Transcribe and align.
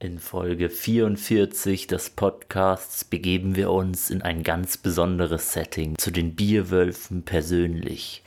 In 0.00 0.20
Folge 0.20 0.70
44 0.70 1.88
des 1.88 2.10
Podcasts 2.10 3.04
begeben 3.04 3.56
wir 3.56 3.72
uns 3.72 4.10
in 4.10 4.22
ein 4.22 4.44
ganz 4.44 4.76
besonderes 4.76 5.52
Setting 5.52 5.98
zu 5.98 6.12
den 6.12 6.36
Bierwölfen 6.36 7.24
persönlich. 7.24 8.22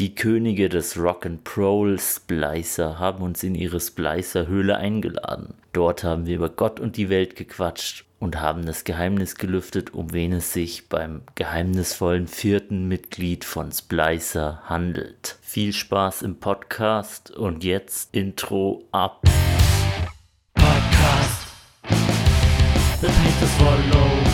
Die 0.00 0.16
Könige 0.16 0.68
des 0.68 0.96
Rock'n'Roll 0.96 2.00
Splicer 2.00 2.98
haben 2.98 3.22
uns 3.22 3.44
in 3.44 3.54
ihre 3.54 3.78
Splicer-Höhle 3.78 4.76
eingeladen. 4.76 5.54
Dort 5.72 6.02
haben 6.02 6.26
wir 6.26 6.34
über 6.34 6.48
Gott 6.48 6.80
und 6.80 6.96
die 6.96 7.10
Welt 7.10 7.36
gequatscht 7.36 8.04
und 8.18 8.40
haben 8.40 8.66
das 8.66 8.82
Geheimnis 8.82 9.36
gelüftet, 9.36 9.94
um 9.94 10.12
wen 10.12 10.32
es 10.32 10.52
sich 10.52 10.88
beim 10.88 11.22
geheimnisvollen 11.36 12.26
vierten 12.26 12.88
Mitglied 12.88 13.44
von 13.44 13.70
Splicer 13.70 14.62
handelt. 14.64 15.38
Viel 15.42 15.72
Spaß 15.72 16.22
im 16.22 16.40
Podcast 16.40 17.30
und 17.30 17.62
jetzt 17.62 18.12
Intro 18.12 18.82
ab. 18.90 19.22
The 23.04 23.10
paint 23.10 23.38
to 23.38 23.46
swallow. 23.46 24.33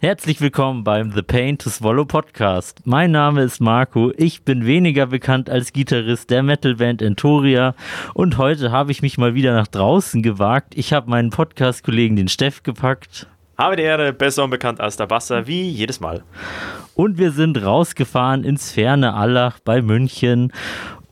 Herzlich 0.00 0.40
willkommen 0.40 0.84
beim 0.84 1.10
The 1.10 1.22
Pain 1.22 1.58
to 1.58 1.70
Swallow 1.70 2.04
Podcast. 2.04 2.82
Mein 2.84 3.10
Name 3.10 3.42
ist 3.42 3.60
Marco. 3.60 4.12
Ich 4.16 4.44
bin 4.44 4.64
weniger 4.64 5.06
bekannt 5.06 5.50
als 5.50 5.72
Gitarrist 5.72 6.30
der 6.30 6.44
Metalband 6.44 7.02
Entoria 7.02 7.74
und 8.14 8.38
heute 8.38 8.70
habe 8.70 8.92
ich 8.92 9.02
mich 9.02 9.18
mal 9.18 9.34
wieder 9.34 9.52
nach 9.54 9.66
draußen 9.66 10.22
gewagt. 10.22 10.74
Ich 10.76 10.92
habe 10.92 11.10
meinen 11.10 11.30
Podcast-Kollegen 11.30 12.14
den 12.14 12.28
Steff 12.28 12.62
gepackt. 12.62 13.26
Habe 13.58 13.74
die 13.74 13.82
Ehre, 13.82 14.12
besser 14.12 14.44
und 14.44 14.50
bekannt 14.50 14.80
als 14.80 14.96
der 14.96 15.08
Basser, 15.08 15.48
wie 15.48 15.68
jedes 15.68 15.98
Mal. 15.98 16.22
Und 16.94 17.18
wir 17.18 17.32
sind 17.32 17.60
rausgefahren 17.60 18.44
ins 18.44 18.70
ferne 18.70 19.14
Allach 19.14 19.58
bei 19.58 19.82
München 19.82 20.52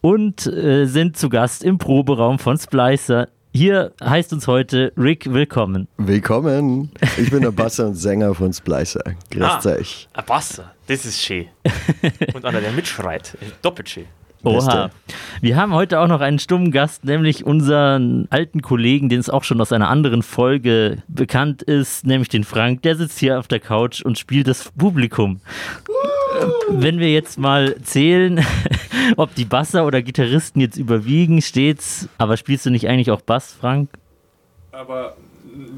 und 0.01 0.47
äh, 0.47 0.85
sind 0.85 1.17
zu 1.17 1.29
Gast 1.29 1.65
im 1.65 1.79
Proberaum 1.79 2.39
von 2.39 2.57
Splicer. 2.57 3.27
Hier 3.57 3.95
heißt 4.05 4.35
uns 4.35 4.47
heute 4.49 4.93
Rick 4.99 5.33
willkommen. 5.33 5.89
Willkommen. 5.97 6.91
Ich 7.17 7.31
bin 7.31 7.41
der 7.41 7.53
Basser 7.53 7.87
und 7.87 7.95
Sänger 7.95 8.35
von 8.35 8.53
Splicer. 8.53 9.03
Grüßt 9.31 9.65
euch. 9.65 10.09
ein 10.13 10.25
Basser, 10.27 10.75
das 10.89 11.07
ist 11.07 11.23
schön. 11.23 11.47
und 12.35 12.45
einer, 12.45 12.61
der 12.61 12.73
mitschreit, 12.73 13.35
doppelt 13.63 13.89
schön. 13.89 14.05
Oha. 14.43 14.91
Wir 15.41 15.57
haben 15.57 15.73
heute 15.73 16.01
auch 16.01 16.07
noch 16.07 16.21
einen 16.21 16.39
stummen 16.39 16.71
Gast, 16.71 17.07
nämlich 17.07 17.47
unseren 17.47 18.27
alten 18.29 18.61
Kollegen, 18.61 19.09
den 19.09 19.21
es 19.21 19.31
auch 19.31 19.43
schon 19.43 19.59
aus 19.63 19.73
einer 19.73 19.89
anderen 19.89 20.23
Folge 20.23 21.03
bekannt 21.09 21.63
ist, 21.63 22.07
nämlich 22.07 22.29
den 22.29 22.45
Frank. 22.45 22.83
Der 22.83 22.97
sitzt 22.97 23.19
hier 23.19 23.39
auf 23.39 23.49
der 23.49 23.61
Couch 23.61 24.03
und 24.03 24.19
spielt 24.19 24.49
das 24.49 24.71
Publikum. 24.77 25.41
Äh, 25.89 26.16
Wenn 26.71 26.99
wir 26.99 27.13
jetzt 27.13 27.39
mal 27.39 27.77
zählen, 27.83 28.45
ob 29.17 29.35
die 29.35 29.45
Basser 29.45 29.87
oder 29.87 30.03
Gitarristen 30.03 30.61
jetzt 30.61 30.77
überwiegen, 30.77 31.43
steht's. 31.43 32.09
Aber 32.19 32.37
spielst 32.37 32.67
du 32.67 32.71
nicht 32.71 32.89
eigentlich 32.89 33.11
auch 33.11 33.21
Bass, 33.21 33.53
Frank? 33.59 33.91
Aber 34.73 35.17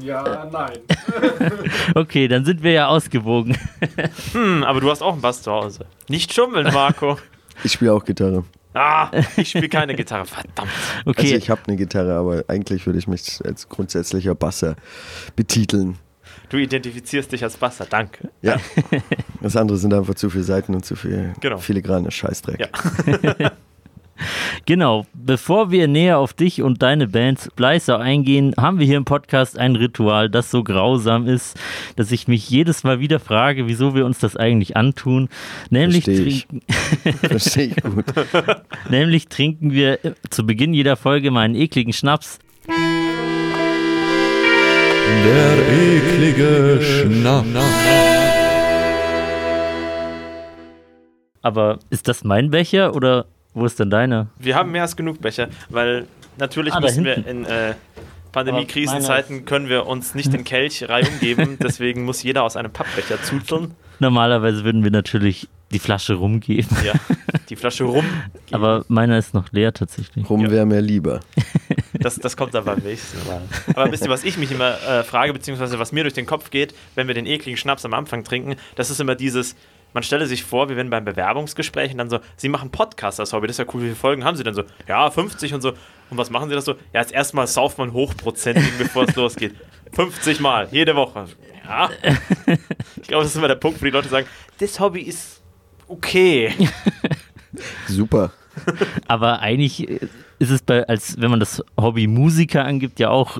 ja, 0.01 0.47
nein. 0.51 0.79
Okay, 1.95 2.27
dann 2.27 2.45
sind 2.45 2.63
wir 2.63 2.71
ja 2.71 2.87
ausgewogen. 2.87 3.57
Hm, 4.33 4.63
aber 4.63 4.79
du 4.81 4.89
hast 4.91 5.01
auch 5.01 5.13
einen 5.13 5.21
Bass 5.21 5.41
zu 5.41 5.51
Hause. 5.51 5.85
Nicht 6.07 6.33
schummeln, 6.33 6.71
Marco. 6.73 7.17
Ich 7.63 7.73
spiele 7.73 7.93
auch 7.93 8.03
Gitarre. 8.05 8.43
ah, 8.73 9.09
ich 9.37 9.49
spiele 9.49 9.69
keine 9.69 9.95
Gitarre, 9.95 10.25
verdammt. 10.25 10.69
Okay, 11.05 11.21
Also 11.21 11.35
ich 11.35 11.49
habe 11.49 11.61
eine 11.67 11.75
Gitarre, 11.77 12.13
aber 12.13 12.43
eigentlich 12.47 12.85
würde 12.85 12.99
ich 12.99 13.07
mich 13.07 13.39
als 13.43 13.67
grundsätzlicher 13.69 14.35
Basser 14.35 14.75
betiteln. 15.35 15.97
Du 16.49 16.57
identifizierst 16.57 17.31
dich 17.31 17.43
als 17.43 17.57
Basser, 17.57 17.85
danke. 17.89 18.29
Ja. 18.41 18.57
Das 19.41 19.55
andere 19.55 19.77
sind 19.77 19.93
einfach 19.93 20.15
zu 20.15 20.29
viele 20.29 20.43
Seiten 20.43 20.73
und 20.75 20.83
zu 20.85 20.95
viel 20.95 21.33
Genau. 21.39 21.57
filigrane 21.57 22.11
Scheißdreck. 22.11 22.59
Ja. 22.59 23.51
Genau, 24.65 25.05
bevor 25.13 25.71
wir 25.71 25.87
näher 25.87 26.17
auf 26.17 26.33
dich 26.33 26.61
und 26.61 26.81
deine 26.81 27.07
Band 27.07 27.39
Splicer 27.39 27.99
eingehen, 27.99 28.53
haben 28.59 28.77
wir 28.77 28.85
hier 28.85 28.97
im 28.97 29.05
Podcast 29.05 29.57
ein 29.57 29.77
Ritual, 29.77 30.29
das 30.29 30.51
so 30.51 30.61
grausam 30.61 31.25
ist, 31.25 31.57
dass 31.95 32.11
ich 32.11 32.27
mich 32.27 32.49
jedes 32.49 32.83
Mal 32.83 32.99
wieder 32.99 33.21
frage, 33.21 33.67
wieso 33.67 33.95
wir 33.95 34.05
uns 34.05 34.19
das 34.19 34.35
eigentlich 34.35 34.75
antun. 34.75 35.29
Nämlich, 35.69 36.03
Versteh 36.03 36.23
ich. 36.23 36.47
trinken, 36.47 36.61
Verstehe 37.29 37.65
ich 37.67 37.81
gut. 37.81 38.03
nämlich 38.89 39.29
trinken 39.29 39.71
wir 39.71 39.99
zu 40.29 40.45
Beginn 40.45 40.73
jeder 40.73 40.97
Folge 40.97 41.31
mal 41.31 41.41
einen 41.41 41.55
ekligen 41.55 41.93
Schnaps. 41.93 42.39
Der 45.23 45.57
eklige 45.71 46.81
Schnaps. 46.81 47.47
Aber 51.41 51.79
ist 51.89 52.07
das 52.07 52.23
mein 52.23 52.49
Becher 52.51 52.95
oder 52.95 53.25
wo 53.53 53.65
ist 53.65 53.79
denn 53.79 53.89
deiner? 53.89 54.27
Wir 54.37 54.55
haben 54.55 54.71
mehr 54.71 54.83
als 54.83 54.95
genug 54.95 55.21
Becher, 55.21 55.47
weil 55.69 56.07
natürlich 56.37 56.73
Ah, 56.73 56.79
müssen 56.79 57.03
wir 57.05 57.25
in 57.25 57.45
äh, 57.45 57.73
Pandemie-Krisenzeiten 58.31 59.45
können 59.45 59.69
wir 59.69 59.87
uns 59.87 60.15
nicht 60.15 60.31
den 60.33 60.43
Kelch 60.43 60.87
reihum 60.87 61.19
geben, 61.19 61.57
deswegen 61.63 62.03
muss 62.05 62.21
jeder 62.23 62.43
aus 62.43 62.55
einem 62.55 62.71
Pappbecher 62.71 63.21
zuzeln. 63.23 63.73
Normalerweise 63.99 64.63
würden 64.63 64.83
wir 64.83 64.91
natürlich 64.91 65.47
die 65.71 65.79
Flasche 65.79 66.15
rumgeben, 66.15 66.75
Ja, 66.85 66.93
die 67.49 67.55
Flasche 67.55 67.83
rum. 67.85 68.05
aber 68.51 68.85
meiner 68.87 69.17
ist 69.17 69.33
noch 69.33 69.51
leer 69.51 69.73
tatsächlich. 69.73 70.29
Rum 70.29 70.41
Ja. 70.41 70.51
wäre 70.51 70.65
mir 70.65 70.81
lieber. 70.81 71.19
Das, 72.01 72.15
das 72.15 72.37
kommt 72.37 72.53
dann 72.53 72.63
beim 72.63 72.79
nächsten 72.79 73.17
Mal. 73.27 73.41
Aber 73.75 73.91
wisst 73.91 74.03
ihr, 74.05 74.09
was 74.09 74.23
ich 74.23 74.37
mich 74.37 74.51
immer 74.51 74.81
äh, 74.87 75.03
frage, 75.03 75.33
beziehungsweise 75.33 75.79
was 75.79 75.91
mir 75.91 76.03
durch 76.03 76.13
den 76.13 76.25
Kopf 76.25 76.49
geht, 76.49 76.73
wenn 76.95 77.07
wir 77.07 77.13
den 77.13 77.25
ekligen 77.25 77.57
Schnaps 77.57 77.83
am 77.83 77.93
Anfang 77.93 78.23
trinken, 78.23 78.55
das 78.75 78.89
ist 78.89 79.01
immer 79.01 79.15
dieses, 79.15 79.55
man 79.93 80.03
stelle 80.03 80.25
sich 80.25 80.43
vor, 80.45 80.69
wir 80.69 80.77
werden 80.77 80.89
beim 80.91 81.03
Bewerbungsgespräch 81.03 81.91
und 81.91 81.97
dann 81.97 82.09
so, 82.09 82.19
Sie 82.37 82.47
machen 82.47 82.69
Podcast 82.71 83.19
als 83.19 83.33
Hobby, 83.33 83.47
das 83.47 83.55
ist 83.59 83.65
ja 83.67 83.73
cool, 83.73 83.81
wie 83.81 83.85
viele 83.87 83.95
Folgen 83.97 84.23
haben 84.23 84.37
Sie 84.37 84.43
denn 84.43 84.53
so? 84.53 84.63
Ja, 84.87 85.09
50 85.11 85.53
und 85.55 85.61
so. 85.61 85.69
Und 86.09 86.17
was 86.17 86.29
machen 86.29 86.47
Sie 86.47 86.55
das 86.55 86.63
so? 86.63 86.75
Ja, 86.93 87.01
als 87.01 87.11
erstes 87.11 87.33
Mal 87.33 87.47
sauft 87.47 87.77
man 87.79 87.91
hochprozentig, 87.91 88.71
bevor 88.77 89.03
es 89.03 89.15
losgeht. 89.17 89.55
50 89.91 90.39
Mal, 90.39 90.69
jede 90.71 90.95
Woche. 90.95 91.25
Ja. 91.67 91.89
Ich 93.01 93.07
glaube, 93.09 93.23
das 93.23 93.31
ist 93.31 93.35
immer 93.37 93.49
der 93.49 93.55
Punkt, 93.55 93.81
wo 93.81 93.85
die 93.85 93.91
Leute 93.91 94.07
sagen, 94.07 94.27
das 94.59 94.79
Hobby 94.79 95.01
ist 95.01 95.38
okay. 95.89 96.53
Super. 97.87 98.31
Aber 99.07 99.39
eigentlich 99.39 99.89
äh, 99.89 99.99
ist 100.39 100.51
es 100.51 100.61
bei, 100.61 100.87
als 100.87 101.19
wenn 101.19 101.31
man 101.31 101.39
das 101.39 101.63
Hobby 101.79 102.07
Musiker 102.07 102.65
angibt, 102.65 102.99
ja 102.99 103.09
auch 103.09 103.39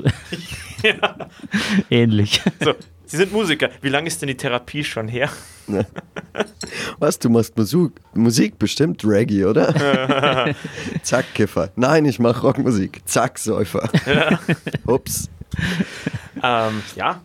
ähnlich. 1.90 2.42
So, 2.60 2.74
Sie 3.06 3.18
sind 3.18 3.32
Musiker. 3.32 3.70
Wie 3.82 3.90
lange 3.90 4.08
ist 4.08 4.22
denn 4.22 4.28
die 4.28 4.38
Therapie 4.38 4.84
schon 4.84 5.08
her? 5.08 5.30
Was, 7.00 7.18
du 7.18 7.30
machst 7.30 7.58
Musik, 7.58 7.94
Musik 8.14 8.60
bestimmt 8.60 9.04
Reggae, 9.04 9.46
oder? 9.46 10.54
Zack, 11.02 11.26
Kiffer. 11.34 11.72
Nein, 11.76 12.06
ich 12.06 12.20
mach 12.20 12.44
Rockmusik. 12.44 13.02
Zack, 13.06 13.40
Säufer. 13.40 13.90
Ups. 14.86 15.30
Ähm, 16.44 16.84
ja, 16.96 17.22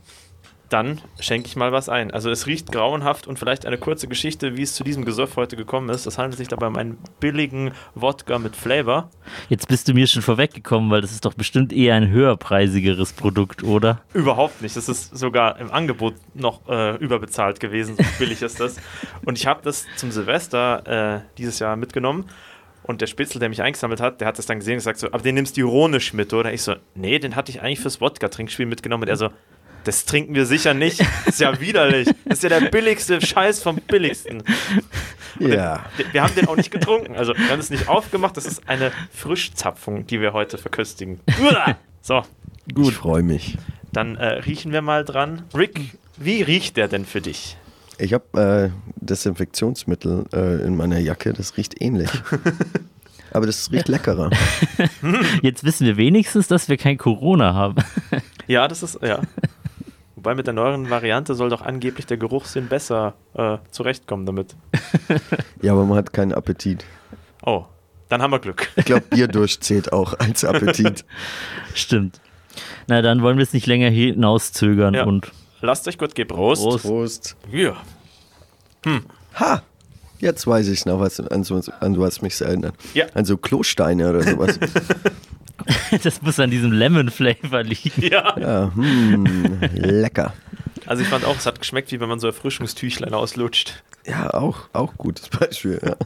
dann 0.69 1.01
schenke 1.21 1.47
ich 1.47 1.57
mal 1.57 1.73
was 1.73 1.89
ein. 1.89 2.11
Also 2.11 2.31
es 2.31 2.47
riecht 2.47 2.73
grauenhaft 2.73 3.27
und 3.27 3.39
vielleicht 3.39 3.67
eine 3.67 3.79
kurze 3.79 4.09
Geschichte, 4.09 4.57
wie 4.57 4.63
es 4.63 4.75
zu 4.75 4.85
diesem 4.85 5.05
Gesöff 5.05 5.37
heute 5.37 5.57
gekommen 5.57 5.89
ist. 5.91 6.07
Es 6.07 6.19
handelt 6.19 6.39
sich 6.39 6.49
dabei 6.49 6.67
um 6.67 6.77
einen 6.77 6.99
billigen 7.21 7.73
Wodka 7.95 8.39
mit 8.39 8.57
Flavor. 8.57 9.11
Jetzt 9.49 9.69
bist 9.69 9.89
du 9.89 9.95
mir 9.95 10.07
schon 10.07 10.23
vorweggekommen, 10.23 10.91
weil 10.91 11.01
das 11.01 11.13
ist 11.13 11.25
doch 11.25 11.35
bestimmt 11.35 11.73
eher 11.73 11.95
ein 11.95 12.09
höherpreisigeres 12.09 13.13
Produkt, 13.13 13.63
oder? 13.63 14.01
Überhaupt 14.15 14.63
nicht. 14.63 14.77
Das 14.77 14.89
ist 14.89 15.17
sogar 15.17 15.59
im 15.59 15.71
Angebot 15.71 16.15
noch 16.35 16.69
äh, 16.69 16.97
überbezahlt 16.97 17.61
gewesen. 17.61 17.97
So 17.97 18.05
billig 18.19 18.43
ist 18.43 18.61
das. 18.61 18.77
Und 19.25 19.39
ich 19.39 19.47
habe 19.47 19.61
das 19.63 19.87
zum 19.97 20.11
Silvester 20.11 21.17
äh, 21.17 21.21
dieses 21.39 21.59
Jahr 21.59 21.77
mitgenommen. 21.77 22.25
Und 22.83 23.01
der 23.01 23.07
Spitzel, 23.07 23.39
der 23.39 23.49
mich 23.49 23.63
eingesammelt 23.63 24.01
hat, 24.01 24.21
der 24.21 24.29
hat 24.29 24.39
das 24.39 24.45
dann 24.45 24.59
gesehen 24.59 24.75
und 24.75 24.79
gesagt 24.79 24.99
so, 24.99 25.07
aber 25.07 25.23
den 25.23 25.37
nimmst 25.37 25.57
du 25.57 25.63
ironisch 25.63 26.13
mit, 26.13 26.35
oder? 26.35 26.53
Ich 26.53 26.63
so, 26.63 26.75
nee, 26.95 27.19
den 27.19 27.35
hatte 27.35 27.51
ich 27.51 27.63
eigentlich 27.63 27.81
fürs 27.81 28.01
Wodka-Trinkspiel 28.01 28.67
mitgenommen. 28.67 29.05
Und 29.05 29.09
er 29.09 29.17
so, 29.17 29.31
das 29.85 30.05
trinken 30.05 30.35
wir 30.35 30.47
sicher 30.47 30.75
nicht. 30.75 31.01
Das 31.01 31.35
ist 31.35 31.41
ja 31.41 31.61
widerlich. 31.61 32.09
Das 32.25 32.39
ist 32.39 32.43
ja 32.43 32.49
der 32.61 32.69
billigste 32.71 33.21
Scheiß 33.21 33.63
vom 33.63 33.77
billigsten. 33.77 34.43
Ja. 35.39 35.85
Wir- 35.97 36.13
Wir 36.13 36.23
haben 36.23 36.35
den 36.35 36.49
auch 36.49 36.57
nicht 36.57 36.71
getrunken. 36.71 37.17
Also 37.17 37.35
wir 37.37 37.49
haben 37.51 37.61
es 37.61 37.71
nicht 37.71 37.89
aufgemacht. 37.89 38.37
Das 38.37 38.47
ist 38.47 38.69
eine 38.69 38.93
Frischzapfung, 39.13 40.07
die 40.07 40.21
wir 40.21 40.33
heute 40.33 40.59
verköstigen. 40.59 41.21
Uah! 41.43 41.77
So, 42.03 42.23
Gut. 42.75 42.89
Ich 42.93 42.95
freue 42.95 43.23
mich. 43.23 43.57
dann 43.93 44.17
äh, 44.17 44.27
riechen 44.27 44.73
wir 44.73 44.83
mal 44.83 45.05
dran. 45.05 45.43
Rick, 45.57 45.97
wie 46.17 46.43
riecht 46.43 46.77
der 46.77 46.89
denn 46.89 47.05
für 47.05 47.21
dich? 47.21 47.57
Ich 47.99 48.13
habe 48.13 48.71
äh, 48.73 48.93
Desinfektionsmittel 48.97 50.25
äh, 50.33 50.63
in 50.67 50.77
meiner 50.77 50.99
Jacke. 50.99 51.33
Das 51.33 51.57
riecht 51.57 51.81
ähnlich. 51.81 52.11
Aber 53.33 53.47
das 53.47 53.71
riecht 53.73 53.89
leckerer. 53.89 54.31
Jetzt 55.43 55.65
wissen 55.65 55.87
wir 55.87 55.97
wenigstens, 55.97 56.47
dass 56.47 56.69
wir 56.69 56.77
kein 56.77 56.99
Corona 56.99 57.53
haben. 57.55 57.77
Ja, 58.47 58.69
das 58.69 58.83
ist, 58.85 58.99
ja. 59.03 59.23
Wobei 60.25 60.37
mit 60.37 60.47
der 60.47 60.55
neueren 60.55 60.89
Variante 60.89 61.35
soll 61.35 61.51
doch 61.51 61.61
angeblich 61.61 62.07
der 62.07 62.17
Geruchssinn 62.17 62.69
besser 62.69 63.13
äh, 63.35 63.59
zurechtkommen 63.71 64.25
damit. 64.25 64.57
Ja, 65.61 65.73
aber 65.73 65.85
man 65.85 65.99
hat 65.99 66.15
keinen 66.15 66.33
Appetit. 66.33 66.83
Oh, 67.45 67.67
Dann 68.09 68.23
haben 68.23 68.31
wir 68.31 68.39
Glück. 68.39 68.71
Ich 68.77 68.87
glaube, 68.87 69.03
Bierdurst 69.03 69.63
zählt 69.65 69.93
auch 69.93 70.19
als 70.19 70.43
Appetit. 70.43 71.05
Stimmt. 71.75 72.21
Na, 72.87 73.03
dann 73.03 73.21
wollen 73.23 73.37
wir 73.37 73.43
es 73.43 73.53
nicht 73.53 73.67
länger 73.67 73.91
hinauszögern 73.91 74.95
Ja. 74.95 75.05
und 75.05 75.31
Lasst 75.61 75.87
euch 75.89 75.99
gut, 75.99 76.15
gebt 76.15 76.31
Prost. 76.33 76.63
Prost. 76.63 76.85
Prost. 76.87 77.37
Ja. 77.53 77.77
Ha! 79.35 79.63
Jetzt 80.21 80.47
weiß 80.47 80.69
ich 80.69 80.87
noch, 80.87 81.01
was, 81.01 81.21
an, 81.21 81.45
an 81.81 81.99
was 82.01 82.23
mich 82.23 82.41
erinnert. 82.41 82.75
Ja. 82.95 83.05
An 83.13 83.27
so 83.27 83.37
Klosteine 83.37 84.09
oder 84.09 84.23
sowas. 84.23 84.59
das 86.03 86.23
muss 86.23 86.41
an 86.41 86.51
diesem 86.51 86.73
Lemon-Flavor 86.73 87.63
liegen. 87.63 88.03
ja. 88.03 88.39
ja, 88.39 88.73
hm, 88.75 89.61
lecker. 89.73 90.35
Also 90.87 91.03
ich 91.03 91.09
fand 91.09 91.25
auch, 91.25 91.37
es 91.37 91.47
hat 91.47 91.59
geschmeckt, 91.59 91.93
wie 91.93 92.01
wenn 92.01 92.09
man 92.09 92.21
so 92.21 92.27
Erfrischungstüchlein 92.27 93.15
auslutscht. 93.15 93.83
Ja, 94.07 94.35
auch, 94.35 94.69
auch 94.73 94.95
gutes 94.99 95.29
Beispiel. 95.29 95.81
Ja. 95.83 95.97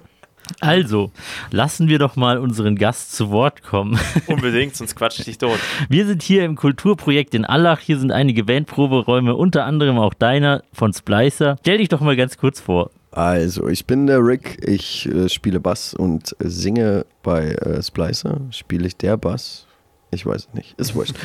Also, 0.60 1.12
lassen 1.50 1.88
wir 1.88 1.98
doch 1.98 2.16
mal 2.16 2.38
unseren 2.38 2.76
Gast 2.76 3.14
zu 3.14 3.30
Wort 3.30 3.62
kommen. 3.62 3.98
Unbedingt, 4.26 4.76
sonst 4.76 4.94
quatsch 4.96 5.18
ich 5.18 5.26
dich 5.26 5.38
tot. 5.38 5.58
Wir 5.88 6.06
sind 6.06 6.22
hier 6.22 6.44
im 6.44 6.56
Kulturprojekt 6.56 7.34
in 7.34 7.44
Allach. 7.44 7.80
Hier 7.80 7.98
sind 7.98 8.12
einige 8.12 8.44
Bandproberäume, 8.44 9.34
unter 9.34 9.64
anderem 9.64 9.98
auch 9.98 10.14
deiner 10.14 10.62
von 10.72 10.92
Splicer. 10.92 11.56
Stell 11.60 11.78
dich 11.78 11.88
doch 11.88 12.00
mal 12.00 12.16
ganz 12.16 12.38
kurz 12.38 12.60
vor. 12.60 12.90
Also, 13.18 13.66
ich 13.66 13.84
bin 13.84 14.06
der 14.06 14.24
Rick. 14.24 14.64
Ich 14.64 15.04
äh, 15.08 15.28
spiele 15.28 15.58
Bass 15.58 15.92
und 15.92 16.36
singe 16.38 17.04
bei 17.24 17.48
äh, 17.48 17.82
Splicer. 17.82 18.42
Spiele 18.50 18.86
ich 18.86 18.96
der 18.96 19.16
Bass? 19.16 19.66
Ich 20.12 20.24
weiß 20.24 20.46
es 20.46 20.54
nicht. 20.54 20.78
Ist 20.78 20.94
wurscht. 20.94 21.16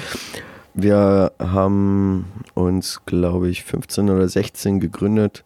Wir 0.73 1.33
haben 1.37 2.25
uns, 2.55 3.05
glaube 3.05 3.47
ich, 3.49 3.63
15 3.63 4.09
oder 4.09 4.27
16 4.27 4.79
gegründet. 4.79 5.43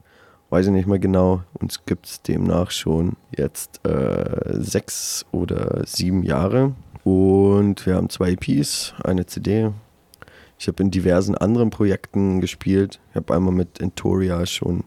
Weiß 0.50 0.68
ich 0.68 0.72
nicht 0.72 0.88
mehr 0.88 1.00
genau. 1.00 1.44
Uns 1.60 1.86
gibt 1.86 2.06
es 2.06 2.22
demnach 2.22 2.72
schon 2.72 3.18
jetzt 3.36 3.86
äh, 3.86 4.54
sechs 4.54 5.26
oder 5.34 5.86
sieben 5.86 6.24
Jahre. 6.24 6.76
Und 7.04 7.86
wir 7.86 7.96
haben 7.96 8.10
zwei 8.10 8.32
EPs, 8.32 8.94
eine 9.04 9.26
CD. 9.26 9.72
Ich 10.58 10.70
habe 10.70 10.82
in 10.82 10.92
diversen 10.92 11.36
anderen 11.36 11.72
Projekten 11.72 12.40
gespielt. 12.40 13.02
Ich 13.10 13.18
habe 13.18 13.36
einmal 13.36 13.54
mit 13.54 13.82
Entoria 13.82 14.46
schon 14.46 14.86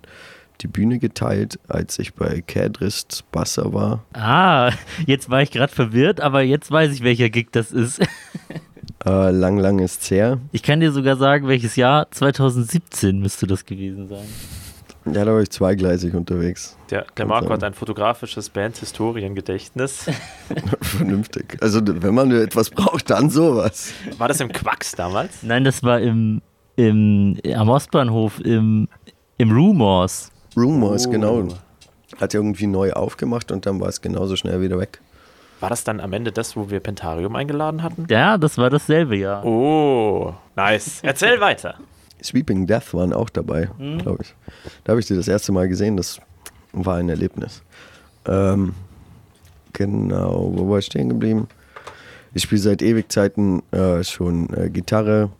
die 0.63 0.69
Bühne 0.69 0.99
geteilt, 0.99 1.59
als 1.69 1.99
ich 1.99 2.15
bei 2.15 2.43
Cadrist 2.43 3.25
Basser 3.33 3.73
war. 3.73 4.05
Ah, 4.13 4.73
jetzt 5.07 5.31
war 5.31 5.43
ich 5.43 5.51
gerade 5.51 5.73
verwirrt, 5.73 6.21
aber 6.21 6.43
jetzt 6.43 6.71
weiß 6.71 6.93
ich, 6.93 7.03
welcher 7.03 7.31
Gig 7.31 7.49
das 7.53 7.73
ist. 7.73 8.01
Äh, 9.05 9.31
lang, 9.31 9.57
lang 9.57 9.79
ist's 9.79 10.11
her. 10.11 10.39
Ich 10.53 10.63
kann 10.63 10.81
dir 10.81 10.93
sogar 10.93 11.17
sagen, 11.17 11.49
welches 11.49 11.75
Jahr. 11.77 12.11
2017 12.11 13.19
müsste 13.19 13.47
das 13.47 13.65
gewesen 13.65 14.09
sein. 14.09 14.27
Ja, 15.07 15.25
da 15.25 15.33
war 15.33 15.41
ich 15.41 15.51
zweigleisig 15.51 16.15
unterwegs. 16.15 16.77
Der, 16.91 17.07
der 17.17 17.27
Marco 17.27 17.49
hat 17.51 17.65
ein 17.65 17.73
fotografisches 17.73 18.51
Bandhistoriengedächtnis. 18.51 20.07
Vernünftig. 20.83 21.57
Also, 21.63 21.81
wenn 21.83 22.15
man 22.15 22.31
etwas 22.33 22.69
braucht, 22.69 23.09
dann 23.09 23.31
sowas. 23.31 23.93
War 24.19 24.29
das 24.29 24.41
im 24.41 24.53
Quacks 24.53 24.93
damals? 24.93 25.43
Nein, 25.43 25.65
das 25.65 25.83
war 25.83 26.01
im, 26.01 26.43
im 26.77 27.39
am 27.55 27.71
Ostbahnhof 27.71 28.41
im, 28.45 28.89
im 29.39 29.51
Rumors. 29.51 30.31
Rumors, 30.57 31.07
Oh. 31.07 31.11
genau. 31.11 31.49
Hat 32.21 32.35
irgendwie 32.35 32.67
neu 32.67 32.93
aufgemacht 32.93 33.53
und 33.53 33.67
dann 33.67 33.81
war 33.81 33.89
es 33.89 34.01
genauso 34.01 34.35
schnell 34.37 34.61
wieder 34.61 34.79
weg. 34.79 35.01
War 35.61 35.69
das 35.71 35.85
dann 35.85 36.01
am 36.01 36.13
Ende 36.13 36.33
das, 36.33 36.57
wo 36.57 36.71
wir 36.71 36.81
Pentarium 36.81 37.37
eingeladen 37.37 37.83
hatten? 37.83 38.07
Ja, 38.09 38.37
das 38.39 38.57
war 38.59 38.71
dasselbe 38.71 39.17
Jahr. 39.17 39.45
Oh, 39.45 40.35
nice. 40.57 41.01
Erzähl 41.03 41.41
weiter. 41.41 41.75
Sweeping 42.23 42.67
Death 42.67 42.93
waren 42.95 43.13
auch 43.13 43.31
dabei, 43.31 43.69
glaube 43.99 44.23
ich. 44.23 44.35
Da 44.85 44.91
habe 44.93 45.01
ich 45.01 45.07
die 45.07 45.15
das 45.17 45.29
erste 45.29 45.53
Mal 45.53 45.69
gesehen. 45.69 45.97
Das 45.97 46.19
war 46.73 46.97
ein 46.97 47.09
Erlebnis. 47.09 47.63
Ähm, 48.27 48.75
genau, 49.73 50.53
wo 50.55 50.69
war 50.71 50.79
ich 50.79 50.87
stehen 50.87 51.09
geblieben? 51.09 51.49
Ich 52.35 52.43
spiele 52.43 52.61
seit 52.61 52.83
Ewigzeiten 52.83 53.63
äh, 53.73 54.05
schon 54.05 54.53
äh, 54.55 54.69
Gitarre 54.71 55.31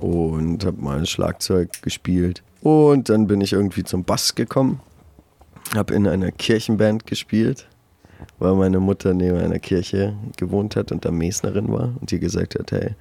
und 0.00 0.64
habe 0.64 0.80
mal 0.80 1.04
Schlagzeug 1.06 1.70
gespielt. 1.82 2.42
Und 2.62 3.08
dann 3.08 3.26
bin 3.26 3.40
ich 3.40 3.52
irgendwie 3.52 3.84
zum 3.84 4.04
Bass 4.04 4.34
gekommen. 4.34 4.80
Habe 5.74 5.94
in 5.94 6.06
einer 6.06 6.32
Kirchenband 6.32 7.06
gespielt, 7.06 7.66
weil 8.38 8.54
meine 8.54 8.80
Mutter 8.80 9.14
neben 9.14 9.38
einer 9.38 9.58
Kirche 9.58 10.14
gewohnt 10.36 10.76
hat 10.76 10.92
und 10.92 11.04
da 11.04 11.10
Mesnerin 11.10 11.70
war 11.70 11.94
und 12.00 12.10
die 12.10 12.18
gesagt 12.18 12.58
hat, 12.58 12.72
hey, 12.72 12.94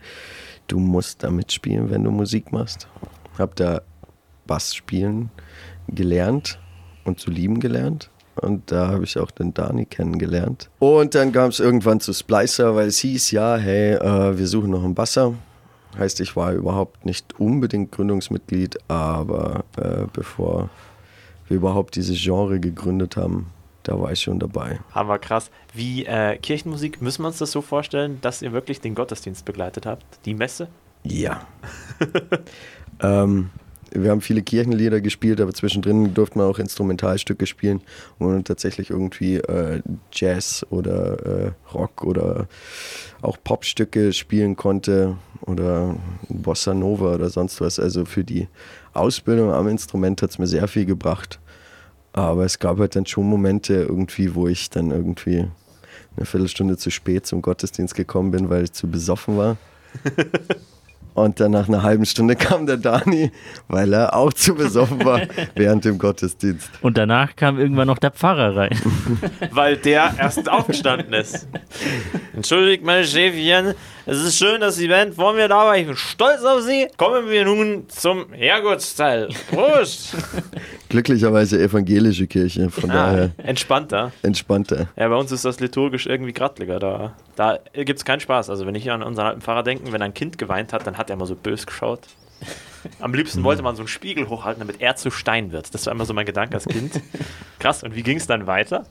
du 0.68 0.80
musst 0.80 1.24
da 1.24 1.32
mitspielen, 1.32 1.90
wenn 1.90 2.04
du 2.04 2.12
Musik 2.12 2.52
machst. 2.52 2.88
Hab 3.38 3.56
da 3.56 3.82
Bass 4.46 4.76
spielen 4.76 5.30
gelernt 5.88 6.60
und 7.06 7.20
zu 7.20 7.32
lieben 7.32 7.60
gelernt. 7.60 8.10
Und 8.36 8.72
da 8.72 8.88
habe 8.88 9.04
ich 9.04 9.18
auch 9.18 9.32
den 9.32 9.54
Dani 9.54 9.86
kennengelernt. 9.86 10.70
Und 10.80 11.16
dann 11.16 11.32
kam 11.32 11.50
es 11.50 11.60
irgendwann 11.60 12.00
zu 12.00 12.14
Splicer, 12.14 12.76
weil 12.76 12.88
es 12.88 13.00
hieß, 13.00 13.32
ja, 13.32 13.58
hey, 13.58 13.94
äh, 13.94 14.38
wir 14.38 14.48
suchen 14.48 14.72
noch 14.72 14.84
einen 14.84 14.94
Basser. 14.94 15.34
Heißt, 15.98 16.20
ich 16.20 16.36
war 16.36 16.54
überhaupt 16.54 17.06
nicht 17.06 17.40
unbedingt 17.40 17.92
Gründungsmitglied, 17.92 18.78
aber 18.88 19.64
äh, 19.78 20.06
bevor 20.14 20.70
wir 21.48 21.58
überhaupt 21.58 21.96
dieses 21.96 22.22
Genre 22.22 22.60
gegründet 22.60 23.18
haben, 23.18 23.48
da 23.84 24.00
war 24.00 24.12
ich 24.12 24.20
schon 24.20 24.38
dabei. 24.40 24.80
Hammer 24.94 25.18
krass. 25.18 25.50
Wie 25.74 26.06
äh, 26.06 26.38
Kirchenmusik, 26.38 27.02
müssen 27.02 27.24
wir 27.24 27.28
uns 27.28 27.38
das 27.38 27.52
so 27.52 27.62
vorstellen, 27.62 28.20
dass 28.22 28.42
ihr 28.42 28.52
wirklich 28.52 28.82
den 28.82 28.96
Gottesdienst 28.96 29.46
begleitet 29.46 29.86
habt? 29.86 30.04
Die 30.26 30.34
Messe? 30.34 30.68
Ja. 31.04 31.48
ähm, 33.02 33.50
wir 34.04 34.12
haben 34.12 34.22
viele 34.22 34.42
Kirchenlieder 34.42 35.02
gespielt, 35.02 35.42
aber 35.42 35.54
zwischendrin 35.54 36.14
durften 36.14 36.40
wir 36.40 36.46
auch 36.46 36.60
Instrumentalstücke 36.60 37.46
spielen, 37.46 37.82
wo 38.20 38.28
man 38.28 38.44
tatsächlich 38.44 38.90
irgendwie 38.90 39.36
äh, 39.38 39.82
Jazz 40.12 40.66
oder 40.70 41.26
äh, 41.26 41.52
Rock 41.74 42.04
oder 42.04 42.48
auch 43.22 43.38
Popstücke 43.44 44.14
spielen 44.14 44.56
konnte 44.56 45.18
oder 45.42 45.96
Bossa 46.30 46.74
Nova 46.74 47.16
oder 47.16 47.30
sonst 47.30 47.62
was. 47.62 47.80
Also 47.80 48.06
für 48.06 48.24
die 48.24 48.48
Ausbildung 48.94 49.52
am 49.52 49.68
Instrument 49.68 50.22
hat 50.22 50.32
es 50.32 50.40
mir 50.40 50.48
sehr 50.48 50.68
viel 50.68 50.86
gebracht. 50.86 51.40
Aber 52.14 52.46
es 52.46 52.60
gab 52.60 52.80
halt 52.80 52.96
dann 52.96 53.06
schon 53.06 53.26
Momente 53.26 53.76
irgendwie, 53.76 54.34
wo 54.34 54.48
ich 54.48 54.70
dann 54.70 54.92
irgendwie 54.92 55.48
eine 56.16 56.26
Viertelstunde 56.26 56.78
zu 56.78 56.90
spät 56.90 57.28
zum 57.28 57.42
Gottesdienst 57.42 57.94
gekommen 57.94 58.32
bin, 58.32 58.50
weil 58.50 58.64
ich 58.64 58.72
zu 58.72 58.90
besoffen 58.90 59.38
war. 59.38 59.58
Und 61.18 61.40
dann 61.40 61.50
nach 61.50 61.68
einer 61.68 61.82
halben 61.82 62.06
Stunde 62.06 62.36
kam 62.36 62.68
der 62.68 62.78
Dani, 62.78 63.32
weil 63.70 63.92
er 63.92 64.16
auch 64.16 64.32
zu 64.34 64.54
besoffen 64.54 65.04
war 65.04 65.22
während 65.56 65.84
dem 65.84 65.98
Gottesdienst. 65.98 66.70
Und 66.82 66.96
danach 66.96 67.36
kam 67.36 67.58
irgendwann 67.58 67.88
noch 67.88 67.98
der 67.98 68.12
Pfarrer 68.12 68.56
rein. 68.56 68.80
Weil 69.50 69.78
der 69.78 70.14
erst 70.20 70.48
aufgestanden 70.48 71.12
ist. 71.14 71.48
Entschuldigt, 72.36 72.86
meine 72.86 73.04
Schäfchen. 73.04 73.74
Es 74.10 74.20
ist 74.24 74.38
schön, 74.38 74.62
dass 74.62 74.78
die 74.78 74.88
Band 74.88 75.16
vor 75.16 75.34
mir 75.34 75.50
da 75.50 75.66
war. 75.66 75.78
Ich 75.78 75.86
bin 75.86 75.98
stolz 75.98 76.42
auf 76.46 76.62
sie. 76.62 76.88
Kommen 76.96 77.30
wir 77.30 77.44
nun 77.44 77.90
zum 77.90 78.32
Herrgottsteil. 78.32 79.28
Prost! 79.52 80.16
Glücklicherweise 80.90 81.62
evangelische 81.62 82.26
Kirche, 82.26 82.70
von 82.70 82.90
Ah, 82.90 82.94
daher 83.12 83.32
entspannter. 83.38 84.14
entspannter. 84.24 84.88
Ja, 84.96 85.10
bei 85.10 85.16
uns 85.16 85.34
ist 85.34 85.44
das 85.44 85.60
liturgisch 85.60 86.06
irgendwie 86.06 86.32
grattliger. 86.32 86.80
Da, 86.80 87.16
da 87.36 87.60
gibt 87.74 88.00
es 88.00 88.06
keinen 88.06 88.22
Spaß. 88.22 88.50
Also, 88.50 88.66
wenn 88.66 88.76
ich 88.76 88.90
an 88.90 89.04
unseren 89.04 89.26
alten 89.28 89.42
Pfarrer 89.42 89.64
denke, 89.64 89.92
wenn 89.92 90.02
ein 90.02 90.14
Kind 90.14 90.38
geweint 90.38 90.72
hat, 90.72 90.88
dann 90.88 90.98
hat 90.98 91.10
er 91.10 91.16
immer 91.16 91.26
so 91.26 91.36
bös 91.36 91.68
geschaut. 91.68 92.00
Am 93.02 93.14
liebsten 93.14 93.44
wollte 93.44 93.62
man 93.62 93.76
so 93.76 93.82
einen 93.82 93.90
Spiegel 93.90 94.30
hochhalten, 94.30 94.60
damit 94.62 94.80
er 94.80 94.96
zu 94.96 95.12
Stein 95.12 95.52
wird. 95.52 95.74
Das 95.74 95.86
war 95.86 95.92
immer 95.92 96.06
so 96.06 96.14
mein 96.14 96.26
Gedanke 96.26 96.54
als 96.56 96.66
Kind. 96.66 97.02
Krass, 97.60 97.84
und 97.84 97.94
wie 97.94 98.04
ging 98.04 98.16
es 98.16 98.26
dann 98.28 98.48
weiter? 98.48 98.86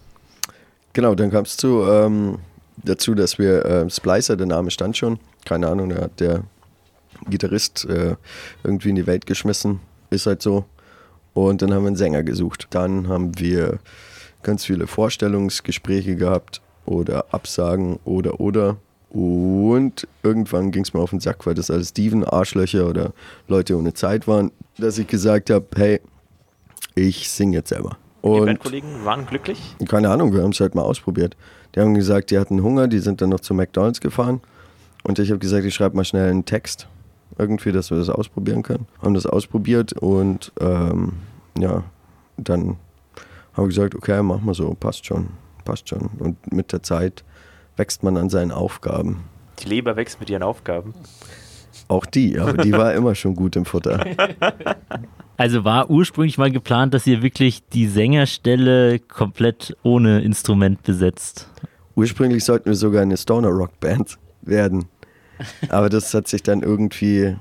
Genau, 0.92 1.14
dann 1.14 1.30
kam 1.30 1.44
es 1.44 1.56
zu, 1.56 1.82
ähm, 1.88 2.38
dazu, 2.85 3.14
dass 3.14 3.38
wir 3.38 3.64
ähm, 3.64 3.90
Splicer, 3.90 4.37
der 4.37 4.47
Name 4.47 4.71
stand 4.71 4.97
schon, 4.97 5.18
keine 5.45 5.68
Ahnung, 5.68 5.90
da 5.90 6.02
hat 6.02 6.21
der 6.21 6.45
Gitarrist 7.28 7.85
äh, 7.87 8.16
irgendwie 8.64 8.90
in 8.90 8.97
die 8.97 9.06
Welt 9.06 9.26
geschmissen, 9.26 9.80
ist 10.11 10.26
halt 10.26 10.42
so. 10.42 10.64
Und 11.35 11.61
dann 11.62 11.73
haben 11.75 11.83
wir 11.83 11.88
einen 11.88 11.97
Sänger 11.97 12.23
gesucht. 12.23 12.66
Dann 12.71 13.09
haben 13.09 13.38
wir 13.38 13.78
ganz 14.42 14.64
viele 14.64 14.87
Vorstellungsgespräche 14.87 16.16
gehabt 16.16 16.61
oder 16.87 17.26
Absagen 17.33 17.99
oder 18.04 18.40
oder. 18.40 18.76
Und 19.11 20.06
irgendwann 20.23 20.71
ging 20.71 20.83
es 20.83 20.92
mir 20.95 21.00
auf 21.00 21.11
den 21.11 21.21
Sack, 21.21 21.47
weil 21.47 21.54
das 21.54 21.71
alles 21.71 21.88
Steven, 21.90 22.25
Arschlöcher 22.25 22.87
oder 22.88 23.12
Leute 23.49 23.76
ohne 23.76 23.95
Zeit 23.95 24.26
waren, 24.28 24.50
dass 24.78 24.99
ich 24.99 25.06
gesagt 25.06 25.50
habe, 25.50 25.66
hey, 25.75 26.00
ich 26.95 27.30
singe 27.30 27.59
jetzt 27.59 27.68
selber. 27.68 27.97
Die 28.23 28.28
Und 28.28 28.47
Bandkollegen 28.47 29.04
waren 29.04 29.26
glücklich. 29.26 29.76
keine 29.88 30.11
Ahnung, 30.11 30.33
wir 30.33 30.42
haben 30.42 30.50
es 30.50 30.61
halt 30.61 30.75
mal 30.75 30.83
ausprobiert. 30.83 31.37
Die 31.76 31.80
haben 31.80 31.95
gesagt, 31.95 32.30
die 32.30 32.38
hatten 32.38 32.62
Hunger, 32.62 32.88
die 32.88 33.00
sind 33.00 33.21
dann 33.21 33.28
noch 33.28 33.40
zu 33.40 33.52
McDonalds 33.52 34.00
gefahren. 34.00 34.40
Und 35.02 35.18
ich 35.18 35.30
habe 35.30 35.38
gesagt, 35.38 35.64
ich 35.66 35.75
schreibe 35.75 35.95
mal 35.95 36.04
schnell 36.04 36.30
einen 36.30 36.47
Text. 36.47 36.88
Irgendwie, 37.38 37.71
dass 37.71 37.90
wir 37.90 37.99
das 37.99 38.09
ausprobieren 38.09 38.62
können. 38.62 38.87
Haben 39.02 39.12
das 39.12 39.26
ausprobiert 39.26 39.92
und 39.92 40.52
ähm, 40.59 41.12
ja, 41.59 41.85
dann 42.38 42.76
haben 43.52 43.64
wir 43.64 43.68
gesagt, 43.68 43.95
okay, 43.95 44.23
machen 44.23 44.47
wir 44.47 44.54
so, 44.54 44.75
passt 44.75 45.04
schon, 45.04 45.28
passt 45.64 45.88
schon. 45.88 46.11
Und 46.18 46.50
mit 46.50 46.73
der 46.73 46.83
Zeit 46.83 47.25
wächst 47.76 48.02
man 48.02 48.16
an 48.16 48.30
seinen 48.30 48.52
Aufgaben. 48.52 49.25
Die 49.59 49.68
Leber 49.68 49.97
wächst 49.97 50.18
mit 50.18 50.30
ihren 50.30 50.42
Aufgaben. 50.42 50.95
Auch 51.88 52.06
die, 52.06 52.38
aber 52.38 52.54
die 52.54 52.73
war 52.73 52.95
immer 52.95 53.14
schon 53.14 53.37
gut 53.37 53.54
im 53.54 53.66
Futter. 53.66 54.04
Also 55.37 55.64
war 55.64 55.90
ursprünglich 55.90 56.38
mal 56.38 56.50
geplant, 56.50 56.95
dass 56.95 57.06
ihr 57.06 57.23
wirklich 57.23 57.62
die 57.68 57.87
Sängerstelle 57.87 58.99
komplett 58.99 59.76
ohne 59.83 60.23
Instrument 60.23 60.83
besetzt. 60.83 61.50
Ursprünglich 61.96 62.44
sollten 62.44 62.66
wir 62.66 62.74
sogar 62.74 63.02
eine 63.02 63.16
Stoner 63.16 63.48
Rock 63.48 63.80
Band 63.80 64.18
werden. 64.42 64.84
Aber 65.70 65.88
das 65.88 66.12
hat 66.14 66.28
sich 66.28 66.42
dann 66.42 66.62
irgendwie 66.62 67.36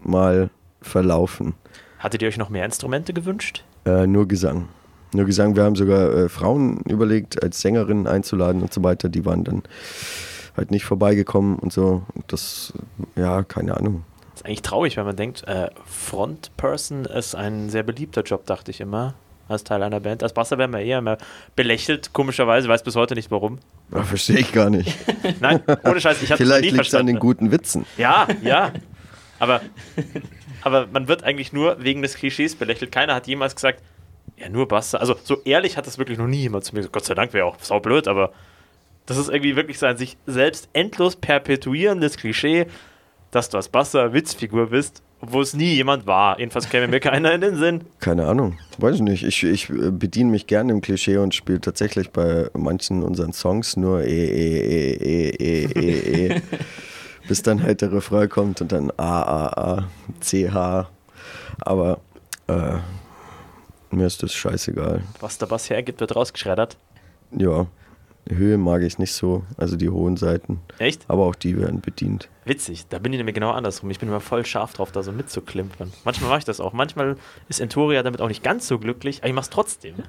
mal 0.00 0.50
verlaufen. 0.82 1.54
Hattet 1.98 2.22
ihr 2.22 2.28
euch 2.28 2.38
noch 2.38 2.48
mehr 2.48 2.64
Instrumente 2.64 3.12
gewünscht? 3.12 3.62
Äh, 3.84 4.06
nur 4.06 4.26
Gesang. 4.26 4.68
Nur 5.12 5.26
Gesang. 5.26 5.54
Wir 5.54 5.64
haben 5.64 5.76
sogar 5.76 6.12
äh, 6.14 6.28
Frauen 6.30 6.78
überlegt, 6.88 7.42
als 7.42 7.60
Sängerinnen 7.60 8.06
einzuladen 8.06 8.62
und 8.62 8.72
so 8.72 8.82
weiter. 8.82 9.10
Die 9.10 9.26
waren 9.26 9.44
dann 9.44 9.62
halt 10.56 10.70
nicht 10.70 10.84
vorbeigekommen 10.84 11.58
und 11.58 11.72
so. 11.72 12.02
Und 12.14 12.32
das, 12.32 12.72
ja, 13.16 13.42
keine 13.42 13.76
Ahnung. 13.76 14.04
Das 14.32 14.40
ist 14.40 14.46
eigentlich 14.46 14.62
traurig, 14.62 14.96
wenn 14.96 15.04
man 15.04 15.16
denkt, 15.16 15.46
äh, 15.46 15.68
Frontperson 15.84 17.04
ist 17.04 17.34
ein 17.34 17.68
sehr 17.68 17.82
beliebter 17.82 18.22
Job, 18.22 18.46
dachte 18.46 18.70
ich 18.70 18.80
immer, 18.80 19.14
als 19.50 19.64
Teil 19.64 19.82
einer 19.82 20.00
Band. 20.00 20.22
Als 20.22 20.32
Basser 20.32 20.58
werden 20.58 20.72
wir 20.72 20.80
eher 20.80 20.98
immer 20.98 21.18
belächelt, 21.56 22.12
komischerweise, 22.12 22.68
weiß 22.68 22.82
bis 22.82 22.96
heute 22.96 23.14
nicht 23.14 23.30
warum. 23.30 23.58
Ja, 23.92 24.02
Verstehe 24.02 24.38
ich 24.38 24.52
gar 24.52 24.70
nicht. 24.70 24.96
Nein, 25.40 25.62
ohne 25.84 26.00
Scheiß, 26.00 26.22
ich 26.22 26.30
habe 26.30 26.42
Vielleicht 26.42 26.70
liegt 26.70 26.86
es 26.86 26.94
an 26.94 27.06
den 27.06 27.18
guten 27.18 27.50
Witzen. 27.50 27.86
Ja, 27.96 28.28
ja. 28.42 28.72
Aber, 29.38 29.60
aber 30.62 30.86
man 30.92 31.08
wird 31.08 31.24
eigentlich 31.24 31.52
nur 31.52 31.82
wegen 31.82 32.02
des 32.02 32.14
Klischees 32.14 32.54
belächelt. 32.54 32.92
Keiner 32.92 33.14
hat 33.14 33.26
jemals 33.26 33.54
gesagt, 33.54 33.82
ja, 34.36 34.48
nur 34.48 34.68
Basser. 34.68 35.00
Also 35.00 35.16
so 35.22 35.42
ehrlich 35.44 35.76
hat 35.76 35.86
das 35.86 35.98
wirklich 35.98 36.18
noch 36.18 36.26
nie 36.26 36.42
jemand 36.42 36.64
zu 36.64 36.74
mir 36.74 36.80
gesagt. 36.80 36.92
Gott 36.94 37.04
sei 37.04 37.14
Dank 37.14 37.32
wäre 37.32 37.46
auch 37.46 37.58
saublöd, 37.60 38.08
aber 38.08 38.32
das 39.06 39.18
ist 39.18 39.28
irgendwie 39.28 39.56
wirklich 39.56 39.78
so 39.78 39.86
ein 39.86 39.96
sich 39.96 40.16
selbst 40.26 40.68
endlos 40.72 41.16
perpetuierendes 41.16 42.16
Klischee, 42.16 42.66
dass 43.30 43.48
du 43.48 43.56
als 43.56 43.68
Basser 43.68 44.12
Witzfigur 44.12 44.70
bist, 44.70 45.02
obwohl 45.20 45.42
es 45.42 45.54
nie 45.54 45.74
jemand 45.74 46.06
war. 46.06 46.38
Jedenfalls 46.38 46.68
käme 46.68 46.88
mir 46.88 47.00
keiner 47.00 47.32
in 47.32 47.40
den 47.40 47.56
Sinn. 47.56 47.84
Keine 48.00 48.26
Ahnung, 48.26 48.58
weiß 48.78 48.96
ich 48.96 49.02
nicht. 49.02 49.24
Ich, 49.24 49.42
ich 49.42 49.70
äh, 49.70 49.90
bediene 49.90 50.30
mich 50.30 50.46
gerne 50.46 50.72
im 50.72 50.80
Klischee 50.80 51.18
und 51.18 51.34
spiele 51.34 51.60
tatsächlich 51.60 52.10
bei 52.10 52.48
manchen 52.54 53.02
unseren 53.02 53.32
Songs 53.32 53.76
nur 53.76 54.02
E, 54.02 54.06
E, 54.06 54.60
E, 54.60 55.30
E, 55.30 55.30
E, 55.30 55.64
E, 55.74 56.26
E. 56.26 56.42
bis 57.28 57.42
dann 57.42 57.62
halt 57.62 57.80
der 57.82 57.92
Refrain 57.92 58.28
kommt 58.28 58.60
und 58.60 58.72
dann 58.72 58.90
A, 58.96 59.22
A, 59.22 59.46
A, 59.46 59.88
C, 60.20 60.50
H. 60.50 60.88
Aber 61.60 62.00
äh, 62.48 62.78
mir 63.90 64.06
ist 64.06 64.22
das 64.22 64.32
scheißegal. 64.32 65.02
Was 65.20 65.38
der 65.38 65.46
Bass 65.46 65.70
hergibt, 65.70 66.00
wird 66.00 66.16
rausgeschreddert. 66.16 66.76
Ja, 67.36 67.66
Höhe 68.28 68.58
mag 68.58 68.82
ich 68.82 68.98
nicht 68.98 69.12
so, 69.12 69.44
also 69.56 69.76
die 69.76 69.88
hohen 69.88 70.16
Seiten. 70.16 70.60
Echt? 70.78 71.04
Aber 71.08 71.24
auch 71.24 71.34
die 71.34 71.58
werden 71.58 71.80
bedient. 71.80 72.28
Witzig, 72.44 72.86
da 72.88 72.98
bin 72.98 73.12
ich 73.12 73.18
nämlich 73.18 73.34
genau 73.34 73.50
andersrum. 73.50 73.90
Ich 73.90 73.98
bin 73.98 74.08
immer 74.08 74.20
voll 74.20 74.44
scharf 74.44 74.74
drauf, 74.74 74.92
da 74.92 75.02
so 75.02 75.12
mitzuklimpern. 75.12 75.92
Manchmal 76.04 76.30
mache 76.30 76.40
ich 76.40 76.44
das 76.44 76.60
auch. 76.60 76.72
Manchmal 76.72 77.16
ist 77.48 77.60
Entoria 77.60 78.02
damit 78.02 78.20
auch 78.20 78.28
nicht 78.28 78.42
ganz 78.42 78.68
so 78.68 78.78
glücklich, 78.78 79.18
aber 79.18 79.28
ich 79.28 79.34
mache 79.34 79.44
es 79.44 79.50
trotzdem. 79.50 79.94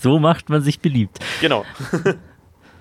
So 0.00 0.18
macht 0.18 0.48
man 0.48 0.62
sich 0.62 0.80
beliebt. 0.80 1.18
Genau. 1.40 1.64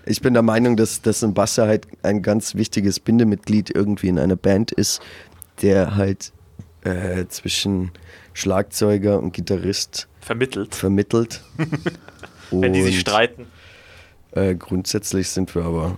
Ich 0.03 0.19
bin 0.21 0.33
der 0.33 0.41
Meinung, 0.41 0.77
dass, 0.77 1.03
dass 1.03 1.23
ein 1.23 1.35
Basser 1.35 1.67
halt 1.67 1.85
ein 2.01 2.23
ganz 2.23 2.55
wichtiges 2.55 2.99
Bindemitglied 2.99 3.69
irgendwie 3.69 4.07
in 4.07 4.17
einer 4.17 4.35
Band 4.35 4.71
ist, 4.71 4.99
der 5.61 5.95
halt 5.95 6.33
äh, 6.83 7.27
zwischen 7.27 7.91
Schlagzeuger 8.33 9.19
und 9.19 9.31
Gitarrist 9.31 10.07
Vermittelt, 10.19 10.73
vermittelt. 10.73 11.43
wenn 12.51 12.73
die 12.73 12.81
sich 12.81 12.99
streiten. 12.99 13.45
Äh, 14.31 14.55
grundsätzlich 14.55 15.29
sind 15.29 15.53
wir 15.55 15.63
aber 15.63 15.97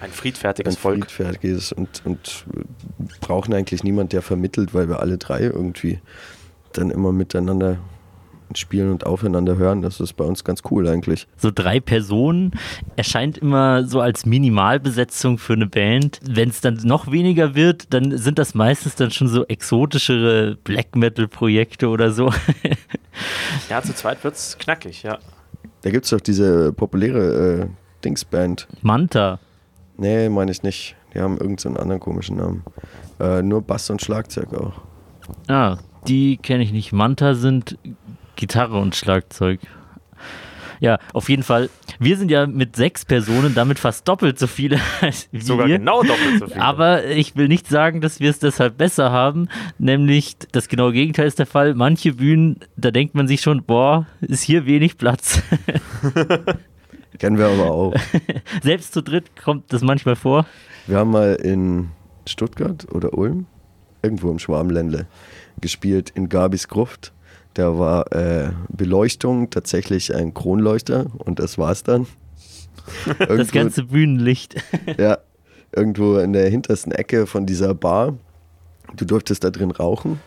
Ein 0.00 0.10
friedfertiges 0.10 0.76
ein 0.76 0.80
Volk. 0.80 1.10
friedfertiges 1.10 1.72
und, 1.72 2.02
und 2.04 2.44
brauchen 3.20 3.52
eigentlich 3.54 3.84
niemand, 3.84 4.12
der 4.12 4.22
vermittelt, 4.22 4.72
weil 4.74 4.88
wir 4.88 5.00
alle 5.00 5.18
drei 5.18 5.40
irgendwie 5.40 6.00
dann 6.72 6.90
immer 6.90 7.12
miteinander 7.12 7.78
spielen 8.56 8.90
und 8.90 9.06
aufeinander 9.06 9.56
hören. 9.56 9.80
Das 9.80 10.00
ist 10.00 10.14
bei 10.14 10.24
uns 10.24 10.42
ganz 10.42 10.62
cool 10.70 10.88
eigentlich. 10.88 11.28
So 11.36 11.52
drei 11.54 11.78
Personen 11.78 12.50
erscheint 12.96 13.38
immer 13.38 13.84
so 13.86 14.00
als 14.00 14.26
Minimalbesetzung 14.26 15.38
für 15.38 15.52
eine 15.52 15.66
Band. 15.68 16.18
Wenn 16.24 16.48
es 16.48 16.60
dann 16.60 16.74
noch 16.82 17.12
weniger 17.12 17.54
wird, 17.54 17.92
dann 17.94 18.16
sind 18.18 18.40
das 18.40 18.54
meistens 18.54 18.96
dann 18.96 19.12
schon 19.12 19.28
so 19.28 19.46
exotischere 19.46 20.56
Black 20.64 20.96
Metal 20.96 21.28
Projekte 21.28 21.88
oder 21.88 22.10
so. 22.12 22.32
Ja, 23.68 23.82
zu 23.82 23.92
zweit 23.94 24.22
wird 24.24 24.34
es 24.34 24.56
knackig, 24.58 25.02
ja. 25.02 25.18
Da 25.82 25.90
gibt 25.90 26.04
es 26.04 26.10
doch 26.10 26.20
diese 26.20 26.72
populäre 26.72 27.62
äh, 27.62 27.66
Dingsband. 28.04 28.68
Manta. 28.82 29.38
Nee, 29.96 30.28
meine 30.28 30.50
ich 30.50 30.62
nicht. 30.62 30.96
Die 31.14 31.20
haben 31.20 31.32
irgendeinen 31.32 31.58
so 31.58 31.68
einen 31.68 31.76
anderen 31.78 32.00
komischen 32.00 32.36
Namen. 32.36 32.62
Äh, 33.18 33.42
nur 33.42 33.62
Bass 33.62 33.90
und 33.90 34.00
Schlagzeug 34.00 34.54
auch. 34.54 34.80
Ah, 35.48 35.78
die 36.06 36.36
kenne 36.36 36.62
ich 36.62 36.72
nicht. 36.72 36.92
Manta 36.92 37.34
sind 37.34 37.78
Gitarre 38.36 38.78
und 38.78 38.94
Schlagzeug. 38.94 39.60
Ja, 40.80 40.98
auf 41.12 41.28
jeden 41.28 41.42
Fall. 41.42 41.68
Wir 41.98 42.16
sind 42.16 42.30
ja 42.30 42.46
mit 42.46 42.74
sechs 42.74 43.04
Personen 43.04 43.54
damit 43.54 43.78
fast 43.78 44.08
doppelt 44.08 44.38
so 44.38 44.46
viele 44.46 44.78
als 45.02 45.28
wir. 45.30 45.42
Sogar 45.42 45.68
genau 45.68 46.02
doppelt 46.02 46.38
so 46.40 46.46
viel. 46.48 46.60
Aber 46.60 47.06
ich 47.06 47.36
will 47.36 47.48
nicht 47.48 47.68
sagen, 47.68 48.00
dass 48.00 48.18
wir 48.18 48.30
es 48.30 48.38
deshalb 48.38 48.78
besser 48.78 49.12
haben. 49.12 49.48
Nämlich 49.78 50.36
das 50.52 50.68
genaue 50.68 50.92
Gegenteil 50.92 51.26
ist 51.26 51.38
der 51.38 51.46
Fall. 51.46 51.74
Manche 51.74 52.14
Bühnen, 52.14 52.60
da 52.76 52.90
denkt 52.90 53.14
man 53.14 53.28
sich 53.28 53.42
schon, 53.42 53.62
boah, 53.62 54.06
ist 54.22 54.42
hier 54.42 54.64
wenig 54.64 54.96
Platz. 54.96 55.42
Kennen 57.18 57.36
wir 57.36 57.48
aber 57.48 57.70
auch. 57.70 57.94
Selbst 58.62 58.94
zu 58.94 59.02
dritt 59.02 59.36
kommt 59.36 59.72
das 59.74 59.82
manchmal 59.82 60.16
vor. 60.16 60.46
Wir 60.86 60.96
haben 60.96 61.10
mal 61.10 61.34
in 61.34 61.90
Stuttgart 62.26 62.86
oder 62.90 63.12
Ulm, 63.12 63.46
irgendwo 64.02 64.30
im 64.30 64.38
Schwarmländle, 64.38 65.06
gespielt 65.60 66.10
in 66.14 66.30
Gabis 66.30 66.68
Gruft. 66.68 67.12
Da 67.54 67.78
war 67.78 68.12
äh, 68.12 68.50
Beleuchtung 68.68 69.50
tatsächlich 69.50 70.14
ein 70.14 70.34
Kronleuchter 70.34 71.06
und 71.18 71.38
das 71.38 71.58
war's 71.58 71.82
dann. 71.82 72.06
Das 73.18 73.28
Irgendwo- 73.28 73.52
ganze 73.52 73.84
Bühnenlicht. 73.84 74.54
Ja, 74.98 75.18
irgendwo 75.74 76.16
in 76.18 76.32
der 76.32 76.48
hintersten 76.48 76.92
Ecke 76.92 77.26
von 77.26 77.46
dieser 77.46 77.74
Bar. 77.74 78.14
Du 78.96 79.04
durftest 79.04 79.44
da 79.44 79.50
drin 79.50 79.70
rauchen. 79.70 80.18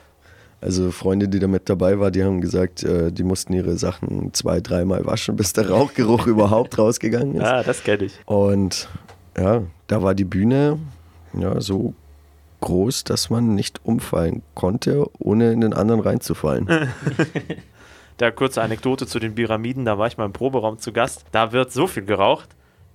Also 0.61 0.91
Freunde, 0.91 1.27
die 1.27 1.39
da 1.39 1.47
mit 1.47 1.67
dabei 1.69 1.99
waren, 1.99 2.13
die 2.13 2.23
haben 2.23 2.39
gesagt, 2.39 2.83
äh, 2.83 3.11
die 3.11 3.23
mussten 3.23 3.51
ihre 3.51 3.77
Sachen 3.77 4.33
zwei, 4.33 4.61
dreimal 4.61 5.05
waschen, 5.05 5.35
bis 5.35 5.51
der 5.51 5.69
Rauchgeruch 5.69 6.25
überhaupt 6.27 6.77
rausgegangen 6.77 7.35
ist. 7.35 7.43
Ah, 7.43 7.63
das 7.63 7.83
kenne 7.83 8.05
ich. 8.05 8.13
Und 8.25 8.87
ja, 9.37 9.63
da 9.87 10.01
war 10.03 10.15
die 10.15 10.23
Bühne 10.25 10.79
ja, 11.37 11.59
so 11.59 11.93
groß, 12.63 13.03
dass 13.03 13.29
man 13.29 13.55
nicht 13.55 13.81
umfallen 13.83 14.41
konnte, 14.55 15.05
ohne 15.19 15.51
in 15.51 15.61
den 15.61 15.73
anderen 15.73 15.99
reinzufallen. 15.99 16.67
Da 18.17 18.29
kurze 18.29 18.61
Anekdote 18.61 19.07
zu 19.07 19.17
den 19.17 19.33
Pyramiden, 19.33 19.85
da 19.85 19.97
war 19.97 20.05
ich 20.05 20.17
mal 20.17 20.25
im 20.25 20.33
Proberaum 20.33 20.77
zu 20.77 20.93
Gast. 20.93 21.25
Da 21.31 21.51
wird 21.51 21.71
so 21.71 21.87
viel 21.87 22.05
geraucht, 22.05 22.47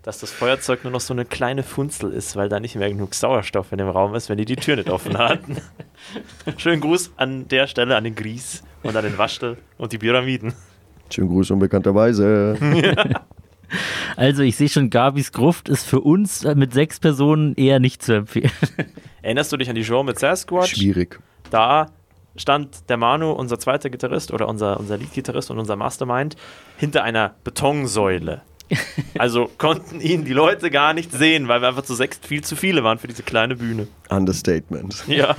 dass 0.02 0.20
das 0.20 0.30
Feuerzeug 0.30 0.84
nur 0.84 0.92
noch 0.92 1.00
so 1.00 1.12
eine 1.12 1.24
kleine 1.24 1.64
Funzel 1.64 2.12
ist, 2.12 2.36
weil 2.36 2.48
da 2.48 2.60
nicht 2.60 2.76
mehr 2.76 2.88
genug 2.88 3.14
Sauerstoff 3.14 3.72
in 3.72 3.78
dem 3.78 3.88
Raum 3.88 4.14
ist, 4.14 4.28
wenn 4.28 4.38
die 4.38 4.44
die 4.44 4.54
Tür 4.54 4.76
nicht 4.76 4.88
offen 4.90 5.18
hatten. 5.18 5.56
Schönen 6.56 6.80
Gruß 6.80 7.10
an 7.16 7.48
der 7.48 7.66
Stelle 7.66 7.96
an 7.96 8.04
den 8.04 8.14
Gries 8.14 8.62
und 8.84 8.96
an 8.96 9.04
den 9.04 9.18
Waschtel 9.18 9.58
und 9.76 9.92
die 9.92 9.98
Pyramiden. 9.98 10.54
Schönen 11.10 11.30
Gruß 11.30 11.50
unbekannterweise. 11.50 12.56
Also 14.16 14.42
ich 14.42 14.56
sehe 14.56 14.68
schon, 14.68 14.90
Gabis 14.90 15.32
Gruft 15.32 15.68
ist 15.68 15.86
für 15.86 16.00
uns 16.00 16.42
mit 16.42 16.72
sechs 16.72 16.98
Personen 16.98 17.54
eher 17.54 17.78
nicht 17.78 18.02
zu 18.02 18.14
empfehlen. 18.14 18.50
Erinnerst 19.22 19.52
du 19.52 19.56
dich 19.56 19.68
an 19.68 19.76
die 19.76 19.84
Show 19.84 20.02
mit 20.02 20.18
Sasquatch? 20.18 20.74
Schwierig. 20.74 21.20
Da 21.50 21.90
stand 22.36 22.88
der 22.88 22.96
Manu, 22.96 23.30
unser 23.30 23.58
zweiter 23.58 23.90
Gitarrist 23.90 24.32
oder 24.32 24.48
unser, 24.48 24.78
unser 24.80 24.96
Lead-Gitarrist 24.96 25.50
und 25.50 25.58
unser 25.58 25.76
Mastermind, 25.76 26.36
hinter 26.76 27.04
einer 27.04 27.34
Betonsäule. 27.44 28.42
Also 29.18 29.50
konnten 29.58 30.00
ihn 30.00 30.24
die 30.24 30.34
Leute 30.34 30.70
gar 30.70 30.92
nicht 30.92 31.10
sehen, 31.10 31.48
weil 31.48 31.62
wir 31.62 31.68
einfach 31.68 31.82
zu 31.82 31.94
sechs 31.94 32.18
viel 32.18 32.44
zu 32.44 32.54
viele 32.54 32.84
waren 32.84 32.98
für 32.98 33.08
diese 33.08 33.22
kleine 33.22 33.56
Bühne. 33.56 33.88
Understatement. 34.10 35.04
Ja. 35.08 35.34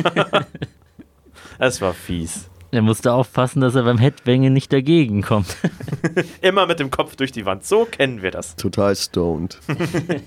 Es 1.59 1.79
war 1.79 1.93
fies. 1.93 2.49
Er 2.71 2.81
musste 2.83 3.13
aufpassen, 3.13 3.61
dass 3.61 3.73
er 3.75 3.83
beim 3.83 3.97
Headbangen 3.97 4.53
nicht 4.53 4.71
dagegen 4.71 5.21
kommt. 5.23 5.55
Immer 6.41 6.67
mit 6.67 6.79
dem 6.79 6.91
Kopf 6.91 7.15
durch 7.15 7.31
die 7.31 7.45
Wand. 7.45 7.65
So 7.65 7.85
kennen 7.85 8.21
wir 8.21 8.29
das. 8.31 8.55
Total 8.55 8.95
stoned. 8.95 9.59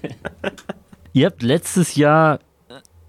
Ihr 1.13 1.27
habt 1.27 1.43
letztes 1.43 1.95
Jahr, 1.95 2.41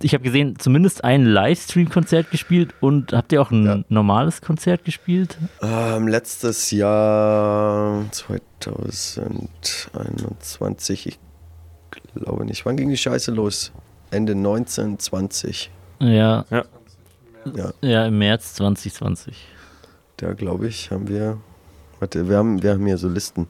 ich 0.02 0.14
habe 0.14 0.24
gesehen, 0.24 0.58
zumindest 0.60 1.04
ein 1.04 1.26
Livestream-Konzert 1.26 2.30
gespielt 2.32 2.74
und 2.82 3.14
habt 3.14 3.32
ihr 3.32 3.42
auch 3.42 3.50
ein 3.52 3.66
Ja. 3.66 3.80
normales 3.90 4.42
Konzert 4.42 4.84
gespielt? 4.84 5.38
Ähm, 5.62 6.08
letztes 6.10 6.72
Jahr 6.72 8.04
2021, 8.12 11.08
ich 11.08 11.20
glaube 12.16 12.46
nicht. 12.46 12.66
Wann 12.66 12.76
ging 12.78 12.90
die 12.90 12.98
Scheiße 12.98 13.32
los? 13.32 13.72
Ende 14.12 14.36
19, 14.36 15.00
20. 15.00 15.72
Ja, 16.00 16.46
Ja. 16.50 16.66
Ja, 17.56 17.72
ja 17.82 18.06
im 18.08 18.18
März 18.20 18.54
2020. 18.56 19.36
da 20.18 20.34
glaube 20.34 20.68
ich, 20.68 20.92
haben 20.92 21.08
wir. 21.08 21.38
Warte, 22.00 22.28
wir 22.30 22.38
haben, 22.38 22.62
wir 22.64 22.72
haben 22.72 22.86
hier 22.86 22.98
so 22.98 23.08
Listen. 23.08 23.48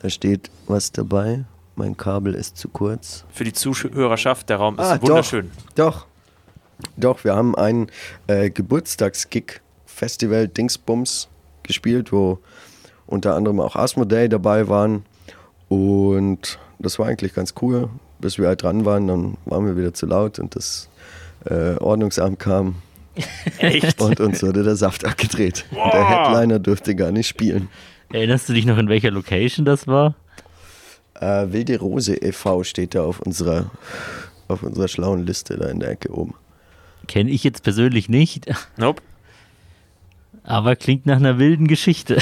Da 0.00 0.08
steht 0.10 0.50
was 0.66 0.92
dabei. 0.92 1.44
Mein 1.76 1.96
Kabel 1.96 2.34
ist 2.34 2.56
zu 2.56 2.68
kurz. 2.68 3.24
Für 3.32 3.44
die 3.44 3.52
Zuhörerschaft, 3.52 4.48
der 4.48 4.56
Raum 4.58 4.74
ist 4.78 4.80
Ah, 4.86 4.96
doch. 4.98 5.08
wunderschön. 5.08 5.50
Doch. 5.74 6.06
Doch, 6.96 7.24
wir 7.24 7.34
haben 7.34 7.54
ein 7.54 7.88
äh, 8.26 8.48
Geburtstagsgig 8.50 9.60
Festival 9.86 10.48
Dingsbums 10.48 11.28
gespielt, 11.62 12.12
wo 12.12 12.38
unter 13.06 13.34
anderem 13.34 13.60
auch 13.60 13.76
Asmodee 13.76 14.28
dabei 14.28 14.68
waren 14.68 15.04
Und 15.68 16.58
das 16.78 16.98
war 16.98 17.06
eigentlich 17.06 17.34
ganz 17.34 17.54
cool, 17.60 17.90
bis 18.18 18.38
wir 18.38 18.48
halt 18.48 18.62
dran 18.62 18.84
waren, 18.86 19.06
dann 19.08 19.36
waren 19.44 19.66
wir 19.66 19.76
wieder 19.76 19.92
zu 19.92 20.06
laut 20.06 20.38
und 20.38 20.56
das 20.56 20.88
äh, 21.44 21.76
Ordnungsamt 21.76 22.38
kam 22.38 22.76
Echt? 23.58 24.00
und 24.00 24.20
uns 24.20 24.42
wurde 24.42 24.62
der 24.62 24.76
Saft 24.76 25.04
abgedreht. 25.04 25.64
Der 25.72 26.08
Headliner 26.08 26.58
durfte 26.58 26.94
gar 26.94 27.12
nicht 27.12 27.28
spielen. 27.28 27.68
Erinnerst 28.12 28.48
du 28.48 28.52
dich 28.52 28.66
noch, 28.66 28.78
in 28.78 28.88
welcher 28.88 29.10
Location 29.10 29.64
das 29.64 29.86
war? 29.86 30.14
Äh, 31.20 31.52
Wilde 31.52 31.78
Rose 31.78 32.16
e.V. 32.16 32.64
steht 32.64 32.94
da 32.94 33.02
auf 33.02 33.20
unserer, 33.20 33.70
auf 34.48 34.62
unserer 34.62 34.88
schlauen 34.88 35.26
Liste 35.26 35.56
da 35.56 35.68
in 35.68 35.80
der 35.80 35.90
Ecke 35.90 36.12
oben. 36.12 36.34
Kenne 37.06 37.30
ich 37.30 37.44
jetzt 37.44 37.62
persönlich 37.62 38.08
nicht, 38.08 38.46
Nope. 38.76 39.02
aber 40.42 40.76
klingt 40.76 41.06
nach 41.06 41.16
einer 41.16 41.38
wilden 41.38 41.66
Geschichte. 41.66 42.18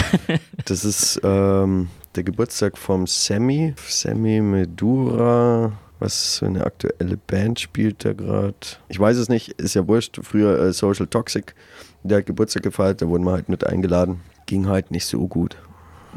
Das 0.65 0.85
ist 0.85 1.21
ähm, 1.23 1.89
der 2.17 2.23
Geburtstag 2.25 2.77
vom 2.77 3.07
Sammy. 3.07 3.75
Sammy 3.87 4.41
Medura. 4.41 5.73
Was 5.99 6.39
für 6.39 6.47
eine 6.47 6.65
aktuelle 6.65 7.17
Band 7.17 7.61
spielt 7.61 8.05
da 8.05 8.13
gerade? 8.13 8.55
Ich 8.89 8.99
weiß 8.99 9.17
es 9.17 9.29
nicht, 9.29 9.51
ist 9.61 9.75
ja 9.75 9.87
wurscht. 9.89 10.19
Früher 10.23 10.59
äh, 10.59 10.73
Social 10.73 11.07
Toxic. 11.07 11.55
Der 12.03 12.19
hat 12.19 12.27
Geburtstag 12.27 12.63
gefeiert, 12.63 13.03
da 13.03 13.09
wurden 13.09 13.25
wir 13.25 13.33
halt 13.33 13.49
mit 13.49 13.67
eingeladen. 13.67 14.21
Ging 14.47 14.69
halt 14.69 14.91
nicht 14.91 15.07
so 15.07 15.27
gut. 15.27 15.57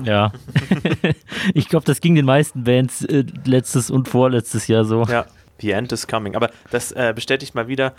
ja. 0.03 0.31
ich 1.53 1.67
glaube, 1.67 1.85
das 1.85 2.01
ging 2.01 2.15
den 2.15 2.25
meisten 2.25 2.63
Bands 2.63 3.03
äh, 3.03 3.23
letztes 3.45 3.89
und 3.89 4.07
vorletztes 4.07 4.67
Jahr 4.67 4.85
so. 4.85 5.03
Ja, 5.05 5.25
The 5.59 5.71
End 5.71 5.91
is 5.91 6.07
Coming. 6.07 6.35
Aber 6.35 6.51
das 6.69 6.91
äh, 6.91 7.13
bestätigt 7.15 7.55
mal 7.55 7.67
wieder, 7.67 7.93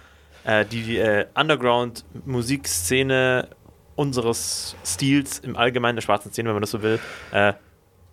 äh, 0.45 0.65
die 0.65 0.99
äh, 0.99 1.27
Underground-Musikszene 1.35 3.49
unseres 3.95 4.75
Stils 4.85 5.39
im 5.41 5.57
Allgemeinen, 5.57 5.97
der 5.97 6.03
schwarzen 6.03 6.33
Szene, 6.33 6.49
wenn 6.49 6.55
man 6.55 6.62
das 6.62 6.71
so 6.71 6.83
will, 6.83 6.99
äh, 7.33 7.53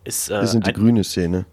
ist 0.10 0.30
äh, 0.30 0.42
Wir 0.42 0.48
sind 0.48 0.66
die 0.66 0.72
ein, 0.72 0.76
grüne 0.76 1.04
Szene. 1.04 1.46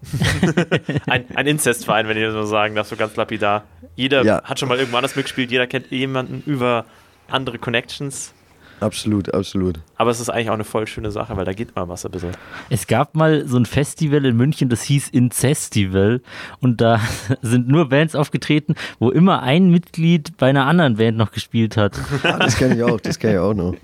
ein, 1.07 1.25
ein 1.37 1.47
Inzestverein, 1.47 2.09
wenn 2.09 2.17
ich 2.17 2.25
das 2.25 2.33
so 2.33 2.43
sagen 2.45 2.75
darf, 2.75 2.89
so 2.89 2.97
ganz 2.97 3.15
lapidar. 3.17 3.65
Jeder 3.95 4.25
Ja. 4.25 4.43
hat 4.45 4.59
schon 4.59 4.69
mal 4.69 4.79
irgendwo 4.79 4.97
anders 4.97 5.15
mitgespielt, 5.15 5.51
jeder 5.51 5.67
kennt 5.67 5.91
jemanden 5.91 6.43
über 6.47 6.85
andere 7.29 7.59
Connections. 7.59 8.33
Absolut, 8.81 9.33
absolut. 9.33 9.79
Aber 9.97 10.11
es 10.11 10.21
ist 10.21 10.29
eigentlich 10.29 10.51
auch 10.51 10.55
eine 10.55 10.65
voll 10.65 10.87
schöne 10.87 11.11
Sache, 11.11 11.37
weil 11.37 11.45
da 11.45 11.53
geht 11.53 11.75
mal 11.75 11.89
was 11.89 12.05
ein 12.05 12.11
bisschen. 12.11 12.33
Es 12.69 12.87
gab 12.87 13.15
mal 13.15 13.47
so 13.49 13.57
ein 13.57 13.65
Festival 13.65 14.25
in 14.25 14.37
München, 14.37 14.69
das 14.69 14.83
hieß 14.83 15.09
Incestival 15.09 16.21
und 16.61 16.81
da 16.81 17.01
sind 17.43 17.69
nur 17.69 17.89
Bands 17.89 18.15
aufgetreten, 18.15 18.75
wo 18.99 19.11
immer 19.11 19.43
ein 19.43 19.71
Mitglied 19.71 20.37
bei 20.37 20.49
einer 20.51 20.67
anderen 20.67 20.97
Band 20.97 21.17
noch 21.17 21.33
gespielt 21.33 21.77
hat. 21.77 21.99
Ah, 22.23 22.39
das 22.39 22.57
kenne 22.57 22.77
ich 22.77 22.83
auch, 22.83 23.01
das 23.01 23.19
kenne 23.19 23.35
ich 23.35 23.39
auch 23.39 23.55
noch. 23.55 23.75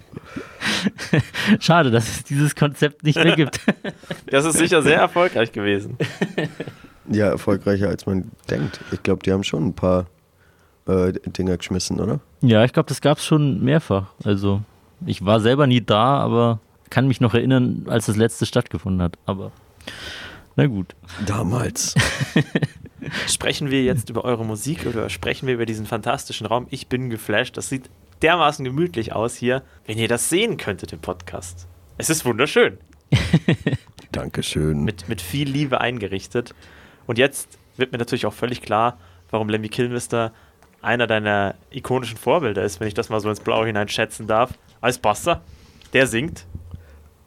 Schade, 1.60 1.90
dass 1.90 2.08
es 2.08 2.24
dieses 2.24 2.54
Konzept 2.54 3.02
nicht 3.02 3.16
mehr 3.16 3.36
gibt. 3.36 3.60
Das 4.26 4.44
ist 4.44 4.56
sicher 4.58 4.82
sehr 4.82 4.98
erfolgreich 4.98 5.52
gewesen. 5.52 5.96
Ja, 7.08 7.26
erfolgreicher 7.26 7.88
als 7.88 8.06
man 8.06 8.30
denkt. 8.48 8.80
Ich 8.90 9.02
glaube, 9.02 9.22
die 9.22 9.32
haben 9.32 9.44
schon 9.44 9.66
ein 9.66 9.74
paar 9.74 10.06
äh, 10.86 11.12
Dinger 11.12 11.56
geschmissen, 11.56 12.00
oder? 12.00 12.20
Ja, 12.40 12.64
ich 12.64 12.72
glaube, 12.72 12.88
das 12.88 13.00
gab 13.00 13.18
es 13.18 13.24
schon 13.24 13.62
mehrfach. 13.62 14.06
Also 14.24 14.62
ich 15.06 15.24
war 15.24 15.40
selber 15.40 15.66
nie 15.66 15.80
da, 15.80 16.18
aber 16.18 16.60
kann 16.90 17.08
mich 17.08 17.20
noch 17.20 17.34
erinnern, 17.34 17.86
als 17.88 18.06
das 18.06 18.16
letzte 18.16 18.46
stattgefunden 18.46 19.02
hat. 19.02 19.18
Aber 19.26 19.52
na 20.56 20.66
gut. 20.66 20.94
Damals. 21.26 21.94
Sprechen 23.26 23.70
wir 23.70 23.82
jetzt 23.82 24.10
über 24.10 24.24
eure 24.24 24.44
Musik 24.44 24.86
oder 24.86 25.08
sprechen 25.10 25.46
wir 25.48 25.54
über 25.54 25.66
diesen 25.66 25.86
fantastischen 25.86 26.46
Raum? 26.46 26.66
Ich 26.70 26.86
bin 26.86 27.10
geflasht. 27.10 27.56
Das 27.56 27.68
sieht 27.68 27.90
dermaßen 28.22 28.64
gemütlich 28.64 29.12
aus 29.12 29.34
hier. 29.34 29.62
Wenn 29.86 29.98
ihr 29.98 30.08
das 30.08 30.28
sehen 30.28 30.56
könntet 30.56 30.92
im 30.92 31.00
Podcast. 31.00 31.66
Es 31.98 32.10
ist 32.10 32.24
wunderschön. 32.24 32.78
Dankeschön. 34.12 34.84
Mit, 34.84 35.08
mit 35.08 35.20
viel 35.20 35.48
Liebe 35.48 35.80
eingerichtet. 35.80 36.54
Und 37.06 37.18
jetzt 37.18 37.58
wird 37.76 37.92
mir 37.92 37.98
natürlich 37.98 38.26
auch 38.26 38.34
völlig 38.34 38.62
klar, 38.62 38.98
warum 39.30 39.48
Lemmy 39.48 39.68
Kilmister 39.68 40.32
einer 40.80 41.06
deiner 41.06 41.54
ikonischen 41.70 42.16
Vorbilder 42.16 42.62
ist, 42.62 42.80
wenn 42.80 42.88
ich 42.88 42.94
das 42.94 43.08
mal 43.08 43.20
so 43.20 43.30
ins 43.30 43.40
Blaue 43.40 43.66
hinein 43.66 43.88
schätzen 43.88 44.26
darf. 44.26 44.52
Als 44.82 44.98
Buster, 44.98 45.40
der 45.94 46.06
singt. 46.06 46.44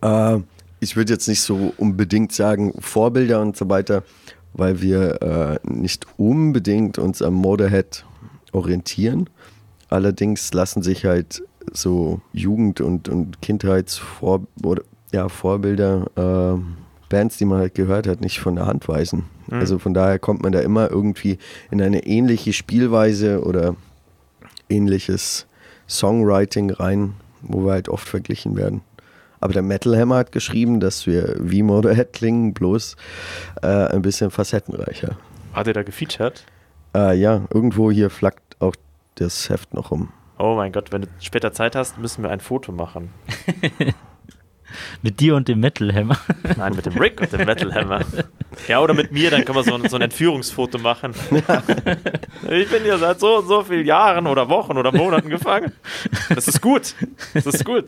Äh, 0.01 0.39
ich 0.79 0.95
würde 0.95 1.13
jetzt 1.13 1.27
nicht 1.27 1.41
so 1.41 1.73
unbedingt 1.77 2.31
sagen 2.31 2.73
Vorbilder 2.79 3.41
und 3.41 3.57
so 3.57 3.67
weiter, 3.69 4.03
weil 4.53 4.81
wir 4.81 5.21
äh, 5.21 5.59
nicht 5.67 6.05
unbedingt 6.17 6.99
uns 6.99 7.21
am 7.21 7.33
Motorhead 7.33 8.05
orientieren. 8.51 9.29
Allerdings 9.89 10.53
lassen 10.53 10.83
sich 10.83 11.05
halt 11.05 11.43
so 11.71 12.21
Jugend- 12.33 12.81
und, 12.81 13.09
und 13.09 13.41
Kindheitsvor 13.41 14.41
oder, 14.61 14.83
ja, 15.11 15.29
Vorbilder, 15.29 16.05
äh, 16.15 16.59
Bands, 17.09 17.37
die 17.37 17.45
man 17.45 17.59
halt 17.59 17.75
gehört 17.75 18.07
hat, 18.07 18.21
nicht 18.21 18.39
von 18.39 18.55
der 18.55 18.65
Hand 18.65 18.87
weisen. 18.87 19.25
Also 19.49 19.79
von 19.79 19.93
daher 19.93 20.19
kommt 20.19 20.41
man 20.41 20.51
da 20.51 20.59
immer 20.59 20.89
irgendwie 20.89 21.37
in 21.71 21.81
eine 21.81 22.05
ähnliche 22.05 22.51
Spielweise 22.51 23.43
oder 23.43 23.75
ähnliches 24.69 25.45
Songwriting 25.87 26.71
rein, 26.71 27.13
wo 27.47 27.65
wir 27.65 27.73
halt 27.73 27.89
oft 27.89 28.08
verglichen 28.08 28.55
werden. 28.55 28.81
Aber 29.39 29.53
der 29.53 29.62
Metal 29.62 29.97
Hammer 29.97 30.17
hat 30.17 30.31
geschrieben, 30.31 30.79
dass 30.79 31.05
wir 31.05 31.36
wie 31.39 31.62
Motorhead 31.62 32.13
klingen, 32.13 32.53
bloß 32.53 32.95
äh, 33.62 33.67
ein 33.67 34.01
bisschen 34.01 34.31
facettenreicher. 34.31 35.17
Hat 35.53 35.67
er 35.67 35.73
da 35.73 35.84
gefeatured? 35.84 36.45
Äh, 36.95 37.17
ja, 37.17 37.41
irgendwo 37.53 37.91
hier 37.91 38.10
flackt 38.10 38.55
auch 38.60 38.75
das 39.15 39.49
Heft 39.49 39.73
noch 39.73 39.91
rum. 39.91 40.10
Oh 40.38 40.55
mein 40.55 40.71
Gott, 40.71 40.91
wenn 40.91 41.03
du 41.03 41.08
später 41.19 41.53
Zeit 41.53 41.75
hast, 41.75 41.97
müssen 41.97 42.23
wir 42.23 42.29
ein 42.29 42.39
Foto 42.39 42.71
machen. 42.71 43.13
Mit 45.01 45.19
dir 45.19 45.35
und 45.35 45.47
dem 45.47 45.59
Metal 45.59 45.93
Hammer. 45.93 46.17
Nein, 46.57 46.75
mit 46.75 46.85
dem 46.85 46.97
Rick 46.97 47.21
und 47.21 47.31
dem 47.31 47.45
Metal 47.45 47.73
Hammer. 47.73 48.01
Ja, 48.67 48.79
oder 48.81 48.93
mit 48.93 49.11
mir, 49.11 49.31
dann 49.31 49.45
können 49.45 49.57
wir 49.57 49.63
so 49.63 49.75
ein, 49.75 49.89
so 49.89 49.95
ein 49.95 50.01
Entführungsfoto 50.01 50.77
machen. 50.77 51.13
Ich 52.49 52.69
bin 52.69 52.83
hier 52.83 52.97
seit 52.97 53.19
so 53.19 53.39
und 53.39 53.47
so 53.47 53.63
vielen 53.63 53.85
Jahren 53.85 54.27
oder 54.27 54.49
Wochen 54.49 54.77
oder 54.77 54.91
Monaten 54.91 55.29
gefangen. 55.29 55.71
Das 56.33 56.47
ist 56.47 56.61
gut. 56.61 56.95
Das 57.33 57.45
ist 57.45 57.65
gut. 57.65 57.85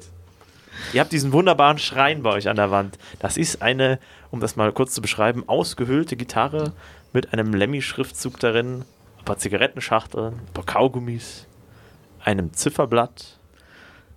Ihr 0.94 1.02
habt 1.02 1.12
diesen 1.12 1.34
wunderbaren 1.34 1.78
Schrein 1.78 2.24
bei 2.24 2.32
euch 2.32 2.48
an 2.48 2.56
der 2.56 2.72
Wand. 2.72 2.98
Das 3.20 3.38
ist 3.38 3.62
eine, 3.62 4.00
um 4.32 4.40
das 4.40 4.56
mal 4.56 4.72
kurz 4.72 4.94
zu 4.94 5.02
beschreiben, 5.02 5.44
ausgehöhlte 5.48 6.16
Gitarre 6.16 6.74
mit 7.14 7.34
einem 7.34 7.54
Lemmy-Schriftzug 7.54 8.40
darin, 8.40 8.86
ein 9.20 9.26
paar 9.26 9.38
Zigarettenschachteln, 9.38 10.34
ein 10.36 10.54
paar 10.54 10.66
Kaugummis, 10.66 11.46
einem 12.24 12.54
Zifferblatt. 12.54 13.37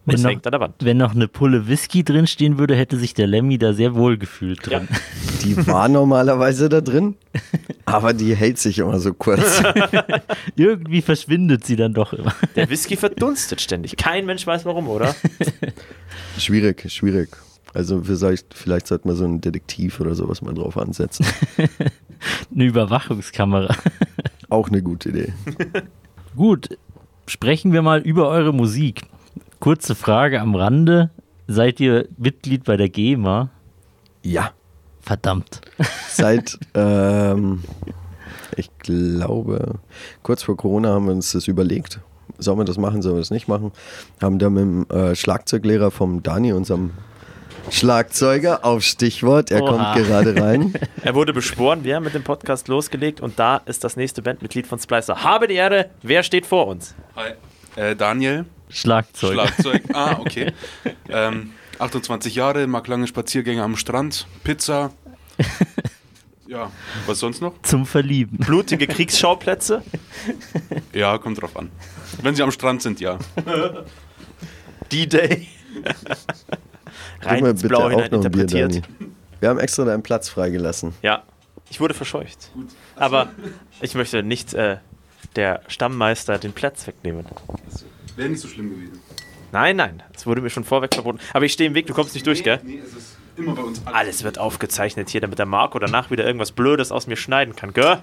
Und 0.06 0.14
es 0.14 0.20
Wenn 0.20 0.22
noch, 0.22 0.30
hängt 0.30 0.46
an 0.46 0.50
der 0.52 0.60
Wand. 0.60 0.74
wenn 0.80 0.96
noch 0.96 1.14
eine 1.14 1.28
Pulle 1.28 1.68
Whisky 1.68 2.02
drin 2.02 2.26
stehen 2.26 2.58
würde, 2.58 2.74
hätte 2.74 2.96
sich 2.96 3.12
der 3.12 3.26
Lemmy 3.26 3.58
da 3.58 3.74
sehr 3.74 3.94
wohl 3.94 4.16
gefühlt 4.16 4.66
drin. 4.66 4.88
Die 5.44 5.66
war 5.66 5.88
normalerweise 5.90 6.70
da 6.70 6.80
drin, 6.80 7.16
aber 7.84 8.14
die 8.14 8.34
hält 8.34 8.58
sich 8.58 8.78
immer 8.78 8.98
so 8.98 9.12
kurz. 9.12 9.62
Irgendwie 10.56 11.02
verschwindet 11.02 11.66
sie 11.66 11.76
dann 11.76 11.92
doch 11.92 12.14
immer. 12.14 12.34
Der 12.56 12.70
Whisky 12.70 12.96
verdunstet 12.96 13.60
ständig. 13.60 13.96
Kein 13.98 14.24
Mensch 14.24 14.46
weiß 14.46 14.64
warum, 14.64 14.88
oder? 14.88 15.14
schwierig, 16.38 16.90
schwierig. 16.90 17.36
Also 17.74 18.02
vielleicht, 18.02 18.54
vielleicht 18.54 18.86
sollte 18.86 19.06
man 19.06 19.16
so 19.16 19.24
einen 19.24 19.40
Detektiv 19.42 20.00
oder 20.00 20.14
sowas 20.14 20.40
mal 20.42 20.54
drauf 20.54 20.76
ansetzen. 20.76 21.24
Eine 22.52 22.64
Überwachungskamera. 22.64 23.76
Auch 24.48 24.68
eine 24.68 24.82
gute 24.82 25.10
Idee. 25.10 25.32
Gut, 26.34 26.70
sprechen 27.26 27.72
wir 27.72 27.82
mal 27.82 28.00
über 28.00 28.28
eure 28.28 28.52
Musik. 28.52 29.02
Kurze 29.60 29.94
Frage 29.94 30.40
am 30.40 30.54
Rande. 30.54 31.10
Seid 31.46 31.80
ihr 31.80 32.08
Mitglied 32.16 32.64
bei 32.64 32.78
der 32.78 32.88
GEMA? 32.88 33.50
Ja, 34.22 34.52
Verdammt. 35.02 35.60
seit, 36.08 36.58
ähm, 36.74 37.62
ich 38.56 38.70
glaube, 38.78 39.74
kurz 40.22 40.42
vor 40.42 40.56
Corona 40.56 40.90
haben 40.90 41.06
wir 41.06 41.12
uns 41.12 41.32
das 41.32 41.46
überlegt. 41.46 42.00
Sollen 42.38 42.58
wir 42.58 42.64
das 42.64 42.78
machen, 42.78 43.02
sollen 43.02 43.16
wir 43.16 43.20
das 43.20 43.30
nicht 43.30 43.48
machen? 43.48 43.72
Haben 44.22 44.38
da 44.38 44.48
mit 44.48 44.62
dem 44.62 44.88
äh, 44.88 45.14
Schlagzeuglehrer 45.14 45.90
vom 45.90 46.22
Dani, 46.22 46.52
unserem 46.52 46.92
Schlagzeuger, 47.70 48.64
auf 48.64 48.82
Stichwort, 48.82 49.50
er 49.50 49.62
Oha. 49.62 49.70
kommt 49.94 50.06
gerade 50.06 50.40
rein. 50.40 50.72
Er 51.02 51.14
wurde 51.14 51.32
beschworen, 51.32 51.84
wir 51.84 51.96
haben 51.96 52.04
mit 52.04 52.14
dem 52.14 52.22
Podcast 52.22 52.68
losgelegt 52.68 53.20
und 53.20 53.38
da 53.38 53.58
ist 53.58 53.84
das 53.84 53.96
nächste 53.96 54.22
Bandmitglied 54.22 54.66
von 54.66 54.78
Splicer. 54.78 55.22
Habe 55.22 55.48
die 55.48 55.54
Ehre, 55.54 55.90
wer 56.02 56.22
steht 56.22 56.46
vor 56.46 56.66
uns? 56.66 56.94
Hi. 57.16 57.32
Äh, 57.76 57.96
Daniel, 57.96 58.44
Schlagzeug. 58.70 59.32
Schlagzeug. 59.32 59.82
ah, 59.92 60.16
okay. 60.20 60.52
Ähm, 61.08 61.52
28 61.78 62.34
Jahre, 62.34 62.66
mag 62.66 62.86
lange 62.88 63.06
Spaziergänge 63.06 63.62
am 63.62 63.76
Strand, 63.76 64.26
Pizza. 64.44 64.92
Ja, 66.46 66.70
was 67.06 67.20
sonst 67.20 67.40
noch? 67.40 67.54
Zum 67.62 67.86
Verlieben. 67.86 68.38
Blutige 68.38 68.86
Kriegsschauplätze? 68.88 69.82
Ja, 70.92 71.16
kommt 71.18 71.40
drauf 71.40 71.56
an. 71.56 71.70
Wenn 72.22 72.34
sie 72.34 72.42
am 72.42 72.50
Strand 72.50 72.82
sind, 72.82 72.98
ja. 73.00 73.18
D-Day? 74.90 75.46
Rein 77.22 77.46
ins 77.46 77.62
Blau 77.62 77.88
hinein 77.88 78.10
Bier, 78.10 78.16
interpretiert. 78.16 78.82
Wir 79.38 79.48
haben 79.48 79.60
extra 79.60 79.84
deinen 79.84 80.02
Platz 80.02 80.28
freigelassen. 80.28 80.92
Ja, 81.02 81.22
ich 81.70 81.78
wurde 81.78 81.94
verscheucht. 81.94 82.50
Aber 82.96 83.30
ich 83.80 83.94
möchte 83.94 84.24
nicht 84.24 84.52
äh, 84.54 84.78
der 85.36 85.62
Stammmeister 85.68 86.38
den 86.38 86.52
Platz 86.52 86.86
wegnehmen. 86.86 87.26
Wäre 88.20 88.28
nicht 88.28 88.40
so 88.40 88.48
schlimm 88.48 88.68
gewesen. 88.68 89.00
Nein, 89.50 89.76
nein, 89.76 90.02
es 90.14 90.26
wurde 90.26 90.42
mir 90.42 90.50
schon 90.50 90.64
vorweg 90.64 90.92
verboten. 90.92 91.18
Aber 91.32 91.46
ich 91.46 91.54
stehe 91.54 91.68
im 91.68 91.74
Weg, 91.74 91.86
du 91.86 91.94
kommst 91.94 92.12
nicht 92.12 92.26
durch, 92.26 92.44
gell? 92.44 92.60
Nee, 92.62 92.80
es 92.84 92.94
ist 92.94 93.16
Immer 93.38 93.54
bei 93.54 93.62
uns 93.62 93.80
Alles 93.86 94.22
wird 94.24 94.38
aufgezeichnet 94.38 95.08
hier, 95.08 95.22
damit 95.22 95.38
der 95.38 95.46
Marco 95.46 95.78
danach 95.78 96.10
wieder 96.10 96.26
irgendwas 96.26 96.52
Blödes 96.52 96.92
aus 96.92 97.06
mir 97.06 97.16
schneiden 97.16 97.56
kann, 97.56 97.72
gell? 97.72 97.96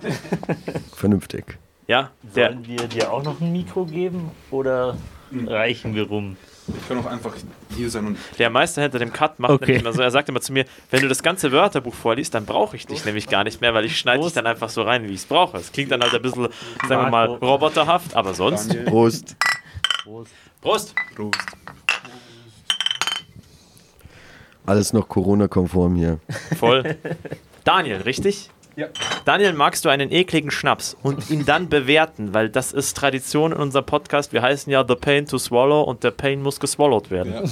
Vernünftig. 0.95 1.59
Ja, 1.85 2.09
der, 2.35 2.53
Sollen 2.53 2.67
wir 2.67 2.87
dir 2.87 3.13
auch 3.13 3.23
noch 3.23 3.39
ein 3.39 3.51
Mikro 3.51 3.85
geben 3.85 4.31
oder 4.49 4.97
reichen 5.45 5.93
wir 5.93 6.07
rum? 6.07 6.35
Ich 6.67 6.87
kann 6.87 6.97
auch 6.97 7.05
einfach 7.05 7.33
hier 7.75 7.89
sein 7.89 8.07
und 8.07 8.17
der 8.39 8.49
Meister 8.49 8.81
hinter 8.81 8.99
dem 8.99 9.13
Cut 9.13 9.39
macht 9.39 9.51
Okay. 9.51 9.65
nämlich 9.67 9.83
immer 9.83 9.93
so, 9.93 10.01
er 10.01 10.11
sagt 10.11 10.27
immer 10.27 10.41
zu 10.41 10.51
mir, 10.51 10.65
wenn 10.91 11.01
du 11.01 11.07
das 11.07 11.21
ganze 11.23 11.51
Wörterbuch 11.53 11.93
vorliest, 11.93 12.33
dann 12.33 12.45
brauche 12.45 12.75
ich 12.75 12.87
dich 12.87 13.05
nämlich 13.05 13.29
gar 13.29 13.43
nicht 13.45 13.61
mehr, 13.61 13.73
weil 13.73 13.85
ich 13.85 13.97
schneide 13.97 14.23
dich 14.23 14.33
dann 14.33 14.47
einfach 14.47 14.69
so 14.69 14.81
rein, 14.81 15.03
wie 15.07 15.13
ich 15.13 15.19
es 15.21 15.25
brauche. 15.25 15.57
Es 15.57 15.71
klingt 15.71 15.91
dann 15.91 16.01
halt 16.01 16.13
ein 16.13 16.21
bisschen, 16.21 16.49
sagen 16.89 17.03
wir 17.03 17.09
mal, 17.09 17.27
roboterhaft, 17.27 18.15
aber 18.15 18.33
sonst. 18.33 18.73
Daniel. 18.73 18.89
Prost. 20.07 20.31
Prost! 20.61 20.95
Prost. 21.15 21.35
Alles 24.65 24.93
noch 24.93 25.09
Corona-konform 25.09 25.95
hier. 25.95 26.19
Voll. 26.57 26.95
Daniel, 27.65 27.97
richtig? 27.97 28.49
Ja. 28.77 28.87
Daniel, 29.25 29.51
magst 29.51 29.83
du 29.83 29.89
einen 29.89 30.09
ekligen 30.09 30.49
Schnaps 30.49 30.95
und 31.03 31.29
ihn 31.29 31.45
dann 31.45 31.67
bewerten, 31.67 32.33
weil 32.33 32.49
das 32.49 32.71
ist 32.71 32.95
Tradition 32.95 33.51
in 33.51 33.57
unserem 33.57 33.85
Podcast. 33.85 34.31
Wir 34.31 34.41
heißen 34.41 34.71
ja 34.71 34.85
The 34.87 34.95
Pain 34.95 35.25
to 35.25 35.37
Swallow 35.37 35.81
und 35.81 36.05
der 36.05 36.11
Pain 36.11 36.41
muss 36.41 36.61
geswallowed 36.61 37.11
werden. 37.11 37.33
Ja. 37.33 37.43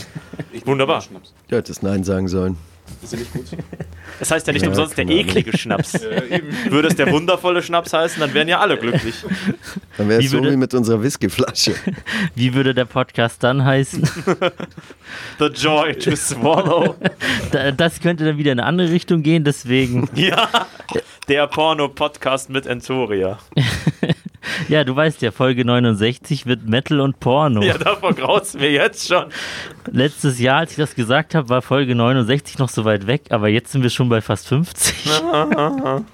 Ich 0.54 0.66
Wunderbar. 0.66 1.04
Du 1.50 1.58
hättest 1.58 1.84
Nein 1.84 2.06
sagen 2.06 2.30
sollen. 2.30 2.58
Ist 3.04 3.14
ja 3.14 3.20
nicht 3.20 3.34
gut. 3.34 3.46
Das 4.18 4.32
heißt 4.32 4.48
ja 4.48 4.54
nicht 4.54 4.62
Ja, 4.62 4.70
umsonst 4.70 4.98
der 4.98 5.10
eklige 5.10 5.58
Schnaps. 5.58 5.92
Ja, 6.02 6.24
eben. 6.38 6.48
Würde 6.70 6.88
es 6.88 6.96
der 6.96 7.12
wundervolle 7.12 7.62
Schnaps 7.62 7.92
heißen, 7.92 8.22
dann 8.22 8.34
wären 8.34 8.48
ja 8.48 8.60
alle 8.62 8.78
glücklich. 8.78 9.16
Dann 9.98 10.08
wäre 10.08 10.22
Wie 10.22 10.26
es 10.26 10.32
so 10.32 10.42
wie 10.42 10.56
mit 10.56 10.74
unserer 10.74 11.04
Whiskyflasche. 11.04 11.74
Wie 12.36 12.54
würde 12.54 12.74
der 12.74 12.86
Podcast 12.86 13.44
dann 13.44 13.66
heißen? 13.66 14.08
The 15.40 15.46
Joy 15.48 15.96
to 15.96 16.16
Swallow. 16.16 16.96
Da- 17.52 17.72
das 17.72 18.00
könnte 18.00 18.24
dann 18.24 18.38
wieder 18.38 18.54
in 18.54 18.60
eine 18.60 18.68
andere 18.70 18.90
Richtung 18.92 19.22
gehen, 19.22 19.44
deswegen. 19.44 20.08
Ja, 20.16 20.48
der 21.28 21.48
Porno-Podcast 21.48 22.50
mit 22.50 22.68
Entoria. 22.68 23.38
Ja, 24.68 24.84
du 24.84 24.96
weißt 24.96 25.22
ja, 25.22 25.32
Folge 25.32 25.66
69 25.66 26.46
wird 26.46 26.68
Metal 26.68 27.00
und 27.02 27.20
Porno. 27.20 27.62
Ja, 27.62 27.78
davon 27.78 28.16
graut's 28.16 28.54
mir 28.54 28.72
jetzt 28.72 29.08
schon. 29.08 29.26
Letztes 29.92 30.40
Jahr, 30.40 30.60
als 30.60 30.72
ich 30.72 30.78
das 30.78 30.96
gesagt 30.96 31.36
habe, 31.36 31.50
war 31.50 31.62
Folge 31.62 31.96
69 31.96 32.58
noch 32.58 32.70
so 32.70 32.86
weit 32.86 33.08
weg, 33.08 33.24
aber 33.30 33.50
jetzt 33.50 33.72
sind 33.72 33.84
wir 33.84 33.90
schon 33.90 34.10
bei 34.10 34.22
fast 34.22 34.48
50. 34.48 35.10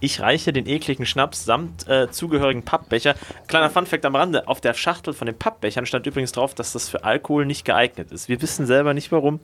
Ich 0.00 0.20
reiche 0.20 0.54
den 0.54 0.66
ekligen 0.66 1.04
Schnaps 1.04 1.44
samt 1.44 1.86
äh, 1.86 2.10
zugehörigen 2.10 2.62
Pappbecher. 2.62 3.14
Kleiner 3.46 3.68
Funfact 3.68 4.06
am 4.06 4.16
Rande: 4.16 4.48
Auf 4.48 4.60
der 4.60 4.72
Schachtel 4.72 5.12
von 5.12 5.26
den 5.26 5.36
Pappbechern 5.36 5.84
stand 5.84 6.06
übrigens 6.06 6.32
drauf, 6.32 6.54
dass 6.54 6.72
das 6.72 6.88
für 6.88 7.04
Alkohol 7.04 7.44
nicht 7.44 7.66
geeignet 7.66 8.10
ist. 8.10 8.28
Wir 8.28 8.40
wissen 8.40 8.64
selber 8.64 8.94
nicht 8.94 9.12
warum. 9.12 9.40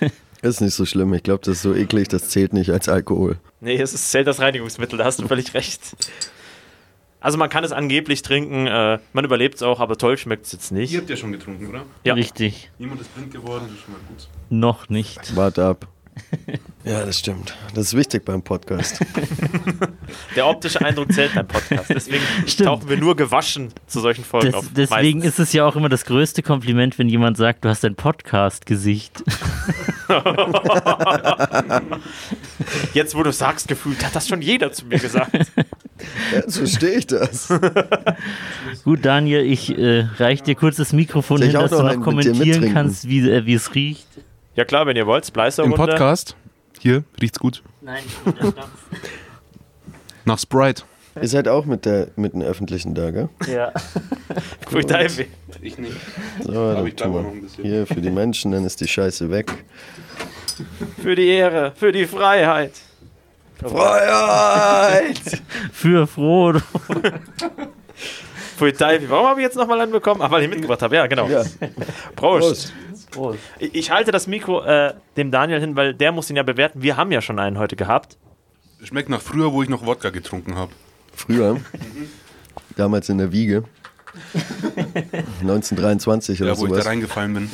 Ist 0.42 0.60
nicht 0.62 0.74
so 0.74 0.86
schlimm. 0.86 1.12
Ich 1.12 1.22
glaube, 1.22 1.42
das 1.44 1.56
ist 1.56 1.62
so 1.62 1.74
eklig, 1.74 2.08
das 2.08 2.30
zählt 2.30 2.54
nicht 2.54 2.70
als 2.70 2.88
Alkohol. 2.88 3.36
Nee, 3.60 3.78
es 3.78 3.92
ist 3.92 4.10
zählt 4.10 4.26
das 4.26 4.40
Reinigungsmittel, 4.40 4.96
da 4.96 5.04
hast 5.04 5.20
du 5.20 5.28
völlig 5.28 5.52
recht. 5.52 5.94
Also 7.20 7.36
man 7.38 7.50
kann 7.50 7.64
es 7.64 7.72
angeblich 7.72 8.22
trinken, 8.22 8.66
äh, 8.66 8.98
man 9.12 9.24
überlebt 9.24 9.56
es 9.56 9.62
auch, 9.62 9.78
aber 9.80 9.96
toll 9.98 10.16
schmeckt 10.16 10.46
es 10.46 10.52
jetzt 10.52 10.70
Ihr 10.70 10.78
nicht. 10.78 10.96
habt 10.96 11.10
ja 11.10 11.16
schon 11.16 11.32
getrunken, 11.32 11.66
oder? 11.68 11.82
Ja. 12.04 12.14
Richtig. 12.14 12.70
Niemand 12.78 13.00
ist 13.02 13.14
blind 13.14 13.30
geworden, 13.32 13.64
das 13.66 13.74
ist 13.74 13.82
schon 13.84 13.92
mal 13.92 14.00
gut. 14.08 14.28
Noch 14.48 14.88
nicht. 14.88 15.36
Warte 15.36 15.64
ab. 15.64 15.86
Ja, 16.82 17.04
das 17.04 17.18
stimmt. 17.18 17.54
Das 17.74 17.88
ist 17.88 17.96
wichtig 17.96 18.24
beim 18.24 18.40
Podcast. 18.42 19.00
Der 20.36 20.46
optische 20.46 20.80
Eindruck 20.82 21.12
zählt 21.12 21.34
beim 21.34 21.46
Podcast. 21.46 21.90
Deswegen 21.90 22.22
Stimmt. 22.46 22.68
tauchen 22.68 22.88
wir 22.88 22.96
nur 22.96 23.14
gewaschen 23.16 23.68
zu 23.86 24.00
solchen 24.00 24.24
Folgen 24.24 24.46
Des, 24.46 24.54
auf. 24.54 24.64
deswegen 24.74 25.18
meistens. 25.18 25.38
ist 25.38 25.48
es 25.48 25.52
ja 25.52 25.66
auch 25.66 25.76
immer 25.76 25.90
das 25.90 26.06
größte 26.06 26.42
Kompliment, 26.42 26.98
wenn 26.98 27.08
jemand 27.10 27.36
sagt, 27.36 27.66
du 27.66 27.68
hast 27.68 27.84
ein 27.84 27.96
Podcast-Gesicht. 27.96 29.22
Jetzt, 32.94 33.14
wo 33.14 33.22
du 33.22 33.32
sagst, 33.32 33.68
gefühlt, 33.68 34.04
hat 34.04 34.14
das 34.16 34.26
schon 34.28 34.42
jeder 34.42 34.72
zu 34.72 34.86
mir 34.86 34.98
gesagt. 34.98 35.32
So 36.46 36.60
verstehe 36.60 36.98
ich 36.98 37.06
das. 37.06 37.48
Gut, 38.84 39.04
Daniel, 39.04 39.40
ich 39.40 39.76
äh, 39.76 40.06
reich 40.18 40.42
dir 40.42 40.54
kurz 40.54 40.76
das 40.76 40.92
Mikrofon 40.92 41.38
Soll 41.38 41.48
hin, 41.48 41.58
dass 41.58 41.70
du 41.70 41.82
noch 41.82 42.00
kommentieren 42.00 42.72
kannst, 42.72 43.08
wie, 43.08 43.28
äh, 43.28 43.46
wie 43.46 43.54
es 43.54 43.74
riecht. 43.74 44.06
Ja 44.56 44.64
klar, 44.64 44.86
wenn 44.86 44.96
ihr 44.96 45.06
wollt, 45.06 45.26
Splicer 45.26 45.64
Im. 45.64 45.74
Podcast, 45.74 46.36
hier, 46.78 47.04
riecht's 47.20 47.38
gut. 47.38 47.62
Nein, 47.80 48.02
Nach 50.24 50.38
Sprite. 50.38 50.82
Ihr 51.20 51.28
seid 51.28 51.48
auch 51.48 51.64
mit, 51.64 51.84
der, 51.84 52.08
mit 52.16 52.34
dem 52.34 52.42
Öffentlichen 52.42 52.94
da, 52.94 53.10
gell? 53.10 53.28
ja. 53.52 53.72
Teufel. 54.70 55.26
Ich 55.60 55.76
nicht. 55.76 55.96
So, 56.44 56.52
dann 56.52 56.86
ich 56.86 56.94
tun 56.94 57.12
wir 57.12 57.22
noch 57.22 57.32
ein 57.32 57.42
bisschen. 57.42 57.64
hier 57.64 57.86
für 57.86 58.00
die 58.00 58.10
Menschen, 58.10 58.52
dann 58.52 58.64
ist 58.64 58.80
die 58.80 58.88
Scheiße 58.88 59.30
weg. 59.30 59.52
Für 61.02 61.14
die 61.14 61.26
Ehre, 61.26 61.72
für 61.74 61.90
die 61.90 62.06
Freiheit. 62.06 62.72
Freiheit! 63.62 65.42
Für 65.72 66.06
Frodo. 66.06 66.60
Pfui 68.56 68.72
Teufel. 68.72 69.08
Warum 69.08 69.26
habe 69.26 69.40
ich 69.40 69.44
jetzt 69.44 69.56
nochmal 69.56 69.80
einen 69.80 69.92
bekommen? 69.92 70.20
Ach, 70.22 70.30
weil 70.30 70.42
ich 70.42 70.50
mitgebracht 70.50 70.82
habe. 70.82 70.96
Ja, 70.96 71.06
genau. 71.06 71.28
Ja, 71.28 71.44
Prost. 72.16 72.72
Prost. 73.10 73.38
Ich, 73.58 73.74
ich 73.74 73.90
halte 73.90 74.10
das 74.12 74.26
Mikro 74.26 74.62
äh, 74.64 74.94
dem 75.16 75.30
Daniel 75.30 75.60
hin, 75.60 75.76
weil 75.76 75.94
der 75.94 76.12
muss 76.12 76.28
ihn 76.30 76.36
ja 76.36 76.42
bewerten. 76.42 76.82
Wir 76.82 76.96
haben 76.96 77.10
ja 77.12 77.20
schon 77.22 77.38
einen 77.38 77.58
heute 77.58 77.76
gehabt. 77.76 78.16
Schmeckt 78.82 79.08
nach 79.08 79.20
früher, 79.20 79.52
wo 79.52 79.62
ich 79.62 79.68
noch 79.68 79.84
Wodka 79.84 80.10
getrunken 80.10 80.56
habe. 80.56 80.72
Früher, 81.14 81.58
damals 82.76 83.08
in 83.10 83.18
der 83.18 83.30
Wiege, 83.32 83.64
1923 85.40 86.40
oder 86.40 86.52
Ja, 86.52 86.58
wo 86.58 86.64
ich 86.64 86.70
da 86.70 86.74
sowas. 86.76 86.86
reingefallen 86.86 87.34
bin. 87.34 87.50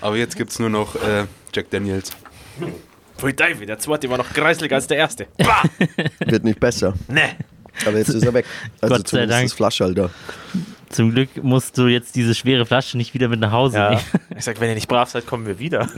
Aber 0.00 0.16
jetzt 0.16 0.36
gibt's 0.36 0.58
nur 0.60 0.70
noch 0.70 0.94
äh, 0.96 1.24
Jack 1.52 1.70
Daniels. 1.70 2.12
Pfui 3.20 3.34
Teufel, 3.34 3.66
der 3.66 3.78
zweite 3.78 4.08
war 4.10 4.18
noch 4.18 4.30
kreisliger 4.32 4.76
als 4.76 4.86
der 4.86 4.96
erste. 4.98 5.26
Bah! 5.38 5.62
Wird 6.26 6.44
nicht 6.44 6.58
besser. 6.60 6.94
ne. 7.08 7.22
Aber 7.86 7.98
jetzt 7.98 8.08
ist 8.10 8.24
er 8.24 8.34
weg. 8.34 8.44
Also 8.80 8.94
Gott 8.96 9.08
sei 9.08 9.10
zumindest 9.10 9.32
Dank. 9.38 9.44
das 9.44 9.52
Flaschhalter. 9.54 10.10
Zum 10.88 11.12
Glück 11.12 11.28
musst 11.42 11.78
du 11.78 11.86
jetzt 11.86 12.16
diese 12.16 12.34
schwere 12.34 12.66
Flasche 12.66 12.96
nicht 12.96 13.14
wieder 13.14 13.28
mit 13.28 13.40
nach 13.40 13.52
Hause 13.52 13.76
Ja. 13.78 13.90
nehmen. 13.90 14.02
Ich 14.36 14.44
sag, 14.44 14.60
wenn 14.60 14.68
ihr 14.70 14.74
nicht 14.74 14.88
brav 14.88 15.08
seid, 15.10 15.26
kommen 15.26 15.46
wir 15.46 15.58
wieder. 15.58 15.88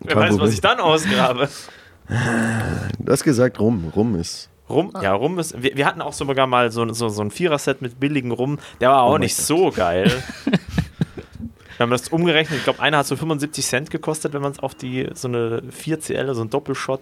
Wer 0.00 0.14
Kein 0.14 0.32
weiß, 0.32 0.38
was 0.40 0.52
ich 0.54 0.60
dann 0.60 0.80
ausgrabe. 0.80 1.48
Du 2.98 3.12
hast 3.12 3.22
gesagt, 3.24 3.60
rum. 3.60 3.92
Rum 3.94 4.14
ist. 4.16 4.48
Rum, 4.68 4.92
ja, 5.02 5.12
Rum 5.14 5.38
ist. 5.38 5.60
Wir, 5.60 5.76
wir 5.76 5.84
hatten 5.86 6.00
auch 6.00 6.12
sogar 6.12 6.46
mal 6.46 6.70
so, 6.70 6.90
so, 6.92 7.08
so 7.08 7.22
ein 7.22 7.30
Vierer-Set 7.30 7.82
mit 7.82 7.98
billigen 8.00 8.30
Rum. 8.30 8.58
Der 8.80 8.90
war 8.90 9.02
auch 9.02 9.12
mein 9.12 9.22
nicht 9.22 9.36
Gott. 9.36 9.46
so 9.46 9.70
geil. 9.70 10.22
Wir 11.80 11.84
haben 11.84 11.92
das 11.92 12.08
umgerechnet. 12.08 12.58
Ich 12.58 12.64
glaube, 12.64 12.80
einer 12.80 12.98
hat 12.98 13.06
so 13.06 13.16
75 13.16 13.64
Cent 13.64 13.90
gekostet, 13.90 14.34
wenn 14.34 14.42
man 14.42 14.52
es 14.52 14.58
auf 14.58 14.74
die 14.74 15.08
so 15.14 15.28
eine 15.28 15.62
4CL, 15.62 16.34
so 16.34 16.42
ein 16.42 16.50
Doppelshot, 16.50 17.00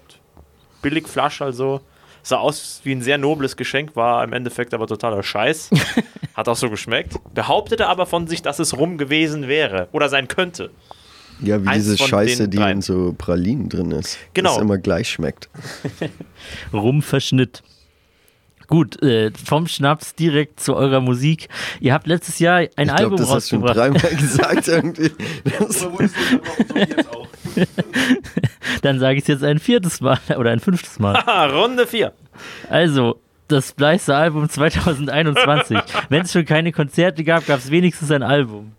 Billigflasche, 0.83 1.45
also. 1.45 1.81
Sah 2.23 2.37
aus 2.37 2.81
wie 2.85 2.93
ein 2.93 3.03
sehr 3.03 3.19
nobles 3.19 3.57
Geschenk, 3.57 3.97
war 3.97 4.23
im 4.23 4.33
Endeffekt 4.33 4.73
aber 4.75 4.87
totaler 4.87 5.25
Scheiß. 5.25 5.71
Hat 6.35 6.49
auch 6.49 6.55
so 6.55 6.71
geschmeckt. 6.71 7.17
Behauptete 7.35 7.89
aber 7.89 8.07
von 8.07 8.29
sich, 8.29 8.41
dass 8.41 8.61
es 8.61 8.77
Rum 8.77 8.99
gewesen 8.99 9.49
wäre 9.49 9.89
oder 9.91 10.09
sein 10.09 10.29
könnte. 10.29 10.71
Ja, 11.41 11.61
wie 11.61 11.67
Eins 11.67 11.85
diese 11.85 11.99
Scheiße, 11.99 12.49
die 12.49 12.59
in 12.59 12.81
so 12.81 13.17
Pralinen 13.19 13.69
drin 13.69 13.91
ist. 13.91 14.17
Genau. 14.33 14.55
Das 14.55 14.63
immer 14.63 14.79
gleich 14.79 15.11
schmeckt. 15.11 15.49
Rumverschnitt. 16.73 17.65
Gut, 18.69 19.03
äh, 19.03 19.31
vom 19.33 19.67
Schnaps 19.67 20.15
direkt 20.15 20.61
zu 20.61 20.77
eurer 20.77 21.01
Musik. 21.01 21.49
Ihr 21.81 21.95
habt 21.95 22.07
letztes 22.07 22.39
Jahr 22.39 22.57
ein 22.59 22.67
Ich 22.67 22.75
glaube, 22.77 22.95
Album 22.99 23.17
das 23.17 23.31
hast 23.31 23.51
du 23.51 23.57
schon 23.57 23.65
rausgebracht. 23.67 24.05
dreimal 24.05 24.17
gesagt 24.21 24.69
irgendwie. 24.69 25.11
Das, 25.59 25.87
Dann 28.83 28.99
sage 29.01 29.17
ich 29.17 29.23
es 29.23 29.29
jetzt 29.29 29.45
ein 29.45 29.59
viertes 29.59 30.01
Mal 30.01 30.19
oder 30.37 30.51
ein 30.51 30.61
fünftes 30.61 30.99
Mal. 30.99 31.17
Ah, 31.27 31.47
Runde 31.47 31.87
4. 31.87 32.13
Also, 32.71 33.21
das 33.49 33.73
Bleister 33.73 34.17
Album 34.17 34.49
2021. 34.49 35.79
Wenn 36.09 36.23
es 36.23 36.33
schon 36.33 36.45
keine 36.45 36.73
Konzerte 36.73 37.25
gab, 37.25 37.47
gab 37.47 37.59
es 37.59 37.71
wenigstens 37.71 38.11
ein 38.11 38.23
Album. 38.23 38.73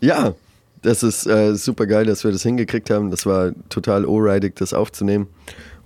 ja, 0.00 0.34
das 0.82 1.02
ist 1.02 1.26
äh, 1.26 1.54
super 1.54 1.86
geil, 1.86 2.04
dass 2.04 2.24
wir 2.24 2.30
das 2.32 2.42
hingekriegt 2.42 2.90
haben. 2.90 3.10
Das 3.10 3.24
war 3.24 3.52
total 3.70 4.04
ohrreidig, 4.04 4.54
das 4.56 4.74
aufzunehmen, 4.74 5.28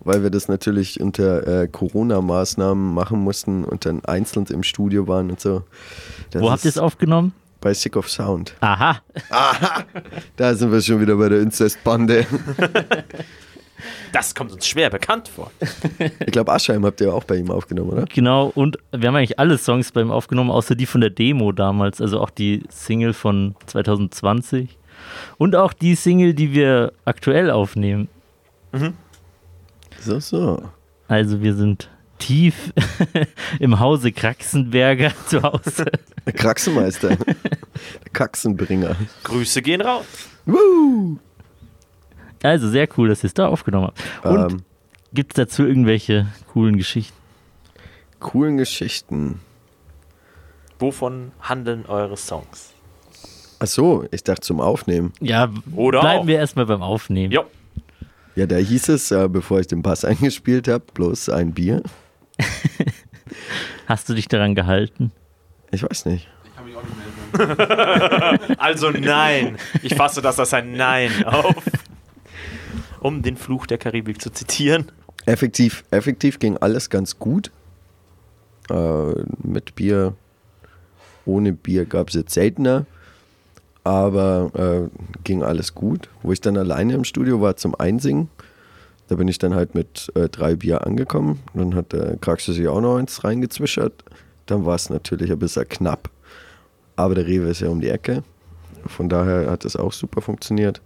weil 0.00 0.22
wir 0.22 0.30
das 0.30 0.48
natürlich 0.48 1.00
unter 1.00 1.62
äh, 1.62 1.68
Corona-Maßnahmen 1.68 2.94
machen 2.94 3.20
mussten 3.20 3.64
und 3.64 3.84
dann 3.86 4.04
einzeln 4.04 4.46
im 4.46 4.62
Studio 4.62 5.06
waren 5.06 5.30
und 5.30 5.40
so. 5.40 5.62
Das 6.30 6.42
Wo 6.42 6.50
habt 6.50 6.64
ihr 6.64 6.70
es 6.70 6.78
aufgenommen? 6.78 7.32
Bei 7.60 7.74
Sick 7.74 7.96
of 7.96 8.08
Sound. 8.08 8.54
Aha, 8.60 9.00
Da 10.36 10.54
sind 10.54 10.70
wir 10.70 10.80
schon 10.80 11.00
wieder 11.00 11.16
bei 11.16 11.28
der 11.28 11.40
Inzestbande. 11.40 12.26
Das 14.12 14.34
kommt 14.34 14.52
uns 14.52 14.66
schwer 14.66 14.90
bekannt 14.90 15.28
vor. 15.28 15.50
Ich 16.00 16.32
glaube, 16.32 16.52
Aschheim 16.52 16.84
habt 16.84 17.00
ihr 17.00 17.14
auch 17.14 17.24
bei 17.24 17.36
ihm 17.36 17.50
aufgenommen, 17.50 17.90
oder? 17.90 18.04
genau. 18.06 18.50
Und 18.54 18.78
wir 18.90 19.08
haben 19.08 19.16
eigentlich 19.16 19.38
alle 19.38 19.58
Songs 19.58 19.92
bei 19.92 20.00
ihm 20.00 20.10
aufgenommen, 20.10 20.50
außer 20.50 20.74
die 20.74 20.86
von 20.86 21.00
der 21.00 21.10
Demo 21.10 21.52
damals. 21.52 22.00
Also 22.00 22.20
auch 22.20 22.30
die 22.30 22.64
Single 22.70 23.12
von 23.12 23.54
2020. 23.66 24.76
Und 25.36 25.54
auch 25.54 25.72
die 25.72 25.94
Single, 25.94 26.34
die 26.34 26.52
wir 26.52 26.92
aktuell 27.04 27.50
aufnehmen. 27.50 28.08
So, 30.00 30.20
so. 30.20 30.62
Also 31.08 31.40
wir 31.42 31.54
sind 31.54 31.88
tief 32.18 32.72
im 33.60 33.78
Hause 33.78 34.12
Kraxenberger 34.12 35.12
zu 35.26 35.42
Hause. 35.42 35.86
Der 36.26 36.32
Kraxenmeister. 36.32 37.08
Der 37.16 38.12
Kaxenbringer. 38.12 38.96
Grüße 39.24 39.62
gehen 39.62 39.80
raus. 39.80 40.04
Woo! 40.46 41.18
Also 42.42 42.68
sehr 42.68 42.88
cool, 42.96 43.08
dass 43.08 43.22
ihr 43.24 43.28
es 43.28 43.34
da 43.34 43.48
aufgenommen 43.48 43.88
habt. 43.88 44.26
Und 44.26 44.52
Ähm, 44.52 44.62
gibt 45.12 45.32
es 45.32 45.36
dazu 45.36 45.64
irgendwelche 45.66 46.26
coolen 46.52 46.76
Geschichten? 46.76 47.16
coolen 48.20 48.56
Geschichten. 48.56 49.40
Wovon 50.80 51.30
handeln 51.40 51.86
eure 51.86 52.16
Songs? 52.16 52.72
Ach 53.60 53.66
so, 53.66 54.06
ich 54.10 54.22
dachte 54.24 54.40
zum 54.42 54.60
Aufnehmen. 54.60 55.12
Ja, 55.20 55.48
Oder 55.74 56.00
bleiben 56.00 56.22
auch. 56.22 56.26
wir 56.26 56.36
erstmal 56.38 56.66
beim 56.66 56.82
Aufnehmen. 56.82 57.32
Jo, 57.32 57.44
Ja, 58.38 58.46
da 58.46 58.54
hieß 58.54 58.90
es, 58.90 59.10
äh, 59.10 59.28
bevor 59.28 59.58
ich 59.58 59.66
den 59.66 59.82
Bass 59.82 60.04
eingespielt 60.04 60.68
habe, 60.68 60.84
bloß 60.94 61.28
ein 61.30 61.54
Bier. 61.54 61.82
Hast 63.88 64.08
du 64.08 64.14
dich 64.14 64.28
daran 64.28 64.54
gehalten? 64.54 65.10
Ich 65.72 65.82
weiß 65.82 66.04
nicht. 66.04 66.28
Ich 66.44 66.54
kann 66.54 66.64
mich 66.64 66.76
auch 66.76 66.84
nicht 66.84 67.48
melden. 67.48 68.54
also 68.58 68.92
nein. 68.92 69.56
Ich 69.82 69.96
fasse 69.96 70.22
das 70.22 70.38
als 70.38 70.54
ein 70.54 70.74
Nein 70.74 71.24
auf. 71.24 71.64
Um 73.00 73.22
den 73.22 73.36
Fluch 73.36 73.66
der 73.66 73.76
Karibik 73.76 74.22
zu 74.22 74.30
zitieren. 74.30 74.92
Effektiv, 75.26 75.82
effektiv 75.90 76.38
ging 76.38 76.56
alles 76.58 76.90
ganz 76.90 77.18
gut. 77.18 77.50
Äh, 78.70 79.14
mit 79.42 79.74
Bier, 79.74 80.14
ohne 81.26 81.54
Bier 81.54 81.86
gab 81.86 82.10
es 82.10 82.14
jetzt 82.14 82.34
seltener. 82.34 82.86
Aber 83.88 84.50
äh, 84.54 84.98
ging 85.24 85.42
alles 85.42 85.74
gut. 85.74 86.10
Wo 86.22 86.30
ich 86.30 86.42
dann 86.42 86.58
alleine 86.58 86.92
im 86.92 87.04
Studio 87.04 87.40
war 87.40 87.56
zum 87.56 87.74
Einsingen, 87.74 88.28
da 89.08 89.14
bin 89.14 89.28
ich 89.28 89.38
dann 89.38 89.54
halt 89.54 89.74
mit 89.74 90.12
äh, 90.14 90.28
drei 90.28 90.56
Bier 90.56 90.86
angekommen. 90.86 91.40
Dann 91.54 91.74
hat 91.74 91.94
der 91.94 92.18
Kraxe 92.18 92.52
sich 92.52 92.68
auch 92.68 92.82
noch 92.82 92.98
eins 92.98 93.24
reingezwischert. 93.24 93.94
Dann 94.44 94.66
war 94.66 94.74
es 94.74 94.90
natürlich 94.90 95.32
ein 95.32 95.38
bisschen 95.38 95.66
knapp. 95.70 96.10
Aber 96.96 97.14
der 97.14 97.26
Rewe 97.26 97.48
ist 97.48 97.60
ja 97.60 97.70
um 97.70 97.80
die 97.80 97.88
Ecke. 97.88 98.24
Von 98.84 99.08
daher 99.08 99.50
hat 99.50 99.64
das 99.64 99.74
auch 99.74 99.94
super 99.94 100.20
funktioniert. 100.20 100.82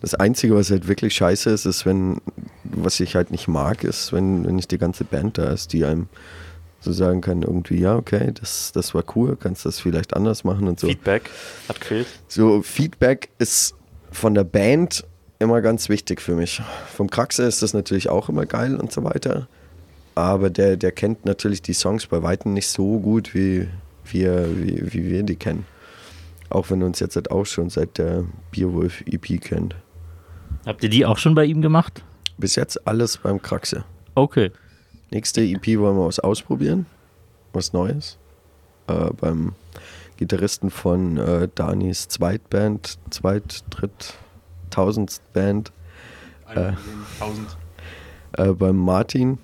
Das 0.00 0.16
Einzige, 0.16 0.56
was 0.56 0.72
halt 0.72 0.88
wirklich 0.88 1.14
scheiße 1.14 1.50
ist, 1.50 1.66
ist, 1.66 1.86
wenn, 1.86 2.20
was 2.64 2.98
ich 2.98 3.14
halt 3.14 3.30
nicht 3.30 3.46
mag, 3.46 3.84
ist, 3.84 4.12
wenn, 4.12 4.44
wenn 4.44 4.56
nicht 4.56 4.72
die 4.72 4.78
ganze 4.78 5.04
Band 5.04 5.38
da 5.38 5.52
ist, 5.52 5.72
die 5.72 5.84
einem 5.84 6.08
so 6.80 6.92
sagen 6.92 7.20
kann, 7.20 7.42
irgendwie, 7.42 7.80
ja, 7.80 7.96
okay, 7.96 8.32
das, 8.32 8.72
das 8.72 8.94
war 8.94 9.02
cool, 9.16 9.36
kannst 9.36 9.66
das 9.66 9.80
vielleicht 9.80 10.14
anders 10.14 10.44
machen 10.44 10.68
und 10.68 10.78
so. 10.78 10.86
Feedback 10.86 11.30
hat 11.68 11.80
gefehlt. 11.80 12.06
So, 12.28 12.62
Feedback 12.62 13.30
ist 13.38 13.74
von 14.10 14.34
der 14.34 14.44
Band 14.44 15.04
immer 15.38 15.60
ganz 15.60 15.88
wichtig 15.88 16.20
für 16.20 16.34
mich. 16.34 16.62
Vom 16.94 17.10
Kraxe 17.10 17.44
ist 17.44 17.62
das 17.62 17.74
natürlich 17.74 18.08
auch 18.08 18.28
immer 18.28 18.46
geil 18.46 18.76
und 18.76 18.92
so 18.92 19.04
weiter. 19.04 19.48
Aber 20.14 20.50
der, 20.50 20.76
der 20.76 20.92
kennt 20.92 21.24
natürlich 21.24 21.62
die 21.62 21.74
Songs 21.74 22.06
bei 22.06 22.22
Weitem 22.22 22.52
nicht 22.52 22.68
so 22.68 22.98
gut, 22.98 23.34
wie 23.34 23.68
wir, 24.04 24.48
wie, 24.58 24.92
wie 24.92 25.04
wir 25.08 25.22
die 25.22 25.36
kennen. 25.36 25.66
Auch 26.50 26.70
wenn 26.70 26.80
er 26.80 26.86
uns 26.86 26.98
jetzt 26.98 27.14
halt 27.14 27.30
auch 27.30 27.44
schon 27.44 27.70
seit 27.70 27.98
der 27.98 28.24
Bierwolf 28.50 29.02
EP 29.06 29.40
kennt. 29.40 29.76
Habt 30.66 30.82
ihr 30.82 30.88
die 30.88 31.06
auch 31.06 31.18
schon 31.18 31.34
bei 31.34 31.44
ihm 31.44 31.62
gemacht? 31.62 32.02
Bis 32.36 32.56
jetzt 32.56 32.86
alles 32.86 33.18
beim 33.18 33.40
Kraxe. 33.40 33.84
Okay. 34.14 34.50
Nächste 35.10 35.40
EP 35.40 35.66
wollen 35.78 35.96
wir 35.96 36.06
was 36.06 36.20
ausprobieren. 36.20 36.86
Was 37.52 37.72
Neues. 37.72 38.18
Äh, 38.86 39.10
beim 39.18 39.54
Gitarristen 40.16 40.70
von 40.70 41.16
äh, 41.16 41.48
Danis 41.54 42.08
Zweitband, 42.08 42.98
Zweit-, 43.10 43.64
Dritt-, 43.70 44.14
Tausendstband. 44.70 45.72
Eine 46.46 46.60
Million, 46.60 47.06
tausend. 47.18 47.56
Äh, 48.32 48.52
beim 48.52 48.76
Martin, 48.76 49.38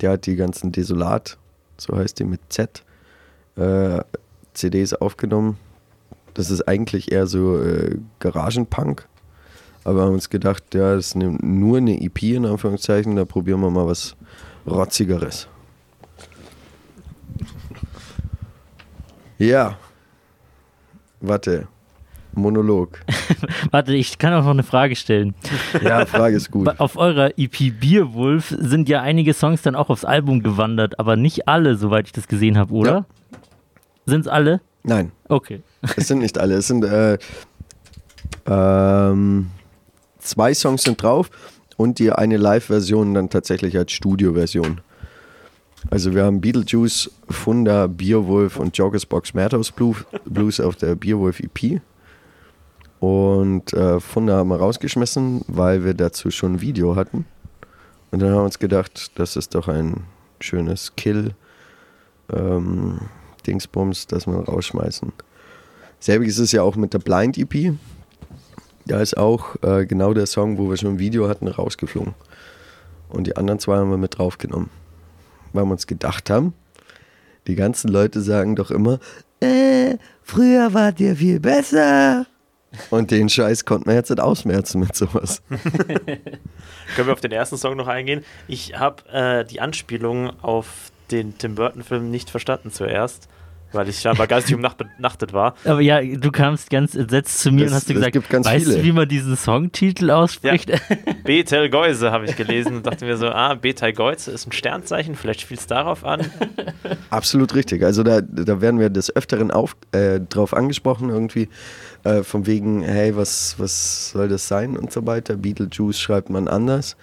der 0.00 0.12
hat 0.12 0.26
die 0.26 0.36
ganzen 0.36 0.72
Desolat, 0.72 1.36
so 1.76 1.96
heißt 1.96 2.18
die 2.18 2.24
mit 2.24 2.40
Z, 2.48 2.84
äh, 3.56 4.00
CDs 4.54 4.94
aufgenommen. 4.94 5.58
Das 6.34 6.50
ist 6.50 6.66
eigentlich 6.66 7.12
eher 7.12 7.26
so 7.26 7.60
äh, 7.60 7.98
Garagenpunk. 8.20 9.06
Aber 9.84 9.96
wir 9.96 10.02
haben 10.04 10.14
uns 10.14 10.30
gedacht, 10.30 10.74
ja, 10.74 10.94
das 10.94 11.08
ist 11.08 11.16
ne, 11.16 11.36
nur 11.42 11.78
eine 11.78 12.00
EP 12.00 12.22
in 12.22 12.46
Anführungszeichen, 12.46 13.16
da 13.16 13.24
probieren 13.24 13.60
wir 13.60 13.70
mal 13.70 13.86
was 13.86 14.16
Rotzigeres. 14.70 15.48
Ja. 19.38 19.76
Warte. 21.20 21.66
Monolog. 22.32 23.00
Warte, 23.72 23.94
ich 23.94 24.18
kann 24.18 24.32
auch 24.32 24.44
noch 24.44 24.50
eine 24.50 24.62
Frage 24.62 24.94
stellen. 24.94 25.34
Ja, 25.82 26.06
Frage 26.06 26.36
ist 26.36 26.50
gut. 26.50 26.68
Auf 26.78 26.96
eurer 26.96 27.36
EP 27.36 27.78
Bierwolf 27.80 28.54
sind 28.56 28.88
ja 28.88 29.02
einige 29.02 29.34
Songs 29.34 29.62
dann 29.62 29.74
auch 29.74 29.90
aufs 29.90 30.04
Album 30.04 30.42
gewandert, 30.42 30.98
aber 31.00 31.16
nicht 31.16 31.48
alle, 31.48 31.76
soweit 31.76 32.06
ich 32.06 32.12
das 32.12 32.28
gesehen 32.28 32.56
habe, 32.56 32.72
oder? 32.72 32.90
Ja. 32.92 33.04
Sind's 34.06 34.28
alle? 34.28 34.60
Nein, 34.84 35.10
Okay. 35.28 35.62
es 35.96 36.08
sind 36.08 36.20
nicht 36.20 36.38
alle. 36.38 36.54
Es 36.54 36.68
sind 36.68 36.84
äh, 36.84 37.18
ähm, 38.46 39.50
zwei 40.18 40.54
Songs 40.54 40.82
sind 40.84 41.02
drauf 41.02 41.30
und 41.80 41.98
die 41.98 42.12
eine 42.12 42.36
Live-Version 42.36 43.14
dann 43.14 43.30
tatsächlich 43.30 43.78
als 43.78 43.92
Studio-Version. 43.92 44.82
Also 45.88 46.14
wir 46.14 46.24
haben 46.24 46.42
Beetlejuice, 46.42 47.10
Funda, 47.30 47.86
Beerwolf 47.86 48.58
und 48.58 48.76
Joggers 48.76 49.06
Box 49.06 49.32
Madhouse 49.32 49.72
Blues, 50.26 50.60
auf 50.60 50.76
der 50.76 50.94
Beerwolf 50.94 51.40
EP. 51.40 51.80
Und 52.98 53.72
äh, 53.72 53.98
Funda 53.98 54.36
haben 54.36 54.50
wir 54.50 54.56
rausgeschmissen, 54.56 55.40
weil 55.48 55.82
wir 55.82 55.94
dazu 55.94 56.30
schon 56.30 56.56
ein 56.56 56.60
Video 56.60 56.96
hatten. 56.96 57.24
Und 58.10 58.20
dann 58.20 58.28
haben 58.28 58.40
wir 58.40 58.44
uns 58.44 58.58
gedacht, 58.58 59.12
das 59.14 59.36
ist 59.36 59.54
doch 59.54 59.66
ein 59.66 60.02
schönes 60.38 60.94
Kill 60.96 61.34
ähm, 62.30 63.00
Dingsbums, 63.46 64.06
das 64.06 64.26
wir 64.26 64.34
rausschmeißen. 64.34 65.14
Selbiges 65.98 66.34
ist 66.34 66.44
es 66.44 66.52
ja 66.52 66.62
auch 66.62 66.76
mit 66.76 66.92
der 66.92 66.98
Blind 66.98 67.38
EP. 67.38 67.72
Da 68.90 69.00
ist 69.00 69.16
auch 69.16 69.54
äh, 69.62 69.86
genau 69.86 70.14
der 70.14 70.26
Song, 70.26 70.58
wo 70.58 70.68
wir 70.68 70.76
schon 70.76 70.94
ein 70.94 70.98
Video 70.98 71.28
hatten, 71.28 71.46
rausgeflogen. 71.46 72.16
Und 73.08 73.28
die 73.28 73.36
anderen 73.36 73.60
zwei 73.60 73.76
haben 73.76 73.90
wir 73.90 73.98
mit 73.98 74.18
draufgenommen. 74.18 74.68
Weil 75.52 75.64
wir 75.64 75.70
uns 75.70 75.86
gedacht 75.86 76.28
haben, 76.28 76.54
die 77.46 77.54
ganzen 77.54 77.86
Leute 77.86 78.20
sagen 78.20 78.56
doch 78.56 78.72
immer, 78.72 78.98
äh, 79.38 79.96
früher 80.24 80.74
wart 80.74 80.98
ihr 80.98 81.14
viel 81.14 81.38
besser. 81.38 82.26
Und 82.90 83.12
den 83.12 83.28
Scheiß 83.28 83.64
konnten 83.64 83.88
wir 83.88 83.94
jetzt 83.94 84.10
nicht 84.10 84.20
ausmerzen 84.20 84.80
mit 84.80 84.96
sowas. 84.96 85.40
Können 85.48 87.06
wir 87.06 87.12
auf 87.12 87.20
den 87.20 87.30
ersten 87.30 87.58
Song 87.58 87.76
noch 87.76 87.86
eingehen? 87.86 88.24
Ich 88.48 88.76
habe 88.76 89.08
äh, 89.08 89.44
die 89.44 89.60
Anspielung 89.60 90.30
auf 90.42 90.90
den 91.12 91.38
Tim 91.38 91.54
Burton-Film 91.54 92.10
nicht 92.10 92.28
verstanden 92.28 92.72
zuerst, 92.72 93.28
weil 93.72 93.88
ich 93.88 94.00
scheinbar 94.00 94.26
geistig 94.26 94.54
umnachtet 94.54 95.32
war. 95.32 95.54
Aber 95.64 95.80
ja, 95.80 96.00
du 96.02 96.30
kamst 96.30 96.70
ganz 96.70 96.94
entsetzt 96.94 97.38
zu 97.40 97.52
mir 97.52 97.64
Das- 97.64 97.70
und 97.70 97.76
hast 97.76 97.88
gesagt, 97.88 98.12
gibt 98.12 98.28
ganz 98.30 98.46
weißt 98.46 98.64
viele. 98.66 98.78
du, 98.78 98.84
wie 98.84 98.92
man 98.92 99.08
diesen 99.08 99.36
Songtitel 99.36 100.10
ausspricht? 100.10 100.70
Betel 101.24 101.68
Geuse 101.70 102.10
habe 102.10 102.26
ich 102.26 102.36
gelesen 102.36 102.76
und 102.76 102.86
dachte 102.86 103.04
mir 103.04 103.16
so, 103.16 103.28
ah, 103.28 103.54
Betel 103.54 103.92
Geuse 103.92 104.30
ist 104.30 104.46
ein 104.46 104.52
Sternzeichen, 104.52 105.14
vielleicht 105.14 105.40
spielt 105.42 105.60
es 105.60 105.66
darauf 105.66 106.04
an. 106.04 106.26
Absolut 107.10 107.54
richtig. 107.54 107.82
Also 107.84 108.02
da, 108.02 108.20
da 108.20 108.60
werden 108.60 108.80
wir 108.80 108.90
des 108.90 109.14
Öfteren 109.14 109.50
auf, 109.50 109.76
äh, 109.92 110.20
drauf 110.20 110.54
angesprochen, 110.54 111.10
irgendwie 111.10 111.48
äh, 112.04 112.22
von 112.22 112.46
wegen, 112.46 112.82
hey, 112.82 113.16
was, 113.16 113.54
was 113.58 114.10
soll 114.10 114.28
das 114.28 114.48
sein 114.48 114.76
und 114.76 114.92
so 114.92 115.06
weiter. 115.06 115.36
Beetlejuice 115.36 115.98
schreibt 116.00 116.30
man 116.30 116.48
anders. 116.48 116.96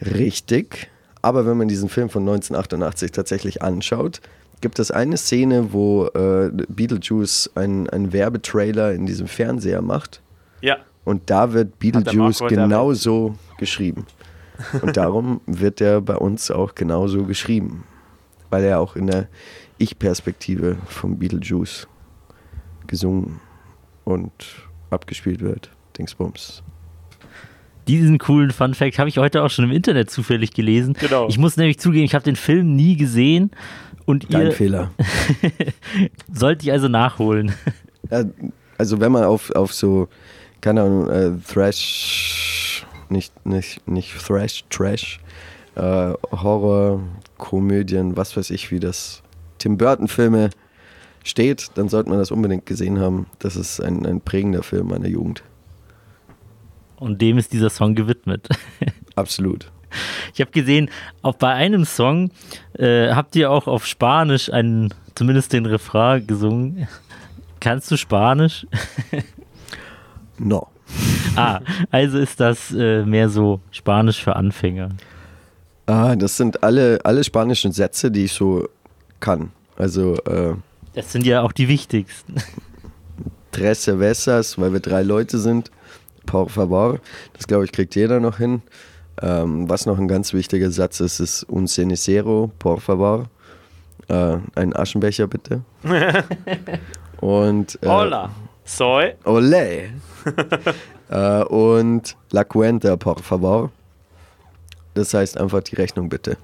Richtig. 0.00 0.88
Aber 1.22 1.46
wenn 1.46 1.56
man 1.56 1.68
diesen 1.68 1.88
Film 1.88 2.08
von 2.08 2.22
1988 2.22 3.10
tatsächlich 3.10 3.62
anschaut, 3.62 4.20
gibt 4.60 4.78
es 4.78 4.90
eine 4.90 5.16
Szene, 5.16 5.72
wo 5.72 6.06
äh, 6.06 6.50
Beetlejuice 6.68 7.50
einen, 7.54 7.88
einen 7.90 8.12
Werbetrailer 8.12 8.92
in 8.92 9.06
diesem 9.06 9.26
Fernseher 9.26 9.82
macht. 9.82 10.22
Ja, 10.60 10.78
Und 11.04 11.30
da 11.30 11.52
wird 11.52 11.78
Beetlejuice 11.78 12.40
genauso 12.48 13.36
geschrieben. 13.58 14.06
Und 14.80 14.96
darum 14.96 15.40
wird 15.46 15.80
er 15.80 16.00
bei 16.00 16.16
uns 16.16 16.50
auch 16.50 16.74
genauso 16.74 17.24
geschrieben. 17.24 17.84
Weil 18.50 18.64
er 18.64 18.80
auch 18.80 18.96
in 18.96 19.06
der 19.06 19.28
Ich-Perspektive 19.78 20.76
vom 20.86 21.18
Beetlejuice 21.18 21.86
gesungen 22.86 23.40
und 24.04 24.32
abgespielt 24.90 25.40
wird. 25.40 25.70
Dingsbums. 25.98 26.62
Diesen 27.88 28.18
coolen 28.18 28.50
Fun 28.50 28.74
Fact 28.74 28.98
habe 28.98 29.08
ich 29.08 29.18
heute 29.18 29.44
auch 29.44 29.50
schon 29.50 29.66
im 29.66 29.70
Internet 29.70 30.10
zufällig 30.10 30.52
gelesen. 30.52 30.94
Genau. 30.94 31.28
Ich 31.28 31.38
muss 31.38 31.56
nämlich 31.56 31.78
zugeben, 31.78 32.04
ich 32.04 32.14
habe 32.14 32.24
den 32.24 32.34
Film 32.34 32.74
nie 32.74 32.96
gesehen 32.96 33.52
und 34.06 34.32
Dein 34.32 34.46
ihr 34.46 34.52
Fehler. 34.52 34.90
sollt 36.32 36.62
ich 36.62 36.72
also 36.72 36.88
nachholen. 36.88 37.52
Ja, 38.08 38.22
also 38.78 39.00
wenn 39.00 39.10
man 39.10 39.24
auf, 39.24 39.50
auf 39.56 39.74
so, 39.74 40.06
keine 40.60 40.82
Ahnung, 40.82 41.10
äh, 41.10 41.32
Thrash, 41.52 42.86
nicht, 43.08 43.44
nicht, 43.44 43.84
nicht 43.88 44.16
Thrash, 44.24 44.64
Trash, 44.70 45.18
äh, 45.74 46.12
Horror, 46.30 47.00
Komödien, 47.36 48.16
was 48.16 48.36
weiß 48.36 48.50
ich, 48.50 48.70
wie 48.70 48.78
das 48.78 49.24
Tim 49.58 49.76
Burton-Filme 49.76 50.50
steht, 51.24 51.70
dann 51.74 51.88
sollte 51.88 52.10
man 52.10 52.20
das 52.20 52.30
unbedingt 52.30 52.64
gesehen 52.64 53.00
haben. 53.00 53.26
Das 53.40 53.56
ist 53.56 53.80
ein, 53.80 54.06
ein 54.06 54.20
prägender 54.20 54.62
Film 54.62 54.86
meiner 54.86 55.08
Jugend. 55.08 55.42
Und 56.96 57.20
dem 57.20 57.38
ist 57.38 57.52
dieser 57.52 57.70
Song 57.70 57.96
gewidmet. 57.96 58.48
Absolut. 59.16 59.70
Ich 60.34 60.40
habe 60.40 60.50
gesehen, 60.50 60.90
auch 61.22 61.34
bei 61.34 61.52
einem 61.52 61.84
Song 61.84 62.30
äh, 62.78 63.10
habt 63.10 63.36
ihr 63.36 63.50
auch 63.50 63.66
auf 63.66 63.86
Spanisch 63.86 64.52
einen, 64.52 64.92
zumindest 65.14 65.52
den 65.52 65.66
Refrain 65.66 66.26
gesungen. 66.26 66.88
Kannst 67.60 67.90
du 67.90 67.96
Spanisch? 67.96 68.66
No. 70.38 70.68
Ah, 71.38 71.60
also 71.90 72.18
ist 72.18 72.40
das 72.40 72.72
äh, 72.72 73.04
mehr 73.04 73.28
so 73.28 73.60
Spanisch 73.70 74.22
für 74.24 74.36
Anfänger. 74.36 74.90
Ah, 75.84 76.16
das 76.16 76.38
sind 76.38 76.62
alle, 76.62 76.98
alle 77.04 77.24
spanischen 77.24 77.72
Sätze, 77.72 78.10
die 78.10 78.24
ich 78.24 78.32
so 78.32 78.66
kann. 79.20 79.50
Also 79.76 80.14
äh, 80.24 80.54
Das 80.94 81.12
sind 81.12 81.26
ja 81.26 81.42
auch 81.42 81.52
die 81.52 81.68
wichtigsten. 81.68 82.36
tres 83.52 83.82
cervezas, 83.82 84.58
weil 84.58 84.72
wir 84.72 84.80
drei 84.80 85.02
Leute 85.02 85.38
sind. 85.38 85.70
Por 86.24 86.48
favor. 86.48 87.00
Das 87.34 87.46
glaube 87.46 87.66
ich, 87.66 87.72
kriegt 87.72 87.94
jeder 87.94 88.18
noch 88.18 88.38
hin. 88.38 88.62
Ähm, 89.22 89.68
was 89.68 89.86
noch 89.86 89.98
ein 89.98 90.08
ganz 90.08 90.32
wichtiger 90.32 90.70
Satz 90.70 91.00
ist, 91.00 91.20
ist 91.20 91.46
un 91.48 91.66
cenicero, 91.66 92.50
por 92.58 92.80
favor. 92.80 93.28
Äh, 94.08 94.38
ein 94.54 94.76
Aschenbecher 94.76 95.26
bitte. 95.26 95.62
Und 97.20 97.78
äh, 97.82 97.86
Hola, 97.86 98.30
soy. 98.64 99.14
Olé. 99.24 99.90
äh, 101.08 101.42
und 101.44 102.16
la 102.30 102.44
cuenta, 102.44 102.96
por 102.96 103.20
favor. 103.20 103.70
Das 104.94 105.14
heißt 105.14 105.38
einfach 105.38 105.62
die 105.62 105.76
Rechnung 105.76 106.08
bitte. 106.08 106.36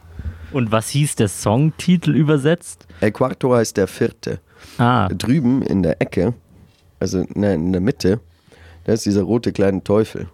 Und 0.52 0.70
was 0.70 0.90
hieß 0.90 1.16
der 1.16 1.28
Songtitel 1.28 2.14
übersetzt? 2.14 2.87
El 3.00 3.12
cuarto 3.12 3.54
heißt 3.54 3.76
der 3.76 3.87
vierte. 3.87 4.40
Ah, 4.78 5.08
Drüben 5.08 5.62
in 5.62 5.82
der 5.82 6.00
Ecke, 6.00 6.35
also 7.00 7.24
ne, 7.35 7.54
in 7.54 7.72
der 7.72 7.80
Mitte, 7.80 8.20
da 8.85 8.92
ist 8.92 9.06
dieser 9.06 9.22
rote 9.22 9.52
kleine 9.52 9.82
Teufel. 9.82 10.28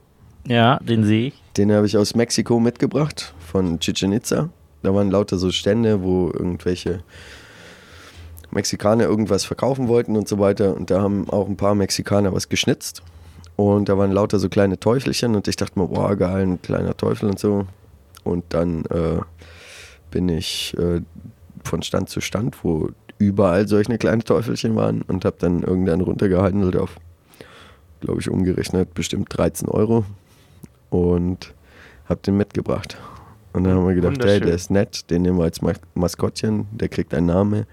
Ja, 0.48 0.78
den 0.78 1.04
sehe 1.04 1.28
ich. 1.28 1.42
Den 1.56 1.72
habe 1.72 1.86
ich 1.86 1.96
aus 1.96 2.14
Mexiko 2.14 2.58
mitgebracht, 2.58 3.34
von 3.38 3.78
Chichen 3.80 4.12
Itza. 4.12 4.48
Da 4.82 4.94
waren 4.94 5.10
lauter 5.10 5.38
so 5.38 5.50
Stände, 5.50 6.02
wo 6.02 6.30
irgendwelche 6.32 7.00
Mexikaner 8.50 9.04
irgendwas 9.04 9.44
verkaufen 9.44 9.88
wollten 9.88 10.16
und 10.16 10.28
so 10.28 10.38
weiter. 10.38 10.74
Und 10.74 10.90
da 10.90 11.02
haben 11.02 11.28
auch 11.28 11.48
ein 11.48 11.56
paar 11.56 11.74
Mexikaner 11.74 12.32
was 12.32 12.48
geschnitzt. 12.48 13.02
Und 13.56 13.88
da 13.88 13.98
waren 13.98 14.12
lauter 14.12 14.38
so 14.38 14.48
kleine 14.48 14.78
Teufelchen 14.78 15.34
und 15.34 15.48
ich 15.48 15.56
dachte 15.56 15.78
mir, 15.78 15.88
boah, 15.88 16.14
geil, 16.16 16.46
ein 16.46 16.62
kleiner 16.62 16.96
Teufel 16.96 17.28
und 17.28 17.38
so. 17.38 17.66
Und 18.22 18.44
dann 18.50 18.84
äh, 18.86 19.20
bin 20.10 20.28
ich 20.28 20.76
äh, 20.78 21.00
von 21.64 21.82
Stand 21.82 22.08
zu 22.08 22.20
Stand, 22.20 22.62
wo 22.62 22.90
überall 23.18 23.66
solche 23.66 23.98
kleine 23.98 24.22
Teufelchen 24.22 24.76
waren 24.76 25.02
und 25.02 25.24
habe 25.24 25.36
dann 25.40 25.62
irgendeinen 25.62 26.02
runtergehandelt 26.02 26.76
auf, 26.76 26.96
glaube 28.00 28.20
ich, 28.20 28.30
umgerechnet 28.30 28.94
bestimmt 28.94 29.36
13 29.36 29.68
Euro 29.68 30.04
und 30.90 31.54
habe 32.08 32.20
den 32.24 32.36
mitgebracht. 32.36 32.96
Und 33.52 33.64
dann 33.64 33.74
haben 33.76 33.88
wir 33.88 33.94
gedacht, 33.94 34.22
hey, 34.24 34.40
der 34.40 34.54
ist 34.54 34.70
nett, 34.70 35.10
den 35.10 35.22
nehmen 35.22 35.38
wir 35.38 35.44
als 35.44 35.62
Mas- 35.62 35.80
Maskottchen, 35.94 36.66
der 36.70 36.88
kriegt 36.88 37.12
einen 37.14 37.26
Namen. 37.26 37.66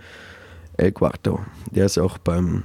El 0.78 0.92
Cuarto. 0.92 1.40
Der 1.72 1.86
ist 1.86 1.98
auch 1.98 2.18
beim 2.18 2.64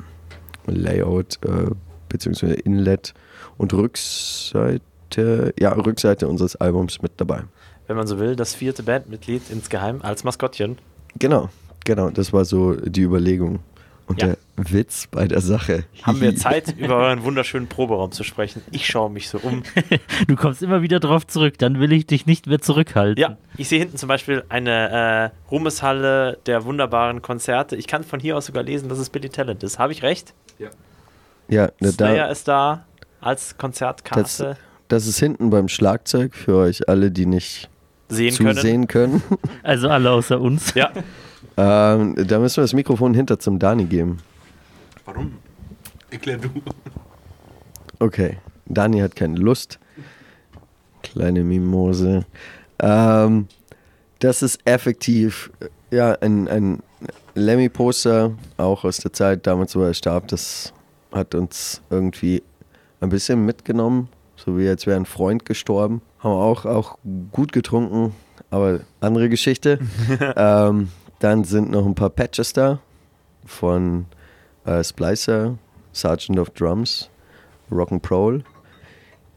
Layout 0.66 1.38
äh, 1.44 1.70
bzw. 2.08 2.54
Inlet 2.54 3.14
und 3.56 3.72
Rückseite, 3.72 5.54
ja, 5.58 5.72
Rückseite 5.72 6.28
unseres 6.28 6.56
Albums 6.56 7.02
mit 7.02 7.12
dabei. 7.18 7.42
Wenn 7.86 7.96
man 7.96 8.06
so 8.06 8.18
will, 8.18 8.36
das 8.36 8.54
vierte 8.54 8.82
Bandmitglied 8.82 9.42
insgeheim 9.50 10.00
als 10.02 10.24
Maskottchen. 10.24 10.78
Genau, 11.18 11.48
genau, 11.84 12.10
das 12.10 12.32
war 12.32 12.44
so 12.44 12.74
die 12.74 13.02
Überlegung. 13.02 13.60
Und 14.06 14.20
Ja. 14.22 14.28
der 14.28 14.36
Witz 14.68 15.06
bei 15.10 15.26
der 15.26 15.40
Sache. 15.40 15.84
Haben 16.02 16.20
wir 16.20 16.36
Zeit, 16.36 16.74
über 16.78 16.96
euren 16.96 17.22
wunderschönen 17.24 17.68
Proberaum 17.68 18.12
zu 18.12 18.24
sprechen? 18.24 18.62
Ich 18.70 18.86
schaue 18.86 19.10
mich 19.10 19.28
so 19.28 19.38
um. 19.38 19.62
Du 20.28 20.36
kommst 20.36 20.62
immer 20.62 20.82
wieder 20.82 21.00
drauf 21.00 21.26
zurück, 21.26 21.58
dann 21.58 21.80
will 21.80 21.92
ich 21.92 22.06
dich 22.06 22.26
nicht 22.26 22.46
mehr 22.46 22.60
zurückhalten. 22.60 23.20
Ja, 23.20 23.36
ich 23.56 23.68
sehe 23.68 23.78
hinten 23.78 23.96
zum 23.96 24.08
Beispiel 24.08 24.44
eine 24.48 25.32
äh, 25.32 25.50
Ruhmeshalle 25.50 26.38
der 26.46 26.64
wunderbaren 26.64 27.22
Konzerte. 27.22 27.76
Ich 27.76 27.86
kann 27.86 28.04
von 28.04 28.20
hier 28.20 28.36
aus 28.36 28.46
sogar 28.46 28.62
lesen, 28.62 28.88
dass 28.88 28.98
es 28.98 29.10
Billy 29.10 29.28
Talent 29.28 29.62
ist. 29.62 29.78
Habe 29.78 29.92
ich 29.92 30.02
recht? 30.02 30.34
Ja, 31.48 31.70
da, 31.80 31.90
Slayer 31.90 32.26
da, 32.26 32.30
ist 32.30 32.48
da 32.48 32.84
als 33.20 33.58
Konzertkarte 33.58 34.56
das 34.90 35.06
ist 35.06 35.20
hinten 35.20 35.50
beim 35.50 35.68
Schlagzeug 35.68 36.34
für 36.34 36.56
euch 36.56 36.88
alle, 36.88 37.10
die 37.10 37.24
nicht 37.24 37.70
sehen 38.08 38.36
können. 38.36 38.86
können. 38.88 39.22
Also 39.62 39.88
alle 39.88 40.10
außer 40.10 40.40
uns. 40.40 40.74
Ja, 40.74 40.90
ähm, 41.56 42.16
da 42.26 42.38
müssen 42.38 42.56
wir 42.56 42.62
das 42.62 42.72
Mikrofon 42.72 43.14
hinter 43.14 43.38
zum 43.38 43.58
Dani 43.58 43.84
geben. 43.84 44.18
Warum? 45.12 45.32
Erklär 46.10 46.38
du. 46.38 46.48
Okay, 47.98 48.38
Dani 48.66 49.00
hat 49.00 49.16
keine 49.16 49.38
Lust. 49.40 49.80
Kleine 51.02 51.42
Mimose. 51.42 52.24
Ähm, 52.78 53.48
das 54.20 54.42
ist 54.42 54.60
effektiv 54.64 55.50
äh, 55.58 55.96
ja, 55.96 56.12
ein, 56.20 56.46
ein 56.46 56.82
Lemmy-Poster, 57.34 58.36
auch 58.56 58.84
aus 58.84 58.98
der 58.98 59.12
Zeit 59.12 59.48
damals, 59.48 59.74
wo 59.74 59.82
er 59.82 59.94
starb. 59.94 60.28
Das 60.28 60.72
hat 61.10 61.34
uns 61.34 61.82
irgendwie 61.90 62.44
ein 63.00 63.08
bisschen 63.08 63.44
mitgenommen, 63.44 64.08
so 64.36 64.56
wie 64.56 64.68
als 64.68 64.86
wäre 64.86 64.96
ein 64.96 65.06
Freund 65.06 65.44
gestorben. 65.44 66.02
Haben 66.20 66.34
wir 66.34 66.42
auch, 66.44 66.66
auch 66.66 66.98
gut 67.32 67.52
getrunken, 67.52 68.14
aber 68.50 68.80
andere 69.00 69.28
Geschichte. 69.28 69.80
ähm, 70.36 70.92
dann 71.18 71.42
sind 71.42 71.72
noch 71.72 71.84
ein 71.84 71.96
paar 71.96 72.10
Patches 72.10 72.52
da 72.52 72.78
von 73.44 74.06
äh, 74.70 74.84
Splicer, 74.84 75.58
Sergeant 75.92 76.38
of 76.38 76.50
Drums, 76.50 77.10
Rock'n'Prol. 77.70 78.42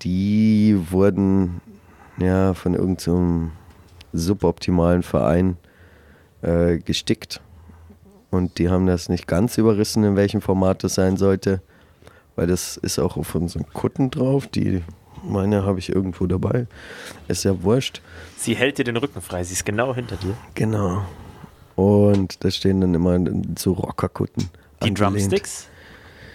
Die 0.02 0.78
wurden 0.92 1.62
ja 2.18 2.54
von 2.54 2.74
irgendeinem 2.74 3.52
suboptimalen 4.12 5.04
Verein 5.04 5.58
äh, 6.42 6.78
gestickt. 6.78 7.42
Und 8.30 8.58
die 8.58 8.70
haben 8.70 8.86
das 8.86 9.10
nicht 9.10 9.28
ganz 9.28 9.58
überrissen, 9.58 10.04
in 10.04 10.16
welchem 10.16 10.42
Format 10.42 10.84
das 10.84 10.96
sein 10.96 11.18
sollte. 11.18 11.62
Weil 12.36 12.48
das 12.48 12.78
ist 12.78 13.00
auch 13.00 13.16
auf 13.18 13.36
unseren 13.36 13.68
Kutten 13.74 14.10
drauf. 14.10 14.48
Die, 14.48 14.84
meine 15.24 15.64
habe 15.64 15.80
ich 15.80 15.90
irgendwo 15.90 16.26
dabei. 16.26 16.68
Ist 17.28 17.44
ja 17.44 17.62
wurscht. 17.64 18.02
sie 18.38 18.56
hält 18.56 18.80
dir 18.80 18.84
den 18.84 18.98
Rücken 18.98 19.22
frei. 19.22 19.44
Sie 19.44 19.54
ist 19.54 19.66
genau 19.66 19.94
hinter 19.94 20.16
dir. 20.16 20.36
Genau. 20.56 21.06
Und 21.76 22.44
da 22.44 22.52
stehen 22.52 22.82
dann 22.82 22.94
immer 22.94 23.20
so 23.58 23.74
Rockerkutten. 23.74 24.50
Die. 24.90 24.94
Drumsticks 24.94 25.68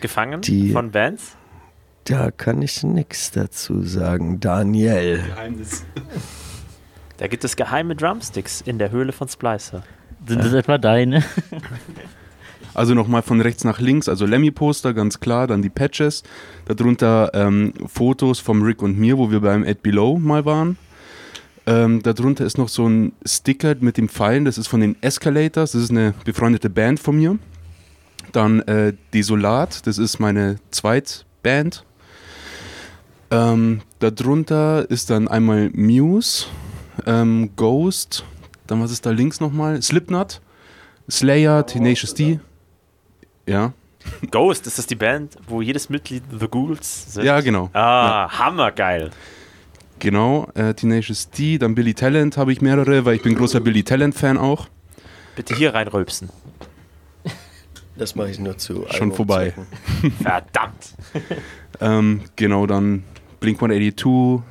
gefangen 0.01 0.41
Die- 0.43 0.73
von 0.73 0.91
Bands. 0.91 1.37
Da 2.05 2.31
kann 2.31 2.63
ich 2.63 2.83
nichts 2.85 3.31
dazu 3.33 3.83
sagen. 3.83 4.41
Daniel. 4.41 5.23
Geheimnis. 5.29 5.85
Da 7.19 7.27
gibt 7.27 7.45
es 7.45 7.55
geheime 7.57 7.95
Drumsticks 7.97 8.61
in 8.63 8.79
der 8.79 8.91
Höhle 8.91 9.13
von 9.13 9.29
Splicer. 9.29 9.83
Sind 10.27 10.43
das 10.43 10.53
etwa 10.53 10.79
deine? 10.79 11.23
Also 12.75 12.95
nochmal 12.95 13.23
von 13.23 13.41
rechts 13.41 13.65
nach 13.65 13.81
links, 13.81 14.09
also 14.09 14.25
Lemmy-Poster, 14.25 14.95
ganz 14.95 15.19
klar, 15.19 15.49
dann 15.49 15.63
die 15.63 15.69
Patches. 15.71 16.23
Darunter 16.67 17.31
ähm, 17.35 17.73
Fotos 17.87 18.39
vom 18.39 18.63
Rick 18.63 18.83
und 18.83 18.97
mir, 18.97 19.19
wo 19.19 19.33
wir 19.33 19.41
beim 19.41 19.65
Ed 19.65 19.83
Below 19.83 20.19
mal 20.19 20.45
waren. 20.45 20.77
Ähm, 21.67 22.03
darunter 22.03 22.45
ist 22.45 22.57
noch 22.57 22.69
so 22.69 22.87
ein 22.89 23.13
Sticker 23.27 23.75
mit 23.81 23.97
dem 23.97 24.09
Pfeilen, 24.09 24.45
das 24.45 24.59
ist 24.59 24.69
von 24.69 24.81
den 24.81 24.97
Escalators, 25.03 25.73
das 25.73 25.83
ist 25.83 25.91
eine 25.91 26.15
befreundete 26.25 26.71
Band 26.71 27.01
von 27.01 27.17
mir. 27.17 27.39
Dann 28.33 28.61
äh, 28.63 28.95
Desolat, 29.15 29.87
das 29.87 29.99
ist 29.99 30.19
meine 30.19 30.57
Zweitband. 30.71 31.85
Ähm, 33.31 33.83
darunter 33.99 34.91
ist 34.91 35.11
dann 35.11 35.29
einmal 35.29 35.71
Muse, 35.75 36.47
ähm, 37.07 37.51
Ghost, 37.57 38.25
dann 38.67 38.83
was 38.83 38.91
ist 38.91 39.05
da 39.05 39.11
links 39.11 39.41
nochmal? 39.41 39.81
Slipknot, 39.83 40.41
Slayer, 41.11 41.67
Tenacious 41.67 42.15
D. 42.15 42.41
Ja, 43.47 43.73
Ghost, 44.31 44.67
ist 44.67 44.79
das 44.79 44.87
die 44.87 44.95
Band, 44.95 45.37
wo 45.47 45.63
jedes 45.63 45.89
Mitglied 45.89 46.23
The 46.31 46.49
Ghouls 46.49 47.15
sind? 47.15 47.25
ja 47.25 47.41
genau. 47.41 47.71
Ah, 47.73 48.29
hammergeil. 48.31 49.11
Genau, 49.99 50.49
äh, 50.55 50.75
Tenacious 50.75 51.31
D, 51.31 51.59
dann 51.59 51.75
Billy 51.75 51.95
Talent 51.95 52.37
habe 52.37 52.53
ich 52.53 52.61
mehrere, 52.61 53.05
weil 53.05 53.17
ich 53.17 53.23
bin 53.23 53.35
großer 53.35 53.61
Billy 53.61 53.83
Talent-Fan 53.83 54.39
auch. 54.39 54.69
Bitte 55.35 55.55
hier 55.55 55.75
reinrülpsen. 55.75 56.31
Das 57.99 58.15
mache 58.15 58.31
ich 58.31 58.39
nur 58.39 58.57
zu. 58.57 58.87
Schon 58.91 59.13
vorbei. 59.13 59.53
Verdammt. 60.23 60.95
Ähm, 61.81 62.23
genau, 62.37 62.67
dann 62.67 63.03
Blink 63.41 63.59
182, 63.61 64.43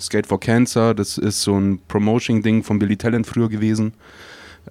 Skate 0.00 0.26
for 0.26 0.38
Cancer, 0.40 0.94
das 0.94 1.16
ist 1.18 1.42
so 1.42 1.56
ein 1.58 1.80
Promotion-Ding 1.88 2.62
von 2.62 2.78
Billy 2.78 2.96
Talent 2.96 3.26
früher 3.26 3.48
gewesen. 3.48 3.94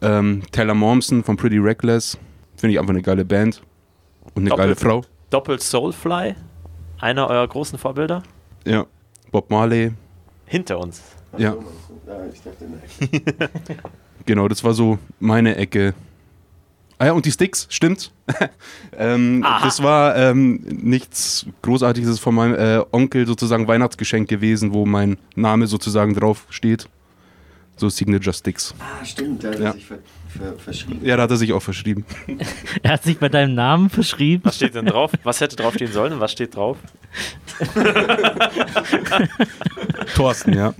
Ähm, 0.02 0.44
Taylor 0.52 0.74
Momsen 0.76 1.24
von 1.24 1.36
Pretty 1.38 1.58
Reckless, 1.58 2.18
finde 2.58 2.74
ich 2.74 2.80
einfach 2.80 2.94
eine 2.94 3.02
geile 3.02 3.26
Band 3.26 3.62
und 4.36 4.42
eine 4.44 4.50
Doppelt. 4.50 4.68
geile 4.68 4.76
Frau. 4.76 5.02
Doppelt 5.30 5.62
Soulfly, 5.62 6.36
einer 7.00 7.28
eurer 7.28 7.48
großen 7.48 7.78
Vorbilder, 7.80 8.22
Ja, 8.66 8.86
Bob 9.32 9.50
Marley, 9.50 9.92
hinter 10.46 10.80
uns. 10.80 11.02
ja, 11.38 11.56
Ah, 12.08 12.26
genau, 14.26 14.48
das 14.48 14.64
war 14.64 14.74
so 14.74 15.00
meine 15.20 15.56
Ecke. 15.56 15.94
Ah 17.04 17.08
ja, 17.08 17.12
und 17.12 17.26
die 17.26 17.34
Sticks, 17.34 17.68
stimmt. 17.70 18.14
ähm, 18.98 19.46
das 19.62 19.84
war 19.84 20.16
ähm, 20.16 20.62
nichts 20.66 21.46
Großartiges, 21.62 22.18
von 22.18 22.34
meinem 22.34 22.56
äh, 22.56 22.82
Onkel 22.94 23.28
sozusagen 23.28 23.68
Weihnachtsgeschenk 23.68 24.30
gewesen, 24.30 24.72
wo 24.74 24.86
mein 24.86 25.18
Name 25.36 25.68
sozusagen 25.68 26.14
drauf 26.14 26.46
steht. 26.50 26.88
So 27.76 27.90
Signature 27.90 28.34
Sticks. 28.34 28.74
Ah, 28.80 29.04
stimmt, 29.04 29.44
da 29.44 29.50
hat 29.50 29.60
Ja. 29.60 29.66
er 29.66 29.74
sich 29.74 29.86
ver 29.86 29.98
ver 30.30 30.54
verschrieben. 30.58 31.02
Ja, 31.04 31.18
da 31.18 31.24
hat 31.24 31.32
er 31.32 31.36
sich 31.36 31.52
auch 31.52 31.60
verschrieben. 31.62 32.06
Er 32.84 32.92
hat 32.94 33.04
sich 33.04 33.18
bei 33.20 33.28
deinem 33.28 33.54
Namen 33.54 33.90
verschrieben. 33.90 34.44
Was 34.46 34.56
steht 34.56 34.74
denn 34.74 34.86
drauf? 34.86 35.12
Was 35.24 35.42
hätte 35.42 35.58
draufstehen 35.58 35.92
sollen 35.92 36.14
und 36.14 36.20
was 36.22 36.32
steht 36.32 36.56
drauf? 36.56 36.78
Thorsten, 40.16 40.54
ja. 40.54 40.74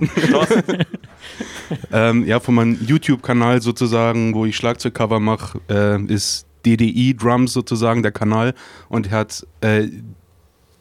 ähm, 1.92 2.26
ja, 2.26 2.40
von 2.40 2.54
meinem 2.54 2.78
YouTube-Kanal 2.80 3.62
sozusagen, 3.62 4.34
wo 4.34 4.44
ich 4.46 4.56
Schlagzeugcover 4.56 5.20
mache, 5.20 5.60
äh, 5.68 6.02
ist 6.12 6.46
DDI 6.64 7.14
Drums 7.14 7.52
sozusagen 7.52 8.02
der 8.02 8.12
Kanal. 8.12 8.54
Und 8.88 9.10
hat 9.10 9.46
äh, 9.60 9.88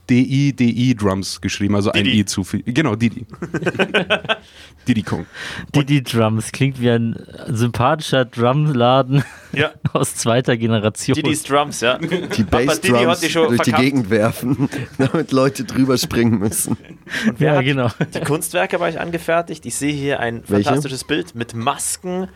DI 0.09 0.95
Drums 0.95 1.39
geschrieben, 1.41 1.75
also 1.75 1.91
ein 1.91 2.03
Didi. 2.03 2.19
I 2.19 2.25
zu 2.25 2.43
viel. 2.43 2.61
Genau, 2.63 2.95
Didi. 2.95 3.25
Didi 4.87 5.01
Kong. 5.03 5.25
Didi 5.73 6.03
Drums 6.03 6.51
klingt 6.51 6.79
wie 6.81 6.89
ein 6.89 7.15
sympathischer 7.47 8.25
Drumladen 8.25 9.23
Ja, 9.53 9.71
aus 9.93 10.15
zweiter 10.15 10.57
Generation. 10.57 11.15
Diddy's 11.15 11.43
Drums, 11.43 11.81
ja. 11.81 11.97
Die 11.99 12.43
Bassdrums 12.43 13.19
die 13.21 13.29
schon 13.29 13.47
durch 13.49 13.61
die 13.61 13.69
verkauft. 13.69 13.83
Gegend 13.83 14.09
werfen, 14.09 14.69
damit 14.97 15.31
Leute 15.31 15.63
drüber 15.63 15.97
springen 15.97 16.39
müssen. 16.39 16.75
ja, 17.39 17.61
genau. 17.61 17.89
Die 18.13 18.19
Kunstwerke 18.21 18.79
war 18.79 18.89
ich 18.89 18.99
angefertigt. 18.99 19.65
Ich 19.65 19.75
sehe 19.75 19.93
hier 19.93 20.19
ein 20.19 20.43
Welche? 20.47 20.65
fantastisches 20.65 21.03
Bild 21.05 21.35
mit 21.35 21.53
Masken, 21.53 22.27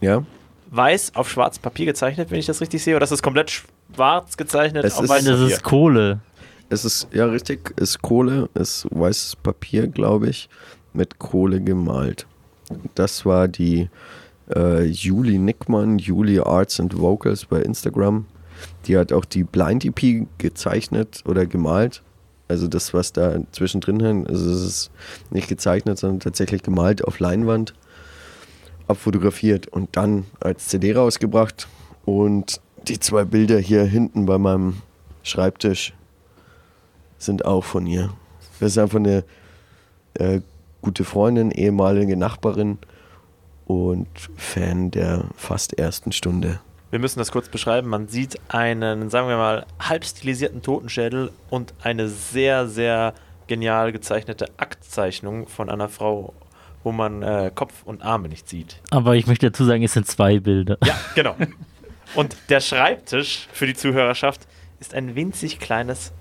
Ja, 0.00 0.22
weiß 0.70 1.12
auf 1.14 1.30
schwarzem 1.30 1.62
Papier 1.62 1.86
gezeichnet, 1.86 2.30
wenn 2.30 2.38
ich 2.38 2.46
das 2.46 2.60
richtig 2.60 2.82
sehe. 2.82 2.94
Oder 2.94 3.04
ist 3.04 3.10
das 3.10 3.22
komplett 3.22 3.50
schwarz 3.94 4.36
gezeichnet 4.36 4.84
Es 4.84 4.96
auf 4.98 5.04
ist- 5.04 5.10
weißem 5.10 5.32
Das 5.32 5.40
ist 5.52 5.62
Kohle. 5.62 6.20
Es 6.68 6.84
ist, 6.84 7.08
ja 7.12 7.26
richtig, 7.26 7.74
ist 7.78 8.02
Kohle, 8.02 8.48
ist 8.54 8.86
weißes 8.90 9.36
Papier, 9.36 9.86
glaube 9.86 10.28
ich, 10.28 10.48
mit 10.92 11.18
Kohle 11.18 11.60
gemalt. 11.60 12.26
Das 12.94 13.24
war 13.24 13.48
die 13.48 13.88
äh, 14.54 14.84
Juli 14.84 15.38
Nickmann, 15.38 15.98
Juli 15.98 16.40
Arts 16.40 16.80
and 16.80 16.98
Vocals 16.98 17.44
bei 17.44 17.62
Instagram. 17.62 18.26
Die 18.86 18.96
hat 18.96 19.12
auch 19.12 19.24
die 19.24 19.44
Blind 19.44 19.84
EP 19.84 20.26
gezeichnet 20.38 21.22
oder 21.26 21.46
gemalt. 21.46 22.02
Also 22.48 22.68
das, 22.68 22.94
was 22.94 23.12
da 23.12 23.38
zwischendrin 23.52 24.00
hängt, 24.00 24.28
also 24.28 24.50
es 24.50 24.62
ist 24.62 24.90
nicht 25.30 25.48
gezeichnet, 25.48 25.98
sondern 25.98 26.20
tatsächlich 26.20 26.62
gemalt 26.62 27.04
auf 27.04 27.18
Leinwand, 27.18 27.74
abfotografiert 28.86 29.66
und 29.68 29.96
dann 29.96 30.24
als 30.40 30.68
CD 30.68 30.94
rausgebracht. 30.94 31.66
Und 32.04 32.60
die 32.86 33.00
zwei 33.00 33.24
Bilder 33.24 33.58
hier 33.58 33.84
hinten 33.84 34.26
bei 34.26 34.38
meinem 34.38 34.76
Schreibtisch 35.24 35.92
sind 37.18 37.44
auch 37.44 37.64
von 37.64 37.86
ihr. 37.86 38.10
Das 38.60 38.72
ist 38.72 38.78
einfach 38.78 38.98
eine 38.98 39.24
äh, 40.14 40.40
gute 40.82 41.04
Freundin, 41.04 41.50
ehemalige 41.50 42.16
Nachbarin 42.16 42.78
und 43.66 44.08
Fan 44.36 44.90
der 44.90 45.24
fast 45.36 45.78
ersten 45.78 46.12
Stunde. 46.12 46.60
Wir 46.90 47.00
müssen 47.00 47.18
das 47.18 47.32
kurz 47.32 47.48
beschreiben. 47.48 47.88
Man 47.88 48.08
sieht 48.08 48.38
einen, 48.48 49.10
sagen 49.10 49.28
wir 49.28 49.36
mal, 49.36 49.66
halb 49.80 50.04
stilisierten 50.04 50.62
Totenschädel 50.62 51.30
und 51.50 51.74
eine 51.82 52.08
sehr, 52.08 52.68
sehr 52.68 53.12
genial 53.48 53.92
gezeichnete 53.92 54.46
Aktzeichnung 54.56 55.48
von 55.48 55.68
einer 55.68 55.88
Frau, 55.88 56.32
wo 56.84 56.92
man 56.92 57.22
äh, 57.22 57.50
Kopf 57.54 57.82
und 57.84 58.02
Arme 58.02 58.28
nicht 58.28 58.48
sieht. 58.48 58.80
Aber 58.90 59.16
ich 59.16 59.26
möchte 59.26 59.46
dazu 59.50 59.64
sagen, 59.64 59.82
es 59.82 59.92
sind 59.92 60.06
zwei 60.06 60.38
Bilder. 60.38 60.78
Ja, 60.84 60.94
genau. 61.14 61.34
Und 62.14 62.36
der 62.48 62.60
Schreibtisch 62.60 63.48
für 63.52 63.66
die 63.66 63.74
Zuhörerschaft 63.74 64.46
ist 64.78 64.94
ein 64.94 65.16
winzig 65.16 65.58
kleines 65.58 66.12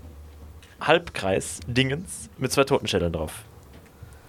Halbkreis-Dingens 0.82 2.30
mit 2.38 2.52
zwei 2.52 2.64
Totenschädeln 2.64 3.14
drauf. 3.14 3.44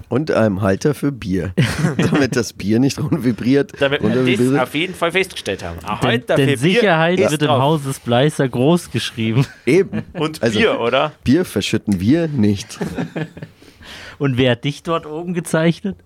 Und 0.08 0.30
einem 0.30 0.62
Halter 0.62 0.94
für 0.94 1.10
Bier, 1.10 1.52
damit 1.96 2.36
das 2.36 2.52
Bier 2.52 2.78
nicht 2.78 2.96
vibriert. 3.00 3.72
Damit 3.80 4.02
wir 4.02 4.36
das 4.52 4.62
auf 4.62 4.74
jeden 4.74 4.94
Fall 4.94 5.10
festgestellt 5.10 5.64
haben. 5.64 5.78
Ah, 5.82 5.98
Denn, 6.00 6.24
denn 6.26 6.36
für 6.36 6.44
Bier 6.46 6.56
Sicherheit 6.58 7.18
ist 7.18 7.32
wird 7.32 7.42
im. 7.42 7.50
Haus 7.50 7.82
des 7.82 7.98
Bleißer 7.98 8.48
groß 8.48 8.92
geschrieben. 8.92 9.44
Eben. 9.66 10.04
Und 10.12 10.42
Also- 10.42 10.58
Bier, 10.60 10.78
oder? 10.80 11.12
Bier 11.24 11.44
verschütten 11.44 11.98
wir 11.98 12.28
nicht. 12.28 12.78
Und 14.18 14.38
wer 14.38 14.52
hat 14.52 14.64
dich 14.64 14.82
dort 14.84 15.06
oben 15.06 15.34
gezeichnet? 15.34 15.96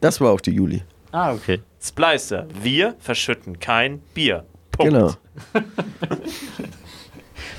Das 0.00 0.20
war 0.20 0.30
auch 0.32 0.40
die 0.40 0.52
Juli. 0.52 0.82
Ah, 1.10 1.32
okay. 1.32 1.60
Splicer, 1.82 2.46
wir 2.62 2.94
verschütten 2.98 3.58
kein 3.58 4.00
Bier. 4.12 4.44
Punkt. 4.70 4.92
Genau. 4.92 5.14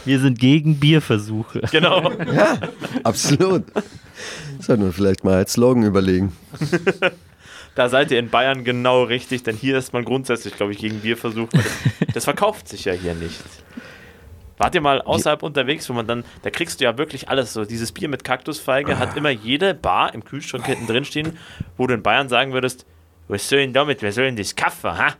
Wir 0.05 0.19
sind 0.19 0.39
gegen 0.39 0.79
Bierversuche. 0.79 1.61
Genau. 1.71 2.11
Absolut. 3.03 3.63
Sollten 4.59 4.83
wir 4.83 4.93
vielleicht 4.93 5.23
mal 5.23 5.35
als 5.35 5.53
Slogan 5.53 5.83
überlegen. 5.83 6.35
Da 7.75 7.89
seid 7.89 8.09
ihr 8.09 8.17
in 8.17 8.29
Bayern 8.29 8.63
genau 8.63 9.03
richtig, 9.03 9.43
denn 9.43 9.55
hier 9.55 9.77
ist 9.77 9.93
man 9.93 10.03
grundsätzlich, 10.03 10.55
glaube 10.55 10.71
ich, 10.71 10.79
gegen 10.79 10.99
Bierversuch. 11.01 11.47
weil 11.51 11.61
Das, 11.61 12.13
das 12.15 12.23
verkauft 12.23 12.67
sich 12.67 12.85
ja 12.85 12.93
hier 12.93 13.13
nicht. 13.13 13.43
Wart 14.57 14.73
ihr 14.73 14.81
mal 14.81 15.01
außerhalb 15.03 15.43
unterwegs, 15.43 15.87
wo 15.87 15.93
man 15.93 16.07
dann, 16.07 16.23
da 16.41 16.49
kriegst 16.49 16.79
du 16.79 16.85
ja 16.85 16.97
wirklich 16.97 17.29
alles 17.29 17.53
so. 17.53 17.65
Dieses 17.65 17.91
Bier 17.91 18.09
mit 18.09 18.23
Kaktusfeige 18.23 18.97
hat 18.97 19.15
immer 19.15 19.29
jede 19.29 19.75
Bar 19.75 20.15
im 20.15 20.25
Kühlschrank 20.25 20.65
hinten 20.65 20.87
drin 20.87 21.05
stehen, 21.05 21.37
wo 21.77 21.85
du 21.85 21.93
in 21.93 22.01
Bayern 22.01 22.29
sagen 22.29 22.53
würdest, 22.53 22.85
was 23.27 23.47
soll 23.47 23.59
denn 23.59 23.73
damit, 23.73 24.01
wer 24.01 24.11
soll 24.11 24.25
denn 24.25 24.37
das 24.37 24.55
Kaffee, 24.55 24.97
ha? 24.97 25.15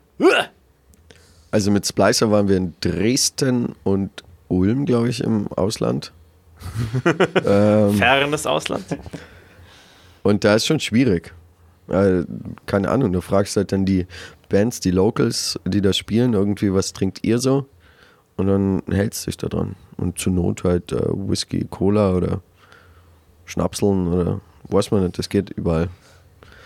Also 1.51 1.69
mit 1.69 1.85
Splicer 1.85 2.31
waren 2.31 2.49
wir 2.49 2.57
in 2.57 2.73
Dresden 2.81 3.75
und 3.83 4.23
Ulm, 4.49 4.85
glaube 4.85 5.09
ich, 5.09 5.21
im 5.23 5.47
Ausland. 5.53 6.11
ähm, 7.45 7.93
Fernes 7.93 8.45
Ausland. 8.47 8.83
und 10.23 10.43
da 10.43 10.55
ist 10.55 10.65
schon 10.65 10.79
schwierig. 10.79 11.33
Äh, 11.87 12.23
keine 12.65 12.89
Ahnung, 12.89 13.13
du 13.13 13.21
fragst 13.21 13.55
halt 13.57 13.71
dann 13.71 13.85
die 13.85 14.07
Bands, 14.49 14.79
die 14.79 14.91
Locals, 14.91 15.59
die 15.65 15.81
da 15.81 15.93
spielen, 15.93 16.33
irgendwie, 16.33 16.73
was 16.73 16.93
trinkt 16.93 17.23
ihr 17.23 17.37
so? 17.39 17.65
Und 18.37 18.47
dann 18.47 18.81
hältst 18.89 19.25
du 19.25 19.31
dich 19.31 19.37
da 19.37 19.47
dran. 19.47 19.75
Und 19.97 20.17
zur 20.19 20.33
Not 20.33 20.63
halt 20.63 20.91
äh, 20.91 20.99
Whisky, 21.09 21.65
Cola 21.69 22.13
oder 22.13 22.41
Schnapseln 23.45 24.07
oder 24.07 24.41
weiß 24.69 24.91
man 24.91 25.03
nicht, 25.03 25.17
das 25.17 25.29
geht 25.29 25.49
überall. 25.51 25.89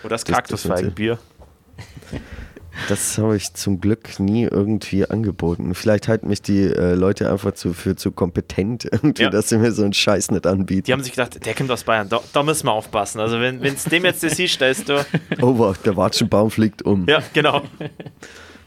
Oder 0.02 0.10
das 0.10 0.24
Das- 0.24 0.24
das 0.24 0.36
Kaktusfeigenbier. 0.36 1.18
Das 2.88 3.18
habe 3.18 3.36
ich 3.36 3.52
zum 3.54 3.80
Glück 3.80 4.18
nie 4.18 4.44
irgendwie 4.44 5.04
angeboten. 5.08 5.74
Vielleicht 5.74 6.08
halten 6.08 6.28
mich 6.28 6.40
die 6.42 6.62
äh, 6.62 6.94
Leute 6.94 7.30
einfach 7.30 7.52
zu, 7.52 7.72
für 7.74 7.96
zu 7.96 8.10
kompetent, 8.12 8.84
irgendwie, 8.90 9.22
Ja. 9.24 9.30
dass 9.30 9.50
sie 9.50 9.58
mir 9.58 9.72
so 9.72 9.82
einen 9.84 9.92
Scheiß 9.92 10.30
nicht 10.30 10.46
anbieten. 10.46 10.84
Die 10.86 10.92
haben 10.92 11.02
sich 11.02 11.12
gedacht, 11.12 11.44
der 11.44 11.54
kommt 11.54 11.70
aus 11.70 11.84
Bayern, 11.84 12.08
da, 12.08 12.20
da 12.32 12.42
müssen 12.42 12.66
wir 12.66 12.72
aufpassen. 12.72 13.20
Also 13.20 13.40
wenn 13.40 13.62
es 13.62 13.84
dem 13.84 14.04
jetzt 14.04 14.22
das 14.22 14.36
siehst, 14.36 14.54
stellst 14.54 14.88
du. 14.88 15.04
Oh, 15.42 15.58
wow, 15.58 15.76
der 15.76 15.96
Watschenbaum 15.96 16.50
fliegt 16.50 16.82
um. 16.82 17.06
Ja, 17.08 17.22
genau. 17.32 17.62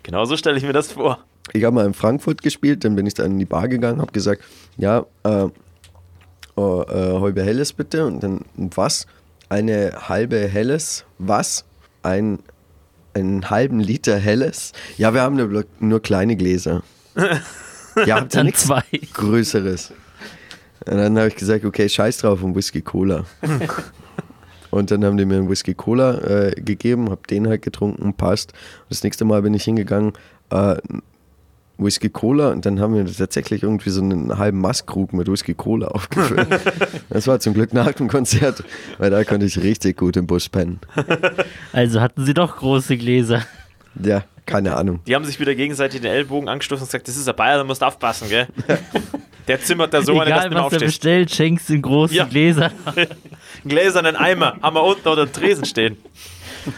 Genau 0.04 0.26
so 0.26 0.38
stelle 0.38 0.58
ich 0.58 0.64
mir 0.64 0.74
das 0.74 0.92
vor. 0.92 1.20
Ich 1.54 1.64
habe 1.64 1.74
mal 1.76 1.86
in 1.86 1.94
Frankfurt 1.94 2.42
gespielt, 2.42 2.84
dann 2.86 2.96
bin 2.96 3.06
ich 3.08 3.16
dann 3.16 3.32
in 3.32 3.40
die 3.40 3.46
Bar 3.46 3.68
gegangen, 3.68 4.02
habe 4.02 4.12
gesagt, 4.12 4.44
ja, 4.78 5.06
äh, 5.24 5.48
oh, 6.56 6.84
äh, 6.88 7.20
halbe 7.20 7.44
Helles 7.44 7.74
bitte. 7.74 8.06
Und 8.06 8.22
dann, 8.22 8.42
was? 8.56 9.08
Eine 9.50 9.94
halbe 10.08 10.48
Helles? 10.48 11.06
Was? 11.18 11.66
Ein, 12.04 12.40
einen 13.16 13.50
halben 13.50 13.80
Liter 13.80 14.18
Helles? 14.18 14.74
Ja, 14.98 15.14
wir 15.14 15.22
haben 15.22 15.36
nur, 15.36 15.66
nur 15.80 16.02
kleine 16.02 16.36
Gläser. 16.36 16.84
Ja, 18.06 18.18
habt 18.18 18.34
ihr 18.34 18.40
Dann 18.40 18.48
nichts 18.48 18.66
zwei. 18.66 18.84
Größeres? 19.14 19.94
Und 20.86 20.98
dann 20.98 21.18
habe 21.18 21.30
ich 21.30 21.36
gesagt, 21.38 21.64
okay, 21.64 21.88
scheiß 21.88 22.18
drauf 22.18 22.44
und 22.44 22.54
Whisky 22.54 22.82
Cola. 22.82 23.24
Und 24.70 24.92
dann 24.92 25.06
haben 25.06 25.16
die 25.16 25.24
mir 25.24 25.38
einen 25.38 25.50
Whisky 25.50 25.74
Cola 25.74 26.18
äh, 26.18 26.52
gegeben, 26.52 27.10
habe 27.10 27.22
den 27.30 27.48
halt 27.48 27.62
getrunken, 27.62 28.14
passt. 28.14 28.52
Das 28.90 29.02
nächste 29.02 29.24
Mal 29.24 29.42
bin 29.42 29.54
ich 29.54 29.64
hingegangen, 29.64 30.12
äh, 30.50 30.76
Whisky 31.78 32.10
Cola 32.10 32.50
und 32.52 32.66
dann 32.66 32.80
haben 32.80 32.94
wir 32.96 33.06
tatsächlich 33.06 33.64
irgendwie 33.64 33.90
so 33.90 34.02
einen 34.02 34.38
halben 34.38 34.60
Maßkrug 34.62 35.14
mit 35.14 35.30
Whisky 35.30 35.54
Cola 35.54 35.88
aufgefüllt. 35.90 36.48
das 37.10 37.28
war 37.28 37.40
zum 37.40 37.54
Glück 37.54 37.74
nach 37.74 37.92
dem 37.94 38.08
Konzert, 38.08 38.64
weil 38.98 39.10
da 39.12 39.24
konnte 39.24 39.46
ich 39.46 39.58
richtig 39.62 39.98
gut 39.98 40.16
im 40.18 40.28
Bus 40.28 40.48
pennen. 40.50 40.80
Also 41.74 42.02
hatten 42.02 42.26
sie 42.26 42.34
doch 42.34 42.58
große 42.58 42.98
Gläser. 42.98 43.44
Ja, 44.02 44.24
keine 44.46 44.76
Ahnung. 44.76 45.00
Die 45.08 45.16
haben 45.16 45.26
sich 45.26 45.40
wieder 45.40 45.56
gegegenseitig 45.56 46.02
den 46.02 46.12
Ellbogen 46.12 46.48
angestoßen 46.50 46.84
und 46.84 46.88
gesagt, 46.88 47.08
das 47.08 47.18
ist 47.18 47.28
ein 47.28 47.36
Bayer, 47.36 47.58
da 47.58 47.64
musst 47.64 47.82
du 47.82 47.86
aufpassen, 47.88 48.30
gell? 48.30 48.48
Der 49.48 49.60
zimmert 49.62 49.94
da 49.94 50.02
so 50.02 50.20
eine, 50.20 50.30
dass 50.32 50.46
Egal, 50.46 50.50
du 50.50 50.56
was 50.56 50.60
er 50.62 50.66
aufstehst. 50.66 50.86
bestellt, 50.86 51.32
schenkst 51.36 51.70
in 51.70 51.82
große 51.82 52.16
Ja. 52.16 52.26
Gläser. 52.26 52.72
Einen 52.96 53.08
gläsernen 53.66 54.16
Eimer 54.16 54.58
haben 54.62 54.76
wir 54.76 54.84
unten 54.84 55.08
unter 55.08 55.26
dem 55.26 55.32
Tresen 55.34 55.66
stehen. 55.66 55.98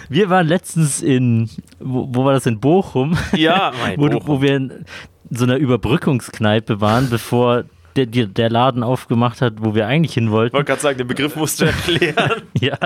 Wir 0.10 0.30
waren 0.30 0.48
letztens 0.48 1.02
in, 1.02 1.50
wo, 1.80 2.08
wo 2.12 2.26
war 2.26 2.34
das, 2.34 2.46
in 2.46 2.60
Bochum? 2.60 3.18
Ja, 3.36 3.72
mein 3.82 4.00
wo, 4.00 4.08
Bochum. 4.10 4.28
wo 4.28 4.42
wir 4.42 4.56
in 4.56 4.86
so 5.30 5.44
einer 5.44 5.58
Überbrückungskneipe 5.58 6.80
waren, 6.82 7.10
bevor 7.10 7.66
der, 7.98 8.28
der, 8.28 8.50
Laden 8.50 8.84
aufgemacht 8.84 9.42
hat, 9.42 9.54
wo 9.58 9.74
wir 9.74 9.88
eigentlich 9.88 10.14
hin 10.14 10.26
Ich 10.26 10.32
wollten. 10.32 10.54
wollte 10.54 10.68
gerade 10.68 10.82
sagen, 10.82 10.98
den 11.00 11.08
Begriff 11.08 11.36
musst 11.36 11.62
du 11.62 11.66
erklären. 11.66 12.44
Ja, 12.60 12.78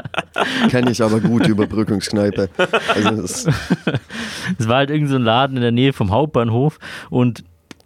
Kenne 0.70 0.92
ich 0.92 1.02
aber 1.04 1.20
gut, 1.20 1.48
Überbrückungskneipe. 1.48 2.50
Also 2.94 3.24
es 4.58 4.68
war 4.68 4.78
halt 4.78 4.90
irgend 4.90 5.10
so 5.10 5.16
ein 5.16 5.24
Laden 5.24 5.58
in 5.58 5.62
der 5.62 5.72
Nähe 5.72 5.94
vom 5.94 6.12
Hauptbahnhof 6.12 6.80
und 7.10 7.44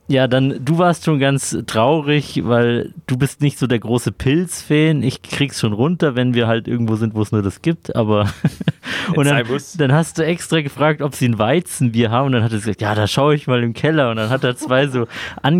ja, 0.08 0.28
dann, 0.28 0.64
du 0.64 0.78
warst 0.78 1.06
schon 1.06 1.20
ganz 1.20 1.58
traurig, 1.68 2.42
weil 2.46 2.94
du 3.08 3.18
bist 3.18 3.42
nicht 3.42 3.58
so 3.58 3.66
der 3.68 3.80
große 3.80 4.12
Pilz-Fan. 4.12 5.02
Ich 5.04 5.22
krieg's 5.24 5.60
schon 5.60 5.74
runter, 5.74 6.16
wenn 6.16 6.34
wir 6.34 6.48
halt 6.48 6.68
irgendwo 6.68 6.96
sind, 6.96 7.16
wo 7.16 7.22
es 7.22 7.32
nur 7.32 7.42
das 7.42 7.62
gibt, 7.62 7.96
aber 7.96 8.30
Und 9.16 9.26
dann, 9.28 9.44
dann 9.78 9.92
hast 9.94 10.18
du 10.18 10.26
extra 10.26 10.62
gefragt, 10.62 11.02
ob 11.02 11.14
sie 11.16 11.28
ein 11.28 11.38
Weizenbier 11.38 12.10
haben. 12.12 12.28
Und 12.28 12.32
dann 12.34 12.44
hat 12.44 12.52
er 12.52 12.58
gesagt, 12.58 12.82
ja, 12.82 12.96
da 12.96 13.08
schaue 13.08 13.36
ich 13.36 13.46
mal 13.48 13.62
im 13.64 13.74
Keller. 13.74 14.10
Und 14.10 14.18
dann 14.18 14.30
hat 14.30 14.44
er 14.44 14.56
zwei 14.58 14.88
so 14.88 15.06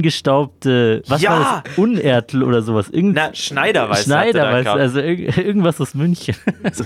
angestaubte, 0.10 1.04
was 1.08 1.22
Ja! 1.22 1.30
war 1.32 1.64
das? 1.66 1.78
Unertel 1.78 2.44
oder 2.44 2.62
sowas. 2.62 2.90
Irgend 2.90 3.16
Na, 3.16 3.34
Schneiderweiß. 3.34 4.04
Schneider, 4.06 4.48
hatte 4.48 4.50
da 4.50 4.54
weißt 4.54 4.60
du, 4.60 4.64
gehabt. 4.64 4.80
also 4.82 5.00
irg 5.00 5.38
irgendwas 5.38 5.82
aus 5.82 5.94
München. 5.94 6.36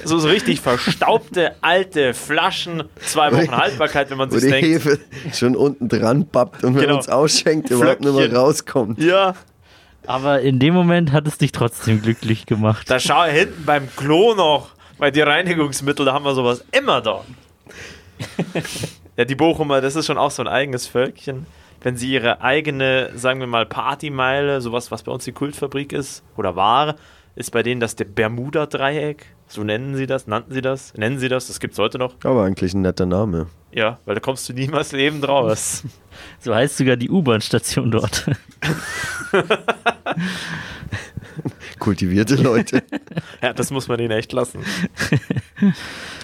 So, 0.04 0.18
so 0.20 0.28
richtig 0.28 0.62
verstaubte 0.62 1.54
alte 1.62 2.14
Flaschen, 2.14 2.84
zwei 2.98 3.32
Wochen 3.32 3.52
Haltbarkeit, 3.56 4.10
wenn 4.10 4.18
man 4.18 4.30
sich 4.30 4.42
die 4.42 4.50
denkt. 4.50 4.68
Hefe 4.68 5.00
schon 5.34 5.56
unten 5.56 5.88
dran 5.90 6.28
pappt 6.28 6.64
und 6.64 6.76
wenn 6.76 6.82
Genau. 6.82 6.94
man 6.96 7.00
es 7.02 7.10
ausschenkt, 7.10 7.49
überhaupt 7.54 8.02
nicht 8.02 8.14
mehr 8.14 8.34
rauskommt. 8.34 9.00
Ja, 9.02 9.36
Aber 10.08 10.42
in 10.42 10.60
dem 10.60 10.74
Moment 10.74 11.12
hat 11.12 11.28
es 11.28 11.38
dich 11.38 11.52
trotzdem 11.52 12.02
glücklich 12.02 12.46
gemacht. 12.46 12.90
da 12.90 13.00
schau 13.00 13.24
hinten 13.24 13.66
beim 13.66 13.88
Klo 13.96 14.34
noch, 14.36 14.70
weil 14.98 15.12
die 15.12 15.22
Reinigungsmittel, 15.22 16.06
da 16.06 16.14
haben 16.14 16.26
wir 16.26 16.34
sowas 16.34 16.64
immer 16.72 17.02
da. 17.02 17.24
ja, 19.18 19.26
die 19.26 19.36
Bochumer, 19.36 19.82
das 19.82 19.96
ist 19.96 20.06
schon 20.06 20.18
auch 20.18 20.32
so 20.32 20.42
ein 20.44 20.48
eigenes 20.48 20.88
Völkchen. 20.88 21.46
Wenn 21.82 21.96
sie 21.96 22.12
ihre 22.12 22.42
eigene, 22.42 23.12
sagen 23.16 23.40
wir 23.40 23.48
mal, 23.48 23.66
Partymeile, 23.66 24.60
sowas, 24.60 24.92
was 24.92 25.04
bei 25.04 25.12
uns 25.12 25.24
die 25.24 25.32
Kultfabrik 25.32 25.94
ist 25.94 26.24
oder 26.36 26.56
war, 26.58 26.96
ist 27.36 27.52
bei 27.52 27.64
denen 27.64 27.80
das 27.80 27.96
der 27.96 28.06
Bermuda-Dreieck. 28.06 29.26
So 29.48 29.64
nennen 29.64 29.96
sie 29.96 30.06
das, 30.06 30.28
nannten 30.28 30.54
sie 30.54 30.62
das, 30.62 30.94
nennen 30.96 31.20
sie 31.20 31.30
das, 31.30 31.48
das 31.48 31.60
gibt 31.62 31.74
es 31.74 31.80
heute 31.80 31.98
noch. 31.98 32.16
Aber 32.24 32.44
eigentlich 32.44 32.74
ein 32.74 32.82
netter 32.82 33.06
Name. 33.06 33.48
Ja, 33.72 34.00
weil 34.06 34.16
da 34.16 34.22
kommst 34.22 34.50
du 34.50 34.54
niemals 34.54 34.92
lebend 34.92 35.28
raus. 35.28 35.84
So 36.42 36.54
heißt 36.54 36.76
sogar 36.78 36.98
die 36.98 37.10
U-Bahn-Station 37.10 37.92
dort. 37.92 38.26
Kultivierte 41.80 42.36
Leute. 42.36 42.84
ja, 43.42 43.54
das 43.54 43.72
muss 43.72 43.88
man 43.88 44.00
ihnen 44.00 44.12
echt 44.12 44.34
lassen. 44.34 44.60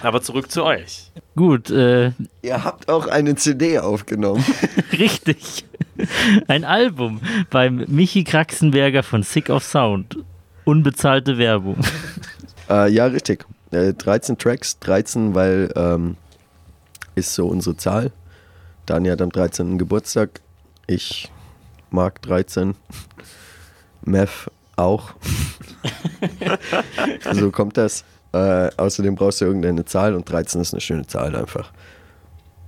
Aber 0.01 0.21
zurück 0.21 0.51
zu 0.51 0.65
euch. 0.65 1.11
Gut, 1.35 1.69
äh, 1.69 2.11
Ihr 2.41 2.63
habt 2.63 2.89
auch 2.89 3.07
eine 3.07 3.35
CD 3.35 3.79
aufgenommen. 3.79 4.43
richtig. 4.91 5.65
Ein 6.47 6.65
Album 6.65 7.21
beim 7.49 7.85
Michi 7.87 8.25
Kraxenberger 8.25 9.03
von 9.03 9.23
Sick 9.23 9.49
of 9.49 9.63
Sound. 9.63 10.17
Unbezahlte 10.65 11.37
Werbung. 11.37 11.77
Äh, 12.69 12.91
ja, 12.91 13.05
richtig. 13.05 13.45
Äh, 13.71 13.93
13 13.93 14.37
Tracks, 14.37 14.77
13, 14.79 15.33
weil 15.35 15.71
ähm, 15.75 16.17
ist 17.15 17.33
so 17.33 17.47
unsere 17.47 17.77
Zahl. 17.77 18.11
Dani 18.85 19.09
hat 19.09 19.21
am 19.21 19.31
13. 19.31 19.77
Geburtstag. 19.77 20.41
Ich 20.87 21.31
mag 21.89 22.21
13. 22.23 22.75
Mev 24.03 24.49
auch. 24.75 25.13
so 27.33 27.51
kommt 27.51 27.77
das. 27.77 28.03
Äh, 28.33 28.69
außerdem 28.77 29.15
brauchst 29.15 29.41
du 29.41 29.45
irgendeine 29.45 29.85
Zahl 29.85 30.13
und 30.13 30.29
13 30.29 30.61
ist 30.61 30.73
eine 30.73 30.81
schöne 30.81 31.07
Zahl 31.07 31.35
einfach. 31.35 31.71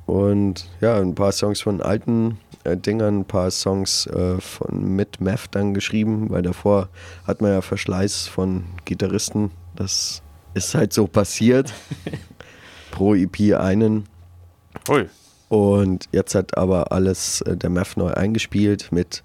Und 0.05 0.69
ja, 0.79 0.97
ein 0.97 1.15
paar 1.15 1.33
Songs 1.33 1.59
von 1.59 1.81
alten 1.81 2.39
äh, 2.63 2.77
Dingern, 2.77 3.19
ein 3.19 3.25
paar 3.25 3.51
Songs 3.51 4.07
äh, 4.07 4.39
von 4.39 4.95
mit 4.95 5.19
Mev 5.19 5.47
dann 5.49 5.73
geschrieben, 5.73 6.29
weil 6.29 6.41
davor 6.41 6.87
hat 7.25 7.41
man 7.41 7.51
ja 7.51 7.61
Verschleiß 7.61 8.27
von 8.27 8.63
Gitarristen. 8.85 9.51
Das 9.75 10.21
ist 10.53 10.73
halt 10.73 10.93
so 10.93 11.07
passiert. 11.07 11.73
Pro 12.91 13.15
EP 13.15 13.53
einen. 13.59 14.05
Ui. 14.89 15.09
Und 15.49 16.07
jetzt 16.11 16.35
hat 16.35 16.57
aber 16.57 16.91
alles 16.91 17.41
äh, 17.41 17.55
der 17.55 17.69
Mev 17.69 17.95
neu 17.95 18.11
eingespielt 18.13 18.91
mit 18.91 19.23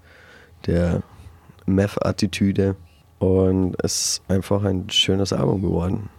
der 0.65 1.01
Mev-Attitüde. 1.65 2.75
Und 3.19 3.75
es 3.83 3.93
ist 4.19 4.21
einfach 4.29 4.63
ein 4.63 4.89
schönes 4.89 5.33
Album 5.33 5.61
geworden. 5.61 6.09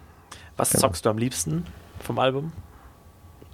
Was 0.57 0.71
Genau. 0.71 0.83
zockst 0.83 1.05
du 1.05 1.11
am 1.11 1.19
liebsten 1.19 1.65
vom 2.01 2.19
Album? 2.19 2.53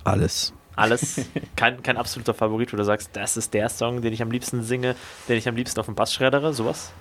Alles. 0.05 0.53
Alles. 0.77 1.21
Kein, 1.57 1.83
kein 1.83 1.97
absoluter 1.97 2.33
Favorit, 2.33 2.73
wo 2.73 2.77
du 2.77 2.85
sagst, 2.85 3.11
das 3.15 3.37
ist 3.37 3.53
der 3.55 3.69
Song, 3.69 4.01
den 4.03 4.13
ich 4.13 4.23
am 4.23 4.31
liebsten 4.31 4.63
singe, 4.63 4.95
den 5.29 5.37
ich 5.37 5.47
am 5.49 5.57
liebsten 5.57 5.79
auf 5.81 5.87
dem 5.87 5.95
Bass 5.95 6.15
schreddere, 6.15 6.55
sowas? 6.55 6.93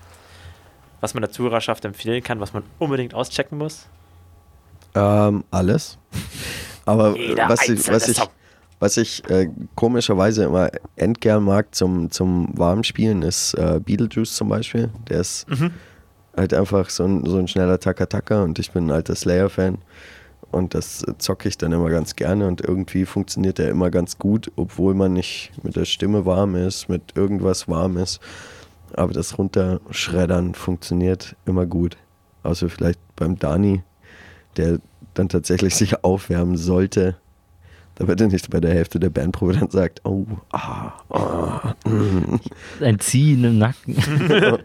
Was 1.00 1.14
man 1.14 1.22
der 1.22 1.30
Zuhörerschaft 1.30 1.84
empfehlen 1.84 2.22
kann, 2.22 2.40
was 2.40 2.52
man 2.52 2.62
unbedingt 2.78 3.14
auschecken 3.14 3.56
muss? 3.58 3.86
Ähm, 4.94 5.44
alles. 5.50 5.98
Aber 6.84 7.16
Jeder 7.16 7.48
was 7.48 7.68
ich, 7.68 7.88
was 7.88 8.08
ich, 8.08 8.16
Song. 8.16 8.28
Was 8.80 8.96
ich 8.96 9.22
äh, 9.30 9.48
komischerweise 9.76 10.44
immer 10.44 10.70
endgern 10.96 11.44
mag 11.44 11.74
zum, 11.74 12.10
zum 12.10 12.48
Warmspielen 12.58 13.22
ist 13.22 13.54
äh, 13.54 13.78
Beetlejuice 13.84 14.34
zum 14.34 14.48
Beispiel. 14.48 14.90
Der 15.08 15.20
ist 15.20 15.48
Mhm. 15.48 15.70
halt 16.36 16.54
einfach 16.54 16.90
so 16.90 17.04
ein, 17.04 17.24
so 17.26 17.36
ein 17.38 17.46
schneller 17.46 17.78
Taka-Taka 17.78 18.42
und 18.42 18.58
ich 18.58 18.72
bin 18.72 18.86
ein 18.86 18.90
alter 18.90 19.14
Slayer-Fan. 19.14 19.78
Und 20.50 20.74
das 20.74 21.04
zocke 21.18 21.48
ich 21.48 21.58
dann 21.58 21.70
immer 21.70 21.90
ganz 21.90 22.16
gerne 22.16 22.48
und 22.48 22.60
irgendwie 22.60 23.04
funktioniert 23.04 23.60
er 23.60 23.68
immer 23.68 23.88
ganz 23.90 24.18
gut, 24.18 24.50
obwohl 24.56 24.94
man 24.94 25.12
nicht 25.12 25.52
mit 25.62 25.76
der 25.76 25.84
Stimme 25.84 26.26
warm 26.26 26.56
ist, 26.56 26.88
mit 26.88 27.16
irgendwas 27.16 27.68
warm 27.68 27.96
ist. 27.98 28.18
Aber 28.94 29.12
das 29.12 29.38
Runterschreddern 29.38 30.54
funktioniert 30.54 31.36
immer 31.46 31.66
gut. 31.66 31.96
Außer 32.42 32.68
vielleicht 32.68 32.98
beim 33.14 33.38
Dani, 33.38 33.82
der 34.56 34.78
dann 35.14 35.28
tatsächlich 35.28 35.74
sich 35.76 36.02
aufwärmen 36.02 36.56
sollte, 36.56 37.16
damit 38.00 38.18
er 38.20 38.28
nicht 38.28 38.48
bei 38.48 38.60
der 38.60 38.72
Hälfte 38.72 38.98
der 38.98 39.10
Bandprobe 39.10 39.52
dann 39.52 39.68
sagt, 39.70 40.00
oh, 40.04 40.26
ah, 40.52 40.92
ah. 41.10 41.74
Ein 42.80 42.98
Ziehen 42.98 43.44
im 43.44 43.58
Nacken. 43.58 43.94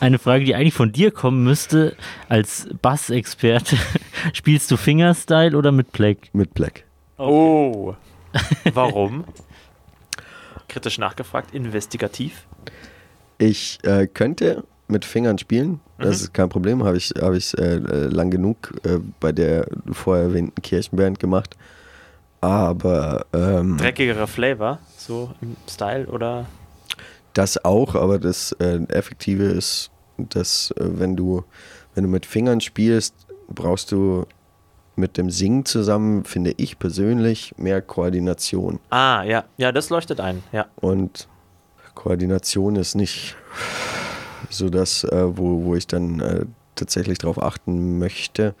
Eine 0.00 0.18
Frage, 0.18 0.44
die 0.44 0.54
eigentlich 0.56 0.74
von 0.74 0.90
dir 0.90 1.12
kommen 1.12 1.44
müsste, 1.44 1.94
als 2.28 2.68
Bassexperte. 2.82 3.76
Spielst 4.32 4.70
du 4.72 4.76
Fingerstyle 4.76 5.56
oder 5.56 5.70
mit 5.70 5.92
Black? 5.92 6.18
mit 6.32 6.52
Black. 6.54 6.84
Oh. 7.16 7.94
Warum? 8.74 9.24
Kritisch 10.68 10.98
nachgefragt, 10.98 11.54
investigativ. 11.54 12.44
Ich 13.38 13.78
äh, 13.84 14.06
könnte 14.08 14.64
mit 14.88 15.04
Fingern 15.04 15.38
spielen, 15.38 15.80
das 15.98 16.06
Mhm. 16.06 16.12
ist 16.24 16.34
kein 16.34 16.48
Problem, 16.48 16.82
habe 16.84 16.96
ich, 16.96 17.12
hab 17.20 17.34
ich 17.34 17.56
äh, 17.56 17.76
äh, 17.76 18.06
lang 18.08 18.30
genug 18.30 18.74
äh, 18.84 18.98
bei 19.20 19.30
der 19.32 19.66
vorher 19.92 20.24
erwähnten 20.24 20.60
Kirchenband 20.60 21.18
gemacht. 21.20 21.56
Aber 22.40 23.26
ähm, 23.32 23.76
Dreckigerer 23.78 24.26
Flavor, 24.26 24.78
so 24.96 25.32
im 25.40 25.56
Style 25.68 26.06
oder? 26.06 26.46
das 27.36 27.62
auch, 27.64 27.94
aber 27.94 28.18
das 28.18 28.52
äh, 28.52 28.80
Effektive 28.88 29.44
ist, 29.44 29.90
dass 30.16 30.70
äh, 30.72 30.84
wenn 30.84 31.16
du 31.16 31.44
wenn 31.94 32.04
du 32.04 32.10
mit 32.10 32.26
Fingern 32.26 32.60
spielst, 32.60 33.14
brauchst 33.48 33.92
du 33.92 34.26
mit 34.96 35.18
dem 35.18 35.30
Singen 35.30 35.64
zusammen, 35.64 36.24
finde 36.24 36.54
ich 36.56 36.78
persönlich, 36.78 37.54
mehr 37.58 37.82
Koordination. 37.82 38.80
Ah, 38.90 39.22
ja, 39.24 39.44
ja, 39.58 39.72
das 39.72 39.90
leuchtet 39.90 40.20
ein, 40.20 40.42
ja. 40.52 40.66
Und 40.76 41.28
Koordination 41.94 42.76
ist 42.76 42.94
nicht 42.94 43.36
so 44.48 44.70
das, 44.70 45.04
äh, 45.04 45.36
wo, 45.36 45.64
wo 45.64 45.74
ich 45.74 45.86
dann 45.86 46.20
äh, 46.20 46.46
tatsächlich 46.74 47.18
darauf 47.18 47.42
achten 47.42 47.98
möchte. 47.98 48.54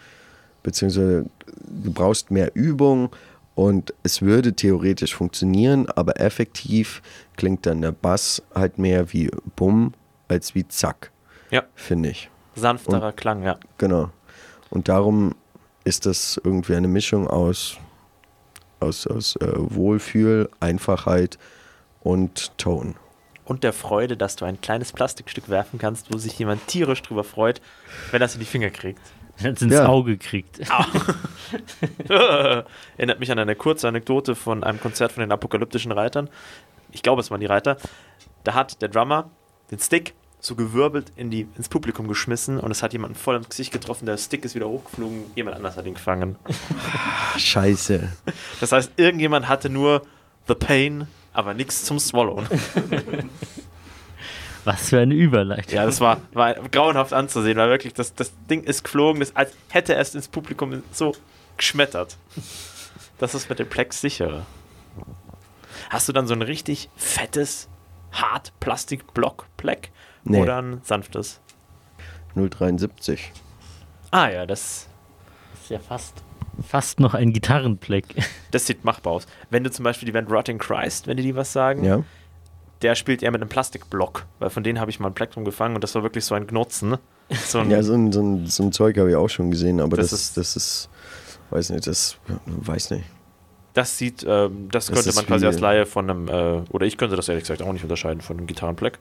Beziehungsweise 0.62 1.26
du 1.66 1.92
brauchst 1.92 2.30
mehr 2.30 2.50
Übung 2.54 3.10
und 3.56 3.94
es 4.04 4.22
würde 4.22 4.52
theoretisch 4.54 5.14
funktionieren, 5.16 5.88
aber 5.96 6.20
effektiv 6.20 7.02
klingt 7.36 7.66
dann 7.66 7.80
der 7.80 7.90
Bass 7.90 8.42
halt 8.54 8.78
mehr 8.78 9.12
wie 9.12 9.30
Bumm 9.56 9.94
als 10.28 10.54
wie 10.54 10.68
Zack, 10.68 11.10
Ja, 11.50 11.64
finde 11.74 12.10
ich. 12.10 12.30
sanfterer 12.54 13.12
Klang, 13.12 13.42
ja. 13.42 13.58
Genau. 13.78 14.10
Und 14.70 14.88
darum 14.88 15.34
ist 15.84 16.04
das 16.06 16.38
irgendwie 16.44 16.74
eine 16.76 16.88
Mischung 16.88 17.26
aus, 17.28 17.78
aus, 18.80 19.06
aus 19.06 19.36
äh, 19.36 19.52
Wohlfühl, 19.56 20.50
Einfachheit 20.60 21.38
und 22.00 22.56
Tone. 22.58 22.94
Und 23.46 23.62
der 23.64 23.72
Freude, 23.72 24.16
dass 24.16 24.36
du 24.36 24.44
ein 24.44 24.60
kleines 24.60 24.92
Plastikstück 24.92 25.48
werfen 25.48 25.78
kannst, 25.78 26.12
wo 26.12 26.18
sich 26.18 26.38
jemand 26.38 26.66
tierisch 26.66 27.00
drüber 27.00 27.24
freut, 27.24 27.62
wenn 28.10 28.20
er 28.20 28.26
es 28.26 28.34
in 28.34 28.40
die 28.40 28.46
Finger 28.46 28.70
kriegt. 28.70 29.00
Hat 29.42 29.60
ins 29.62 29.72
Ja. 29.72 29.86
Auge 29.86 30.16
gekriegt. 30.16 30.60
Erinnert 32.08 33.20
mich 33.20 33.30
an 33.30 33.38
eine 33.38 33.54
kurze 33.56 33.88
Anekdote 33.88 34.34
von 34.34 34.64
einem 34.64 34.80
Konzert 34.80 35.12
von 35.12 35.20
den 35.20 35.32
apokalyptischen 35.32 35.92
Reitern. 35.92 36.28
Ich 36.92 37.02
glaube, 37.02 37.20
es 37.20 37.30
waren 37.30 37.40
die 37.40 37.46
Reiter. 37.46 37.76
Da 38.44 38.54
hat 38.54 38.80
der 38.82 38.88
Drummer 38.88 39.30
den 39.70 39.78
Stick 39.78 40.14
so 40.40 40.54
gewirbelt 40.54 41.12
in 41.16 41.30
die, 41.30 41.48
ins 41.56 41.68
Publikum 41.68 42.06
geschmissen 42.08 42.60
und 42.60 42.70
es 42.70 42.82
hat 42.82 42.92
jemanden 42.92 43.16
voll 43.16 43.36
ins 43.36 43.48
Gesicht 43.48 43.72
getroffen. 43.72 44.06
Der 44.06 44.16
Stick 44.16 44.44
ist 44.44 44.54
wieder 44.54 44.68
hochgeflogen, 44.68 45.24
jemand 45.34 45.56
anders 45.56 45.76
hat 45.76 45.86
ihn 45.86 45.94
gefangen. 45.94 46.36
Scheiße. 47.36 48.12
Das 48.60 48.70
heißt, 48.72 48.92
irgendjemand 48.96 49.48
hatte 49.48 49.68
nur 49.68 50.02
The 50.46 50.54
Pain, 50.54 51.08
aber 51.32 51.54
nichts 51.54 51.84
zum 51.84 51.98
Swallowen. 51.98 52.46
Was 54.66 54.88
für 54.90 54.98
eine 55.00 55.14
Überleitung. 55.14 55.72
Ja, 55.74 55.86
das 55.86 56.00
war, 56.00 56.20
war 56.32 56.54
grauenhaft 56.54 57.12
anzusehen, 57.12 57.56
weil 57.56 57.70
wirklich 57.70 57.94
das, 57.94 58.14
das 58.14 58.32
Ding 58.50 58.62
ist 58.64 58.82
geflogen, 58.84 59.20
das, 59.20 59.34
als 59.34 59.52
hätte 59.70 59.94
er 59.94 60.00
es 60.00 60.14
ins 60.14 60.28
Publikum 60.28 60.82
so 60.92 61.14
geschmettert. 61.56 62.16
Das 63.18 63.34
ist 63.34 63.48
mit 63.48 63.58
dem 63.60 63.68
Plex 63.68 64.00
sicherer. 64.00 64.44
Hast 65.88 66.08
du 66.08 66.12
dann 66.12 66.26
so 66.26 66.34
ein 66.34 66.42
richtig 66.42 66.90
fettes, 66.96 67.68
hart 68.12 68.52
Plastikblock-Pleck 68.60 69.90
Nee. 70.24 70.40
oder 70.40 70.60
ein 70.60 70.80
sanftes? 70.82 71.40
073. 72.34 73.32
Ah 74.10 74.28
ja, 74.28 74.46
das 74.46 74.88
ist 75.62 75.70
ja 75.70 75.78
fast. 75.78 76.22
Fast 76.66 77.00
noch 77.00 77.14
ein 77.14 77.32
Gitarrenpleck. 77.32 78.06
Das 78.50 78.66
sieht 78.66 78.84
machbar 78.84 79.12
aus. 79.12 79.26
Wenn 79.50 79.64
du 79.64 79.70
zum 79.70 79.84
Beispiel 79.84 80.06
die 80.06 80.12
Band 80.12 80.30
Rotting 80.30 80.56
Christ, 80.58 81.06
wenn 81.06 81.16
die 81.18 81.22
die 81.22 81.36
was 81.36 81.52
sagen, 81.52 81.84
Ja. 81.84 82.02
Der 82.82 82.94
spielt 82.94 83.22
eher 83.22 83.30
mit 83.30 83.40
einem 83.40 83.48
Plastikblock, 83.48 84.26
weil 84.38 84.50
von 84.50 84.62
denen 84.62 84.80
habe 84.80 84.90
ich 84.90 85.00
mal 85.00 85.08
ein 85.08 85.14
Plektrum 85.14 85.44
gefangen 85.44 85.74
und 85.74 85.82
das 85.84 85.94
war 85.94 86.02
wirklich 86.02 86.24
so 86.24 86.34
ein 86.34 86.46
Gnutzen. 86.46 86.96
So 87.48 87.58
ein, 87.58 87.70
Ja, 87.72 87.82
so 87.82 87.92
ein, 87.94 88.12
so 88.12 88.20
ein, 88.22 88.46
so 88.46 88.62
ein 88.62 88.70
Zeug 88.70 88.96
habe 88.98 89.10
ich 89.10 89.16
auch 89.16 89.28
schon 89.28 89.50
gesehen, 89.50 89.80
aber 89.80 89.96
Das 89.96 90.10
das, 90.10 90.20
ist- 90.20 90.36
das 90.36 90.54
ist, 90.54 90.88
weiß 91.50 91.70
nicht, 91.70 91.84
das, 91.88 92.18
weiß 92.46 92.92
nicht. 92.92 93.04
Das 93.74 93.98
sieht, 93.98 94.24
ähm, 94.28 94.68
das 94.70 94.86
Das 94.86 94.94
könnte 94.94 95.12
man 95.16 95.26
quasi 95.26 95.44
als 95.44 95.58
Laie 95.58 95.86
von 95.86 96.08
einem, 96.08 96.28
äh, 96.28 96.62
oder 96.70 96.86
ich 96.86 96.96
könnte 96.96 97.16
das 97.16 97.28
ehrlich 97.28 97.42
gesagt 97.42 97.62
auch 97.62 97.72
nicht 97.72 97.82
unterscheiden 97.82 98.20
von 98.20 98.38
einem 98.38 98.46
Gitarrenpleck. 98.46 99.00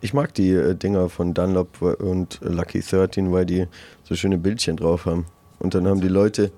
Ich 0.00 0.14
mag 0.14 0.32
die 0.32 0.50
äh, 0.52 0.74
Dinger 0.76 1.10
von 1.10 1.34
Dunlop 1.34 1.82
und 1.82 2.38
Lucky 2.42 2.80
13, 2.80 3.30
weil 3.32 3.44
die 3.44 3.66
so 4.02 4.14
schöne 4.16 4.38
Bildchen 4.38 4.78
drauf 4.78 5.04
haben. 5.04 5.26
Und 5.58 5.74
dann 5.74 5.86
haben 5.86 6.00
die 6.00 6.08
Leute, 6.08 6.50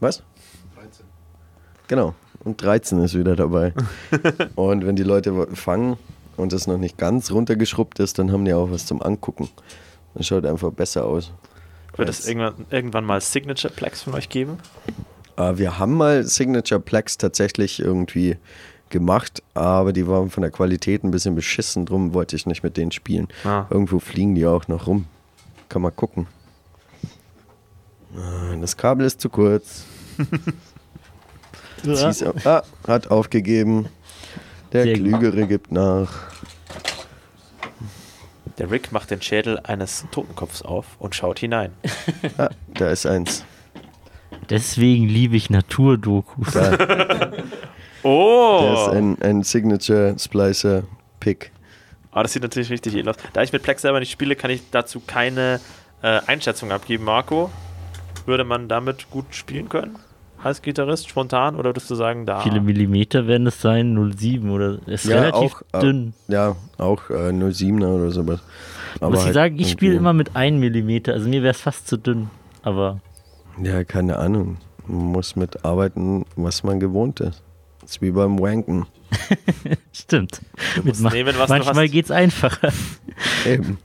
was? 0.00 0.24
13. 0.74 1.06
Genau, 1.86 2.14
und 2.44 2.62
13 2.62 3.02
ist 3.02 3.18
wieder 3.18 3.36
dabei. 3.36 3.72
und 4.54 4.86
wenn 4.86 4.96
die 4.96 5.02
Leute 5.02 5.46
fangen 5.54 5.96
und 6.36 6.52
das 6.52 6.66
noch 6.66 6.78
nicht 6.78 6.98
ganz 6.98 7.30
runtergeschrubbt 7.30 7.98
ist, 8.00 8.18
dann 8.18 8.32
haben 8.32 8.44
die 8.44 8.52
auch 8.52 8.70
was 8.70 8.86
zum 8.86 9.02
Angucken. 9.02 9.48
Das 10.14 10.26
schaut 10.26 10.46
einfach 10.46 10.70
besser 10.70 11.04
aus. 11.04 11.32
Wird 11.96 12.08
es 12.08 12.26
irgendwann, 12.26 12.66
irgendwann 12.70 13.04
mal 13.04 13.20
Signature 13.20 13.72
Plex 13.72 14.02
von 14.02 14.14
euch 14.14 14.28
geben? 14.28 14.58
Äh, 15.36 15.56
wir 15.58 15.78
haben 15.78 15.96
mal 15.96 16.24
Signature 16.24 16.80
Plex 16.80 17.18
tatsächlich 17.18 17.80
irgendwie 17.80 18.36
gemacht, 18.90 19.42
aber 19.54 19.92
die 19.92 20.06
waren 20.06 20.30
von 20.30 20.42
der 20.42 20.50
Qualität 20.50 21.02
ein 21.04 21.10
bisschen 21.10 21.34
beschissen, 21.34 21.86
drum 21.86 22.14
wollte 22.14 22.36
ich 22.36 22.46
nicht 22.46 22.62
mit 22.62 22.76
denen 22.76 22.92
spielen. 22.92 23.28
Ah. 23.44 23.66
Irgendwo 23.70 23.98
fliegen 23.98 24.34
die 24.34 24.46
auch 24.46 24.68
noch 24.68 24.86
rum. 24.86 25.06
Kann 25.68 25.82
man 25.82 25.94
gucken. 25.94 26.26
Ah, 28.16 28.54
Das 28.60 28.76
Kabel 28.76 29.06
ist 29.06 29.20
zu 29.20 29.28
kurz. 29.28 29.84
Auf. 31.88 32.46
Ah, 32.46 32.62
hat 32.86 33.10
aufgegeben. 33.10 33.86
Der 34.72 34.84
Sehr 34.84 34.98
gut. 34.98 35.02
Klügere 35.08 35.46
gibt 35.46 35.72
nach. 35.72 36.10
Der 38.58 38.70
Rick 38.70 38.92
macht 38.92 39.10
den 39.10 39.20
Schädel 39.20 39.58
eines 39.60 40.04
Totenkopfs 40.12 40.62
auf 40.62 40.86
und 40.98 41.14
schaut 41.14 41.38
hinein. 41.38 41.72
Ah, 42.38 42.50
da 42.74 42.90
ist 42.90 43.06
eins. 43.06 43.44
Deswegen 44.50 45.08
liebe 45.08 45.36
ich 45.36 45.50
Naturdokus. 45.50 46.52
Da, 46.52 46.76
der 46.76 47.38
ist 47.38 47.44
Oh! 48.02 48.88
ein, 48.92 49.20
ein 49.22 49.42
Signature 49.42 50.14
Splicer 50.18 50.82
Pick. 51.20 51.50
Aber 52.10 52.22
das 52.24 52.32
sieht 52.32 52.42
natürlich 52.42 52.70
richtig 52.70 52.94
edel 52.94 53.08
aus. 53.10 53.16
Da 53.32 53.42
ich 53.42 53.52
mit 53.52 53.62
Plex 53.62 53.82
selber 53.82 53.98
nicht 54.00 54.10
spiele, 54.12 54.36
kann 54.36 54.50
ich 54.50 54.62
dazu 54.70 55.00
keine 55.04 55.60
äh, 56.02 56.20
Einschätzung 56.26 56.70
abgeben. 56.70 57.04
Marco, 57.04 57.50
würde 58.26 58.44
man 58.44 58.68
damit 58.68 59.10
gut 59.10 59.26
spielen 59.34 59.68
können? 59.68 59.96
Als 60.44 60.60
Gitarrist, 60.62 61.08
spontan? 61.08 61.56
Oder 61.56 61.70
würdest 61.70 61.90
du 61.90 61.94
sagen, 61.94 62.26
da? 62.26 62.40
Wie 62.40 62.50
viele 62.50 62.60
Millimeter 62.60 63.26
werden 63.26 63.46
es 63.46 63.60
sein? 63.60 63.96
0,7 63.96 64.50
oder 64.50 64.78
ist 64.86 65.06
Ja, 65.06 65.20
relativ 65.22 65.54
auch, 65.54 65.62
äh, 65.72 65.80
dünn. 65.80 66.14
Ja, 66.28 66.54
auch 66.78 67.08
äh, 67.10 67.30
07er 67.30 67.86
oder 67.86 68.10
sowas. 68.10 68.40
Aber 69.00 69.10
Muss 69.10 69.20
ich 69.20 69.24
halt 69.26 69.34
sagen, 69.34 69.58
ich 69.58 69.70
spiele 69.70 69.94
immer 69.94 70.12
mit 70.12 70.36
1 70.36 70.60
Millimeter. 70.60 71.14
Also 71.14 71.28
mir 71.28 71.42
wäre 71.42 71.52
es 71.54 71.60
fast 71.60 71.88
zu 71.88 71.96
dünn. 71.96 72.28
Aber 72.62 73.00
Ja, 73.62 73.84
keine 73.84 74.18
Ahnung. 74.18 74.58
Man 74.86 75.12
muss 75.12 75.34
mit 75.34 75.64
arbeiten, 75.64 76.26
was 76.36 76.62
man 76.62 76.78
gewohnt 76.78 77.20
ist. 77.20 77.42
Das 77.80 77.92
ist 77.92 78.02
wie 78.02 78.10
beim 78.10 78.38
Wanken. 78.38 78.86
stimmt. 79.92 80.40
Ma- 80.98 81.10
nehmen, 81.10 81.34
manchmal 81.38 81.84
hast. 81.84 81.92
geht 81.92 82.04
es 82.06 82.10
einfacher. 82.10 82.72
Eben. 83.46 83.78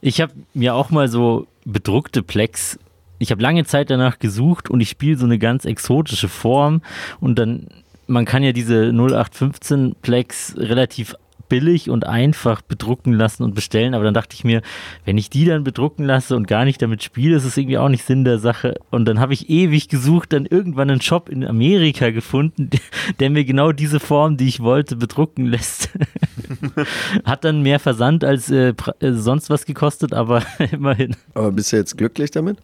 Ich 0.00 0.20
habe 0.20 0.32
mir 0.54 0.74
auch 0.74 0.90
mal 0.90 1.08
so 1.08 1.46
bedruckte 1.64 2.22
Plex. 2.22 2.78
Ich 3.18 3.30
habe 3.30 3.42
lange 3.42 3.64
Zeit 3.64 3.90
danach 3.90 4.18
gesucht 4.18 4.70
und 4.70 4.80
ich 4.80 4.88
spiele 4.88 5.16
so 5.16 5.24
eine 5.24 5.38
ganz 5.38 5.64
exotische 5.64 6.28
Form. 6.28 6.82
Und 7.20 7.38
dann, 7.38 7.66
man 8.06 8.24
kann 8.24 8.42
ja 8.42 8.52
diese 8.52 8.92
0815 8.92 9.96
Plex 10.00 10.54
relativ 10.56 11.14
billig 11.48 11.90
und 11.90 12.06
einfach 12.06 12.62
bedrucken 12.62 13.12
lassen 13.12 13.42
und 13.42 13.54
bestellen. 13.54 13.94
Aber 13.94 14.04
dann 14.04 14.14
dachte 14.14 14.34
ich 14.34 14.44
mir, 14.44 14.62
wenn 15.04 15.18
ich 15.18 15.30
die 15.30 15.44
dann 15.44 15.64
bedrucken 15.64 16.04
lasse 16.04 16.36
und 16.36 16.46
gar 16.46 16.64
nicht 16.64 16.80
damit 16.82 17.02
spiele, 17.02 17.36
ist 17.36 17.44
es 17.44 17.56
irgendwie 17.56 17.78
auch 17.78 17.88
nicht 17.88 18.04
Sinn 18.04 18.24
der 18.24 18.38
Sache. 18.38 18.74
Und 18.90 19.06
dann 19.06 19.20
habe 19.20 19.32
ich 19.32 19.48
ewig 19.48 19.88
gesucht, 19.88 20.32
dann 20.32 20.46
irgendwann 20.46 20.90
einen 20.90 21.00
Shop 21.00 21.28
in 21.28 21.44
Amerika 21.44 22.10
gefunden, 22.10 22.70
der 23.20 23.30
mir 23.30 23.44
genau 23.44 23.72
diese 23.72 24.00
Form, 24.00 24.36
die 24.36 24.48
ich 24.48 24.60
wollte, 24.60 24.96
bedrucken 24.96 25.46
lässt. 25.46 25.90
Hat 27.24 27.44
dann 27.44 27.62
mehr 27.62 27.80
Versand 27.80 28.24
als 28.24 28.50
äh, 28.50 28.74
äh, 29.00 29.12
sonst 29.12 29.50
was 29.50 29.64
gekostet, 29.64 30.12
aber 30.12 30.42
immerhin. 30.72 31.16
Aber 31.34 31.52
bist 31.52 31.72
du 31.72 31.76
jetzt 31.76 31.96
glücklich 31.96 32.30
damit? 32.30 32.58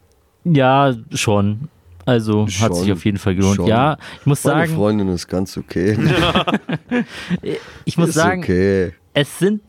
Ja, 0.45 0.95
schon. 1.13 1.69
Also 2.07 2.45
hat 2.45 2.53
Schon, 2.53 2.75
sich 2.75 2.93
auf 2.93 3.05
jeden 3.05 3.17
Fall 3.19 3.35
gelohnt. 3.35 3.57
schon. 3.57 3.67
Ja, 3.67 3.97
ich 4.21 4.27
muss 4.27 4.45
Meine 4.45 4.67
sagen, 4.67 4.75
Freundin 4.77 5.09
ist 5.09 5.27
ganz 5.27 5.57
okay. 5.57 5.97
ich 7.87 7.97
muss 7.97 8.11
ist 8.11 8.15
sagen, 8.15 8.43
okay. 8.43 8.93
es 9.15 9.39
sind, 9.39 9.63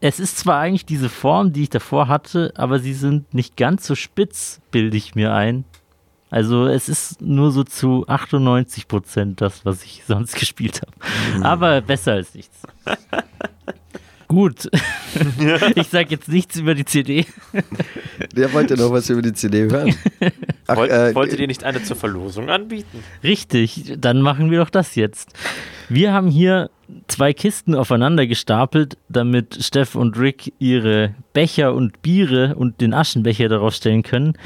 es 0.00 0.18
ist 0.18 0.38
zwar 0.38 0.58
eigentlich 0.58 0.86
diese 0.86 1.08
Form, 1.08 1.52
die 1.52 1.62
ich 1.62 1.70
davor 1.70 2.08
hatte, 2.08 2.52
aber 2.56 2.80
sie 2.80 2.94
sind 2.94 3.32
nicht 3.32 3.56
ganz 3.56 3.86
so 3.86 3.94
spitz, 3.94 4.60
bilde 4.72 4.96
ich 4.96 5.14
mir 5.14 5.32
ein. 5.32 5.64
Also 6.30 6.66
es 6.66 6.88
ist 6.88 7.20
nur 7.20 7.52
so 7.52 7.62
zu 7.62 8.08
98 8.08 8.88
Prozent 8.88 9.40
das, 9.40 9.64
was 9.64 9.84
ich 9.84 10.02
sonst 10.08 10.34
gespielt 10.34 10.80
habe. 10.82 11.44
Aber 11.44 11.80
besser 11.80 12.14
als 12.14 12.34
nichts. 12.34 12.62
Gut. 14.32 14.70
ich 15.74 15.88
sage 15.88 16.08
jetzt 16.08 16.26
nichts 16.26 16.56
über 16.56 16.74
die 16.74 16.86
CD. 16.86 17.26
Der 18.34 18.50
wollte 18.54 18.78
noch 18.78 18.90
was 18.90 19.10
über 19.10 19.20
die 19.20 19.34
CD 19.34 19.64
hören. 19.70 19.94
Ach, 20.66 20.76
Wollt, 20.76 20.90
äh, 20.90 21.14
wolltet 21.14 21.38
ihr 21.38 21.46
nicht 21.46 21.64
eine 21.64 21.82
zur 21.82 21.96
Verlosung 21.96 22.48
anbieten? 22.48 23.04
Richtig, 23.22 23.92
dann 23.98 24.22
machen 24.22 24.50
wir 24.50 24.60
doch 24.60 24.70
das 24.70 24.94
jetzt. 24.94 25.34
Wir 25.90 26.14
haben 26.14 26.30
hier 26.30 26.70
zwei 27.08 27.34
Kisten 27.34 27.74
aufeinander 27.74 28.26
gestapelt, 28.26 28.96
damit 29.10 29.62
Steff 29.62 29.96
und 29.96 30.18
Rick 30.18 30.54
ihre 30.58 31.14
Becher 31.34 31.74
und 31.74 32.00
Biere 32.00 32.54
und 32.56 32.80
den 32.80 32.94
Aschenbecher 32.94 33.50
darauf 33.50 33.74
stellen 33.74 34.02
können. 34.02 34.38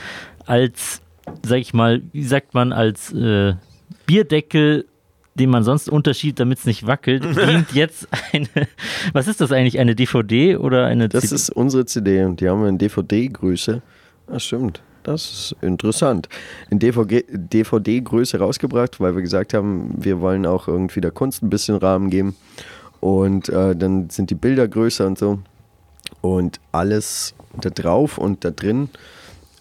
Als, 0.47 1.01
sag 1.45 1.59
ich 1.59 1.74
mal, 1.74 2.03
wie 2.11 2.24
sagt 2.24 2.55
man, 2.55 2.72
als 2.72 3.12
äh, 3.12 3.55
Bierdeckel, 4.07 4.87
den 5.39 5.51
man 5.51 5.62
sonst 5.62 5.89
unterschiebt, 5.89 6.41
damit 6.41 6.59
es 6.59 6.64
nicht 6.66 6.87
wackelt, 6.87 7.22
dient 7.37 7.72
jetzt 7.72 8.09
eine, 8.32 8.49
was 9.12 9.28
ist 9.28 9.41
das 9.41 9.53
eigentlich, 9.53 9.78
eine 9.78 9.95
DVD 9.95 10.57
oder 10.57 10.87
eine 10.87 11.09
Das 11.09 11.22
CD? 11.22 11.34
ist 11.34 11.51
unsere 11.51 11.84
CD 11.87 12.24
und 12.24 12.41
die 12.41 12.49
haben 12.49 12.62
wir 12.62 12.68
in 12.68 12.78
DVD-Größe. 12.78 13.82
Das 14.26 14.45
stimmt. 14.45 14.82
Das 15.03 15.22
ist 15.22 15.57
interessant. 15.62 16.28
In 16.68 16.80
DVD-Größe 16.80 18.39
rausgebracht, 18.39 18.99
weil 18.99 19.14
wir 19.14 19.22
gesagt 19.22 19.55
haben, 19.55 19.95
wir 19.97 20.20
wollen 20.20 20.45
auch 20.47 20.66
irgendwie 20.66 21.01
der 21.01 21.12
Kunst 21.12 21.45
ein 21.45 21.51
bisschen 21.51 21.76
Rahmen 21.76 22.11
geben. 22.11 22.34
Und 22.99 23.49
äh, 23.49 23.76
dann 23.76 24.11
sind 24.11 24.30
die 24.30 24.34
Bilder 24.34 24.66
größer 24.66 25.07
und 25.07 25.16
so. 25.16 25.39
Und 26.22 26.59
alles 26.72 27.34
da 27.61 27.70
drauf 27.70 28.18
und 28.18 28.45
da 28.45 28.51
drin 28.51 28.89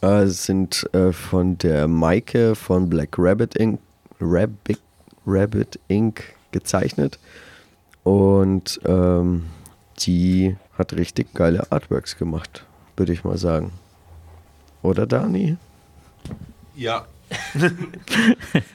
äh, 0.02 0.26
sind 0.26 0.88
äh, 0.94 1.12
von 1.12 1.60
der 1.60 1.88
Maike 1.88 2.56
von 2.56 2.90
Black 2.90 3.10
Rabbit 3.20 3.56
Inc. 3.56 3.80
Rabbit, 4.20 4.80
Rabbit 5.26 5.80
Inc. 5.88 6.24
gezeichnet. 6.52 7.20
Und 8.04 8.80
ähm, 8.86 9.46
die 10.00 10.56
hat 10.78 10.94
richtig 10.94 11.34
geile 11.34 11.72
Artworks 11.72 12.18
gemacht, 12.18 12.66
würde 12.98 13.14
ich 13.14 13.24
mal 13.24 13.38
sagen. 13.38 13.72
Oder 14.82 15.08
Dani? 15.08 15.58
Ja. 16.76 17.06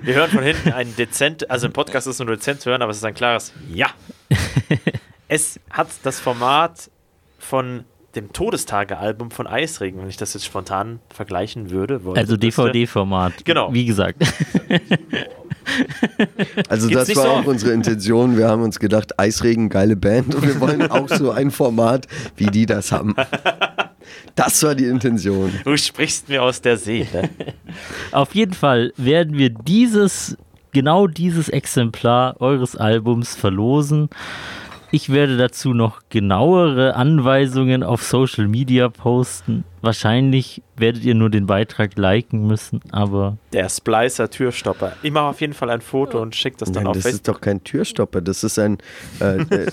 Wir 0.03 0.14
hören 0.14 0.30
von 0.30 0.42
hinten 0.42 0.72
ein 0.72 0.94
dezent, 0.96 1.48
also 1.51 1.68
im 1.68 1.72
Podcast 1.72 2.09
ist 2.09 2.14
es 2.14 2.26
nur 2.26 2.34
dezent 2.34 2.61
zu 2.61 2.70
hören, 2.70 2.82
aber 2.82 2.90
es 2.90 2.96
ist 2.96 3.05
ein 3.05 3.14
klares 3.14 3.53
Ja. 3.72 3.90
es 5.28 5.61
hat 5.70 5.88
das 6.03 6.18
Format 6.18 6.90
von 7.38 7.84
dem 8.15 8.33
Todestage-Album 8.33 9.31
von 9.31 9.47
Eisregen, 9.47 10.01
wenn 10.01 10.09
ich 10.09 10.17
das 10.17 10.35
jetzt 10.35 10.45
spontan 10.45 11.01
vergleichen 11.09 11.71
würde. 11.71 12.05
wollte, 12.05 12.21
also. 12.21 12.37
DVD-Format. 12.37 13.45
Genau. 13.45 13.73
Wie 13.73 13.87
gesagt. 13.87 14.23
Also 16.69 16.89
Geht's 16.89 17.07
das 17.07 17.17
war 17.17 17.25
so 17.25 17.31
auch 17.31 17.45
unsere 17.45 17.73
Intention. 17.73 18.37
Wir 18.37 18.49
haben 18.49 18.63
uns 18.63 18.79
gedacht, 18.79 19.19
Eisregen, 19.19 19.69
geile 19.69 19.95
Band 19.95 20.35
und 20.35 20.47
wir 20.47 20.61
wollen 20.61 20.91
auch 20.91 21.09
so 21.09 21.31
ein 21.31 21.51
Format, 21.51 22.07
wie 22.37 22.47
die 22.47 22.67
das 22.67 22.93
haben. 22.93 23.15
Das 24.35 24.63
war 24.63 24.75
die 24.75 24.87
Intention. 24.87 25.53
Du 25.65 25.77
sprichst 25.77 26.29
mir 26.29 26.43
aus 26.43 26.61
der 26.61 26.77
Seele. 26.77 27.31
Auf 28.13 28.35
jeden 28.35 28.55
Fall 28.55 28.93
werden 28.97 29.37
wir 29.37 29.51
dieses, 29.51 30.37
genau 30.73 31.07
dieses 31.07 31.49
Exemplar 31.49 32.41
eures 32.41 32.77
Albums 32.77 33.35
verlosen. 33.37 34.09
Ich 34.93 35.11
werde 35.11 35.36
dazu 35.36 35.72
noch 35.72 36.01
genauere 36.09 36.97
Anweisungen 36.97 37.82
auf 37.84 38.03
Social 38.03 38.49
Media 38.49 38.88
posten. 38.88 39.62
Wahrscheinlich 39.82 40.62
werdet 40.76 41.05
ihr 41.05 41.14
nur 41.14 41.30
den 41.30 41.47
Beitrag 41.47 41.97
liken 41.97 42.47
müssen, 42.49 42.80
aber 42.91 43.36
Der 43.53 43.68
Splicer-Türstopper. 43.68 44.95
Ich 45.03 45.12
mache 45.12 45.26
auf 45.26 45.41
jeden 45.41 45.53
Fall 45.55 45.70
ein 45.70 45.80
Foto 45.80 46.20
und 46.20 46.34
schicke 46.34 46.57
das 46.59 46.72
dann 46.72 46.82
Nein, 46.82 46.86
auf 46.88 46.97
das 46.97 47.05
ist 47.07 47.11
Facebook. 47.12 47.34
doch 47.36 47.41
kein 47.41 47.62
Türstopper. 47.62 48.20
Das 48.20 48.43
ist 48.43 48.59
ein 48.59 48.78
äh, 49.20 49.36
äh, 49.43 49.70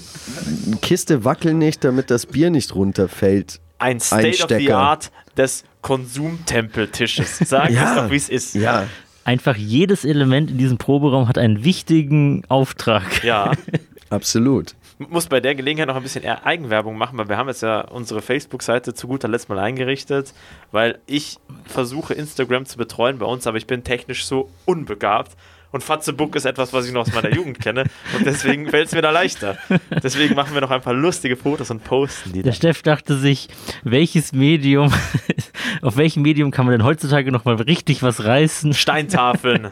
Kiste 0.82 1.26
wackel 1.26 1.53
nicht, 1.55 1.84
damit 1.84 2.11
das 2.11 2.28
Bier 2.28 2.51
nicht 2.51 2.76
runterfällt. 2.76 3.59
Ein. 3.80 3.99
State 3.99 4.43
of 4.43 4.49
the 4.49 4.72
Art 4.72 5.11
des 5.36 5.63
Konsumtempeltisches. 5.82 7.39
Sag 7.39 7.70
Ja. 7.72 7.89
es 7.89 7.95
doch, 7.95 8.11
wie 8.11 8.15
es 8.15 8.30
ist. 8.30 8.55
Ja, 8.55 8.86
Einfach 9.24 9.57
jedes 9.57 10.05
Element 10.05 10.51
in 10.51 10.57
diesem 10.57 10.78
Proberaum 10.78 11.28
hat 11.28 11.38
einen 11.38 11.65
wichtigen 11.65 12.43
Auftrag. 12.47 13.26
Ja. 13.26 13.51
Absolut. 14.09 14.74
Muss 14.98 15.28
bei 15.28 15.39
der 15.39 15.56
Gelegenheit 15.56 15.88
noch 15.88 15.95
ein 15.95 16.04
bisschen 16.04 16.24
eher 16.24 16.45
Eigenwerbung 16.45 16.98
machen, 16.98 17.18
weil 17.18 17.30
wir 17.30 17.38
haben 17.38 17.48
jetzt 17.48 17.62
ja 17.62 17.82
unsere 17.82 18.22
Facebook-Seite 18.22 18.93
zu 18.93 19.08
guter 19.08 19.28
Letzt 19.28 19.50
mal 19.50 19.60
eingerichtet, 19.60 20.34
weil 20.72 21.00
ich 21.06 21.38
versuche 21.66 22.14
Instagram 22.14 22.66
zu 22.66 22.78
betreuen 22.78 23.20
bei 23.20 23.26
uns, 23.26 23.45
aber 23.48 23.58
ich 23.58 23.68
bin 23.68 23.84
technisch 23.84 24.26
so 24.26 24.50
unbegabt. 24.66 25.34
Und 25.70 25.84
Fatzebook 25.84 26.36
ist 26.36 26.45
etwas, 26.45 26.72
was 26.72 26.88
ich 26.88 26.93
noch 26.93 27.02
aus 27.02 27.14
meiner 27.14 27.34
Jugend 27.34 27.60
kenne. 27.60 27.84
Und 28.18 28.26
deswegen 28.26 28.68
fällt 28.70 28.88
es 28.88 28.95
mir 28.95 29.02
da 29.02 29.12
leichter. 29.12 29.58
Deswegen 30.02 30.34
machen 30.34 30.54
wir 30.54 30.62
noch 30.62 30.72
ein 30.72 30.82
paar 30.82 30.93
lustige 30.93 31.36
Fotos 31.36 31.70
und 31.70 31.84
posten 31.84 32.32
die 32.32 32.41
Der 32.41 32.52
dann. 32.52 32.54
Steff 32.54 32.82
dachte 32.84 33.18
sich, 33.18 33.50
welches 33.84 34.32
Medium, 34.32 34.93
auf 35.82 35.98
welchem 35.98 36.24
Medium 36.24 36.52
kann 36.52 36.66
man 36.66 36.72
denn 36.72 36.86
heutzutage 36.86 37.34
nochmal 37.34 37.56
richtig 37.56 38.02
was 38.02 38.24
reißen? 38.24 38.74
Steintafeln. 38.74 39.72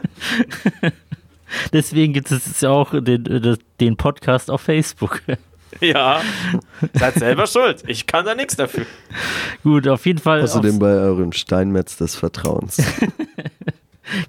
Deswegen 1.72 2.12
gibt 2.12 2.30
es 2.30 2.46
jetzt 2.46 2.62
ja 2.62 2.70
auch 2.70 2.92
den, 2.92 3.58
den 3.80 3.96
Podcast 3.96 4.50
auf 4.50 4.60
Facebook. 4.60 5.22
ja. 5.80 6.20
Seid 6.94 7.14
selber 7.14 7.46
schuld. 7.46 7.84
Ich 7.86 8.06
kann 8.06 8.24
da 8.24 8.34
nichts 8.34 8.56
dafür. 8.56 8.86
Gut, 9.62 9.88
auf 9.88 10.06
jeden 10.06 10.18
Fall. 10.18 10.42
Außerdem 10.42 10.78
bei 10.78 10.94
eurem 10.94 11.32
Steinmetz 11.32 11.96
des 11.96 12.16
Vertrauens. 12.16 12.82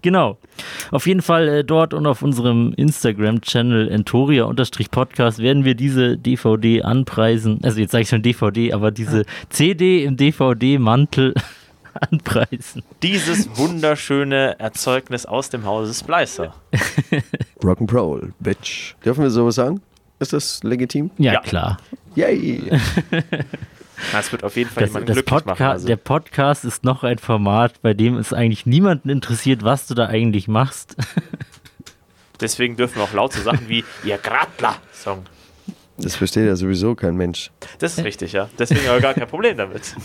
Genau. 0.02 0.38
Auf 0.92 1.06
jeden 1.06 1.22
Fall 1.22 1.48
äh, 1.48 1.64
dort 1.64 1.94
und 1.94 2.08
auf 2.08 2.22
unserem 2.22 2.74
Instagram-Channel 2.74 3.90
Entoria-Podcast 3.90 5.40
werden 5.40 5.66
wir 5.66 5.76
diese 5.76 6.18
DVD 6.18 6.82
anpreisen. 6.82 7.60
Also 7.64 7.80
jetzt 7.80 7.92
sage 7.92 8.04
ich 8.04 8.10
schon 8.10 8.22
DVD, 8.22 8.74
aber 8.74 8.92
diese 8.92 9.26
CD 9.50 10.04
im 10.04 10.18
DVD-Mantel 10.18 11.36
anpreisen. 12.02 12.84
Dieses 13.04 13.56
wunderschöne 13.58 14.60
Erzeugnis 14.60 15.26
aus 15.26 15.50
dem 15.50 15.66
Hause 15.66 15.94
Splicer. 15.94 16.54
Rock'n'Roll, 17.62 18.32
Bitch. 18.40 18.96
Dürfen 19.04 19.24
wir 19.24 19.30
sowas 19.30 19.56
sagen? 19.56 19.82
Ist 20.20 20.34
das 20.34 20.64
legitim? 20.64 21.12
Ja, 21.18 21.34
Ja. 21.34 21.42
klar. 21.42 21.78
Yay! 22.16 22.72
Das 24.12 24.32
wird 24.32 24.44
auf 24.44 24.56
jeden 24.56 24.70
Fall 24.70 24.82
Das, 24.84 24.90
jemanden 24.92 25.08
das 25.08 25.16
glücklich 25.16 25.34
Podca 25.34 25.50
machen. 25.50 25.64
Also. 25.72 25.88
Der 25.88 25.96
Podcast 25.96 26.66
ist 26.66 26.84
noch 26.84 27.04
ein 27.04 27.18
Format, 27.18 27.82
bei 27.82 27.96
dem 27.96 28.16
es 28.18 28.32
eigentlich 28.32 28.68
niemanden 28.68 29.10
interessiert, 29.10 29.64
was 29.64 29.88
du 29.88 29.96
da 29.96 30.06
eigentlich 30.06 30.48
machst. 30.48 30.96
Deswegen 32.40 32.76
dürfen 32.78 32.98
wir 32.98 33.04
auch 33.06 33.14
laut 33.14 33.34
so 33.34 33.42
Sachen 33.42 33.68
wie 33.70 33.84
Ihr 34.04 34.20
Gradler-Song. 34.20 35.26
Das 35.98 36.16
versteht 36.16 36.46
ja 36.46 36.56
sowieso 36.56 36.94
kein 36.94 37.16
Mensch. 37.16 37.50
Das 37.80 37.98
ist 37.98 38.04
richtig, 38.04 38.34
ja. 38.34 38.50
Deswegen 38.60 38.88
aber 38.88 39.00
gar 39.02 39.16
kein 39.16 39.28
Problem 39.28 39.58
damit. 39.58 39.96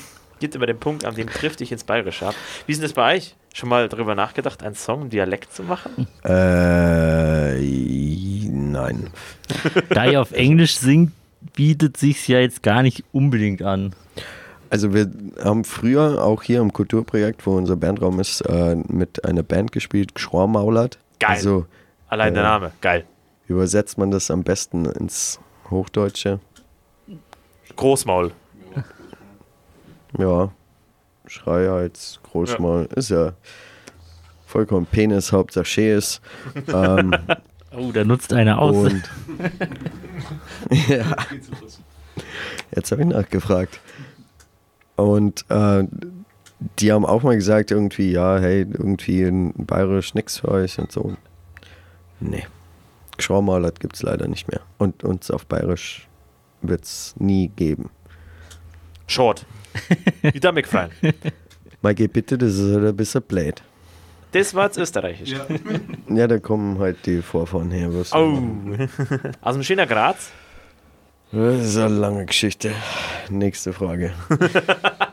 Gibt 0.42 0.56
immer 0.56 0.66
den 0.66 0.80
Punkt, 0.80 1.04
an 1.04 1.14
dem 1.14 1.28
trifft 1.28 1.60
dich 1.60 1.70
ins 1.70 1.84
Bayerische 1.84 2.26
ab. 2.26 2.34
Wie 2.66 2.72
ist 2.72 2.78
denn 2.78 2.82
das 2.88 2.94
bei 2.94 3.14
euch? 3.14 3.36
Schon 3.54 3.68
mal 3.68 3.88
darüber 3.88 4.16
nachgedacht, 4.16 4.64
einen 4.64 4.74
Song 4.74 5.02
im 5.02 5.08
Dialekt 5.08 5.54
zu 5.54 5.62
machen? 5.62 6.08
Äh, 6.24 7.60
nein. 8.50 9.10
Da 9.90 10.04
ihr 10.06 10.20
auf 10.20 10.32
Englisch 10.32 10.74
singt, 10.78 11.12
bietet 11.54 11.96
sich's 11.96 12.26
ja 12.26 12.40
jetzt 12.40 12.64
gar 12.64 12.82
nicht 12.82 13.04
unbedingt 13.12 13.62
an. 13.62 13.94
Also 14.68 14.92
wir 14.92 15.08
haben 15.44 15.62
früher 15.62 16.24
auch 16.24 16.42
hier 16.42 16.58
im 16.60 16.72
Kulturprojekt, 16.72 17.46
wo 17.46 17.56
unser 17.56 17.76
Bandraum 17.76 18.18
ist, 18.18 18.40
äh, 18.40 18.74
mit 18.88 19.24
einer 19.24 19.44
Band 19.44 19.70
gespielt, 19.70 20.18
Schormaulert. 20.18 20.98
Geil. 21.20 21.36
Also 21.36 21.66
Allein 22.08 22.34
der 22.34 22.42
Äh. 22.42 22.46
Name. 22.46 22.72
Geil. 22.80 23.04
übersetzt 23.46 23.96
man 23.96 24.10
das 24.10 24.28
am 24.28 24.42
besten 24.42 24.86
ins 24.86 25.38
Hochdeutsche. 25.70 26.40
Großmaul. 27.76 28.32
Ja, 30.18 30.50
Schreihals, 31.26 32.20
Großmaul, 32.24 32.88
ist 32.94 33.10
ja 33.10 33.32
vollkommen 34.46 34.86
Penis, 34.86 35.32
Hauptsache 35.32 35.64
Schees. 35.64 36.20
ähm, 36.68 37.14
Oh, 37.74 37.90
da 37.90 38.04
nutzt 38.04 38.34
einer 38.34 38.58
aus. 38.58 38.76
und 38.76 39.02
ja, 40.88 41.16
jetzt 42.74 42.92
habe 42.92 43.00
ich 43.00 43.08
nachgefragt. 43.08 43.80
Und 44.96 45.46
äh, 45.48 45.84
die 46.78 46.92
haben 46.92 47.06
auch 47.06 47.22
mal 47.22 47.34
gesagt, 47.34 47.70
irgendwie, 47.70 48.12
ja, 48.12 48.38
hey, 48.38 48.60
irgendwie 48.60 49.22
in 49.22 49.52
Bayerisch 49.56 50.12
nix 50.14 50.38
für 50.38 50.48
euch 50.48 50.78
und 50.78 50.92
so. 50.92 51.16
Nee. 52.20 52.46
Schaumalert 53.18 53.80
gibt 53.80 53.96
es 53.96 54.02
leider 54.02 54.28
nicht 54.28 54.48
mehr. 54.48 54.60
Und 54.78 55.02
uns 55.02 55.30
auf 55.30 55.46
Bayerisch 55.46 56.08
wird 56.60 56.84
es 56.84 57.14
nie 57.18 57.48
geben. 57.48 57.88
Short. 59.06 59.46
Wieder 60.22 60.52
McFly. 60.52 60.88
Mal 61.80 61.94
geh 61.94 62.06
bitte, 62.06 62.38
das 62.38 62.54
ist 62.54 62.74
halt 62.74 62.86
ein 62.86 62.96
bisschen 62.96 63.22
blöd. 63.22 63.62
Das 64.32 64.54
war 64.54 64.64
jetzt 64.66 64.78
österreichisch. 64.78 65.34
Ja, 66.08 66.26
da 66.26 66.38
kommen 66.38 66.78
halt 66.78 67.04
die 67.04 67.20
Vorfahren 67.20 67.70
her. 67.70 67.88
Was 67.92 68.14
Oh. 68.14 68.42
Aus 69.42 69.54
dem 69.54 69.62
schöner 69.62 69.86
Graz. 69.86 70.30
Das 71.32 71.64
ist 71.64 71.76
eine 71.76 71.94
lange 71.94 72.26
Geschichte. 72.26 72.72
Nächste 73.30 73.72
Frage. 73.72 74.12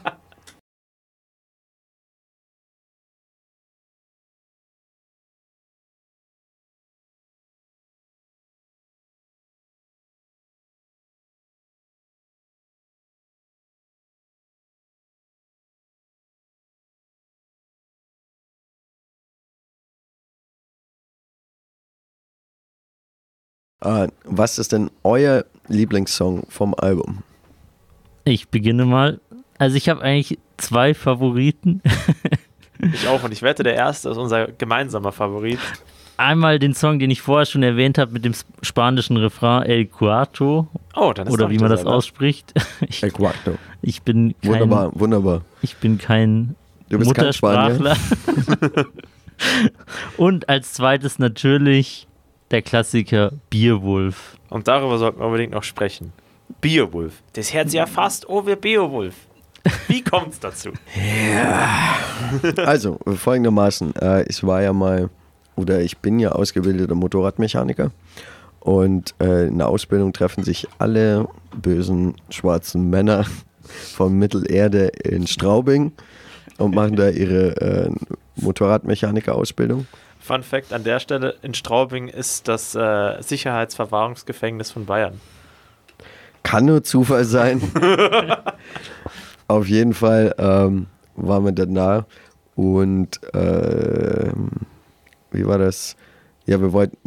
was 23.82 24.60
ist 24.60 24.72
denn 24.72 24.90
euer 25.04 25.46
Lieblingssong 25.68 26.44
vom 26.50 26.74
Album? 26.76 27.24
Ich 28.26 28.50
beginne 28.50 28.86
mal. 28.86 29.20
Also 29.58 29.76
ich 29.78 29.90
habe 29.90 30.02
eigentlich 30.02 30.38
zwei 30.58 30.94
Favoriten. 30.94 31.82
Ich 32.94 33.10
auch. 33.10 33.22
Und 33.24 33.34
ich 33.34 33.42
wette, 33.42 33.62
der 33.64 33.74
erste 33.76 34.08
ist 34.10 34.16
unser 34.16 34.48
gemeinsamer 34.54 35.12
Favorit. 35.12 35.60
Einmal 36.16 36.60
den 36.60 36.74
Song, 36.74 36.98
den 36.98 37.12
ich 37.12 37.22
vorher 37.22 37.46
schon 37.46 37.62
erwähnt 37.62 37.98
habe 37.98 38.14
mit 38.14 38.24
dem 38.24 38.32
sp- 38.32 38.48
spanischen 38.62 39.18
Refrain 39.18 39.64
El 39.64 39.86
Cuarto 39.88 40.70
Oh, 40.96 41.12
dann 41.12 41.28
ist 41.28 41.34
oder 41.34 41.50
wie 41.50 41.58
man 41.58 41.70
das 41.70 41.86
ausspricht. 41.86 42.54
Ich, 42.88 43.04
El 43.04 43.12
Cuarto. 43.12 43.56
ich 43.82 44.02
bin 44.04 44.34
kein, 44.42 44.52
Wunderbar, 44.54 44.92
wunderbar. 44.98 45.42
ich 45.62 45.76
bin 45.76 45.98
kein 45.98 46.56
Du 46.88 46.98
bist 47.00 47.14
kein 47.14 47.34
Spanier. 47.34 47.74
Muttersprachler. 47.80 48.86
Und 50.18 50.48
als 50.48 50.72
zweites 50.72 51.20
natürlich 51.20 52.08
der 52.52 52.62
Klassiker 52.62 53.34
Bierwolf. 53.50 54.38
Und 54.50 54.68
darüber 54.68 54.98
sollten 54.98 55.20
wir 55.20 55.26
unbedingt 55.26 55.54
noch 55.54 55.64
sprechen. 55.64 56.12
Beowulf. 56.62 57.22
Das 57.34 57.54
hört 57.54 57.70
sich 57.70 57.78
ja 57.78 57.86
fast 57.86 58.28
oh, 58.28 58.46
wie 58.46 58.56
Beowulf. 58.56 59.16
Wie 59.88 60.02
kommt's 60.04 60.40
dazu? 60.40 60.72
Also, 62.58 63.00
folgendermaßen. 63.06 63.96
Äh, 63.96 64.24
ich 64.24 64.44
war 64.44 64.62
ja 64.62 64.74
mal, 64.74 65.10
oder 65.56 65.82
ich 65.82 65.98
bin 65.98 66.20
ja 66.20 66.32
ausgebildeter 66.32 66.96
Motorradmechaniker. 66.96 67.92
Und 68.60 69.16
äh, 69.22 69.48
in 69.48 69.58
der 69.58 69.70
Ausbildung 69.70 70.12
treffen 70.12 70.44
sich 70.44 70.68
alle 70.80 71.28
bösen 71.56 72.16
schwarzen 72.30 72.90
Männer 72.90 73.26
von 73.96 74.18
Mittelerde 74.18 74.88
in 74.88 75.28
Straubing 75.28 75.94
und 76.58 76.76
machen 76.76 76.96
da 76.96 77.10
ihre 77.10 77.56
äh, 77.62 77.92
Motorradmechaniker-Ausbildung. 78.36 79.88
Fun 80.30 80.44
Fact 80.44 80.74
an 80.74 80.84
der 80.84 81.00
Stelle: 81.00 81.34
In 81.42 81.56
Straubing 81.56 82.08
ist 82.08 82.48
das 82.48 82.76
äh, 82.76 83.20
Sicherheitsverwahrungsgefängnis 83.20 84.70
von 84.70 84.86
Bayern. 84.86 85.20
Kann 86.44 86.66
nur 86.66 86.84
Zufall 86.84 87.26
sein. 87.26 87.60
Auf 89.48 89.68
jeden 89.68 89.96
Fall 89.96 90.36
ähm, 90.38 90.86
waren 91.16 91.46
wir 91.46 91.52
dann 91.52 91.74
da 91.74 92.06
und 92.54 93.20
ähm, 93.34 94.52
wie 95.32 95.48
war 95.48 95.58
das? 95.58 95.96
Ja, 96.46 96.62
wir 96.62 96.74
wollten, 96.74 96.98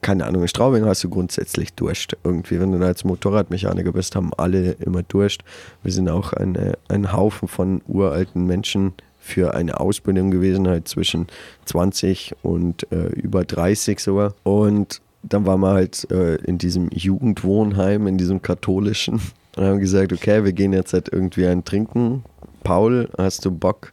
keine 0.00 0.24
Ahnung, 0.24 0.40
in 0.40 0.48
Straubing 0.48 0.86
hast 0.86 1.04
du 1.04 1.10
grundsätzlich 1.10 1.74
Durst. 1.74 2.16
Irgendwie, 2.24 2.60
wenn 2.60 2.72
du 2.72 2.78
da 2.78 2.86
als 2.86 3.04
Motorradmechaniker 3.04 3.92
bist, 3.92 4.16
haben 4.16 4.32
alle 4.38 4.72
immer 4.72 5.02
Durst. 5.02 5.42
Wir 5.82 5.92
sind 5.92 6.08
auch 6.08 6.32
eine, 6.32 6.78
ein 6.88 7.12
Haufen 7.12 7.46
von 7.46 7.82
uralten 7.86 8.46
Menschen 8.46 8.94
für 9.20 9.54
eine 9.54 9.78
Ausbildung 9.78 10.30
gewesen, 10.30 10.66
halt 10.66 10.88
zwischen 10.88 11.26
20 11.66 12.34
und 12.42 12.90
äh, 12.90 13.08
über 13.08 13.44
30 13.44 14.00
sogar. 14.00 14.34
Und 14.42 15.00
dann 15.22 15.46
waren 15.46 15.60
wir 15.60 15.70
halt 15.70 16.10
äh, 16.10 16.36
in 16.36 16.58
diesem 16.58 16.88
Jugendwohnheim, 16.90 18.06
in 18.06 18.18
diesem 18.18 18.42
katholischen 18.42 19.20
und 19.56 19.64
haben 19.64 19.78
gesagt, 19.78 20.12
okay, 20.12 20.44
wir 20.44 20.52
gehen 20.52 20.72
jetzt 20.72 20.92
halt 20.92 21.10
irgendwie 21.12 21.46
ein 21.46 21.64
Trinken. 21.64 22.24
Paul, 22.64 23.08
hast 23.16 23.44
du 23.44 23.50
Bock, 23.50 23.92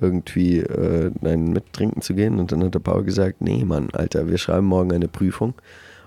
irgendwie 0.00 0.58
äh, 0.58 1.10
ein 1.22 1.52
Mittrinken 1.52 2.02
zu 2.02 2.14
gehen? 2.14 2.38
Und 2.38 2.50
dann 2.50 2.64
hat 2.64 2.74
der 2.74 2.80
Paul 2.80 3.04
gesagt, 3.04 3.40
nee, 3.40 3.64
Mann, 3.64 3.90
Alter, 3.92 4.26
wir 4.28 4.38
schreiben 4.38 4.66
morgen 4.66 4.92
eine 4.92 5.08
Prüfung. 5.08 5.54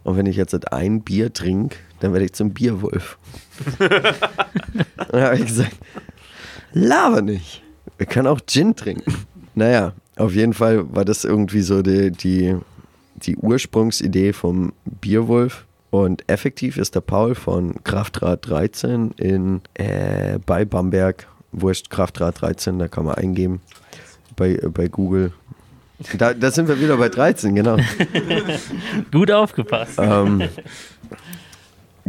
Und 0.04 0.18
wenn 0.18 0.26
ich 0.28 0.36
jetzt 0.36 0.54
halt 0.54 0.72
ein 0.72 1.02
Bier 1.02 1.34
trinke, 1.34 1.78
dann 2.00 2.14
werde 2.14 2.26
ich 2.26 2.34
zum 2.34 2.52
Bierwolf. 2.52 3.18
dann 3.80 5.22
habe 5.22 5.36
ich 5.38 5.46
gesagt, 5.46 5.76
laber 6.74 7.22
nicht. 7.22 7.65
Wir 7.98 8.06
können 8.06 8.28
auch 8.28 8.42
Gin 8.46 8.76
trinken. 8.76 9.14
Naja, 9.58 9.94
Auf 10.18 10.34
jeden 10.36 10.54
Fall 10.54 10.94
war 10.94 11.06
das 11.06 11.24
irgendwie 11.24 11.62
so 11.62 11.82
die, 11.82 12.12
die, 12.12 12.58
die 13.16 13.38
Ursprungsidee 13.38 14.34
vom 14.34 14.74
Bierwolf. 14.84 15.66
Und 15.92 16.30
effektiv 16.30 16.76
ist 16.76 16.96
der 16.96 17.00
Paul 17.00 17.36
von 17.36 17.82
Kraftrad 17.86 18.50
13 18.50 19.12
in, 19.12 19.62
äh, 19.76 20.40
bei 20.46 20.66
Bamberg. 20.66 21.28
Wurscht, 21.54 21.90
Kraftrad 21.90 22.42
13, 22.42 22.80
da 22.80 22.90
kann 22.90 23.06
man 23.06 23.16
eingeben 23.16 23.62
bei, 24.36 24.56
äh, 24.56 24.68
bei 24.68 24.90
Google. 24.90 25.32
Da, 26.18 26.34
da 26.34 26.52
sind 26.52 26.68
wir 26.68 26.82
wieder 26.82 26.98
bei 26.98 27.08
13, 27.08 27.56
genau. 27.56 27.78
Gut 29.14 29.32
aufgepasst. 29.32 29.98
ähm, 30.00 30.44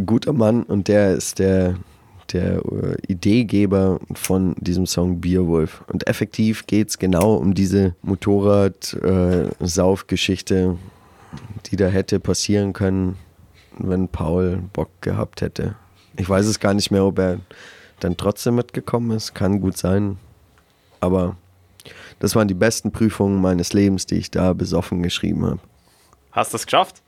guter 0.05 0.33
Mann 0.33 0.65
und 0.65 0.89
der 0.89 1.13
ist 1.15 1.39
der, 1.39 1.77
der 2.33 2.63
äh, 2.65 2.97
Ideegeber 3.07 4.01
von 4.15 4.55
diesem 4.59 4.87
Song 4.87 5.21
Bierwolf. 5.21 5.85
Und 5.89 6.07
effektiv 6.07 6.67
geht 6.67 6.89
es 6.91 6.99
genau 6.99 7.35
um 7.35 7.55
diese 7.55 7.97
Motorrad-Saufgeschichte, 8.03 10.77
die 11.67 11.77
da 11.77 11.89
hätte 11.89 12.21
passieren 12.21 12.73
können, 12.73 13.17
wenn 13.79 14.09
Paul 14.09 14.63
Bock 14.73 14.91
gehabt 15.01 15.41
hätte. 15.41 15.75
Ich 16.17 16.29
weiß 16.29 16.47
es 16.47 16.61
gar 16.61 16.75
nicht 16.75 16.91
mehr, 16.91 17.05
ob 17.05 17.19
er 17.19 17.41
dann 18.01 18.17
trotzdem 18.17 18.57
mitgekommen 18.57 19.17
ist. 19.17 19.35
Kann 19.35 19.61
gut 19.61 19.77
sein. 19.77 20.19
Aber 21.01 21.37
das 22.19 22.35
waren 22.35 22.49
die 22.49 22.55
besten 22.55 22.91
Prüfungen 22.91 23.41
meines 23.41 23.73
Lebens, 23.73 24.07
die 24.07 24.17
ich 24.17 24.31
da 24.31 24.53
besoffen 24.53 25.03
geschrieben 25.03 25.45
habe. 25.45 25.61
Hast 26.33 26.53
du 26.53 26.57
es 26.57 26.67
geschafft? 26.67 27.03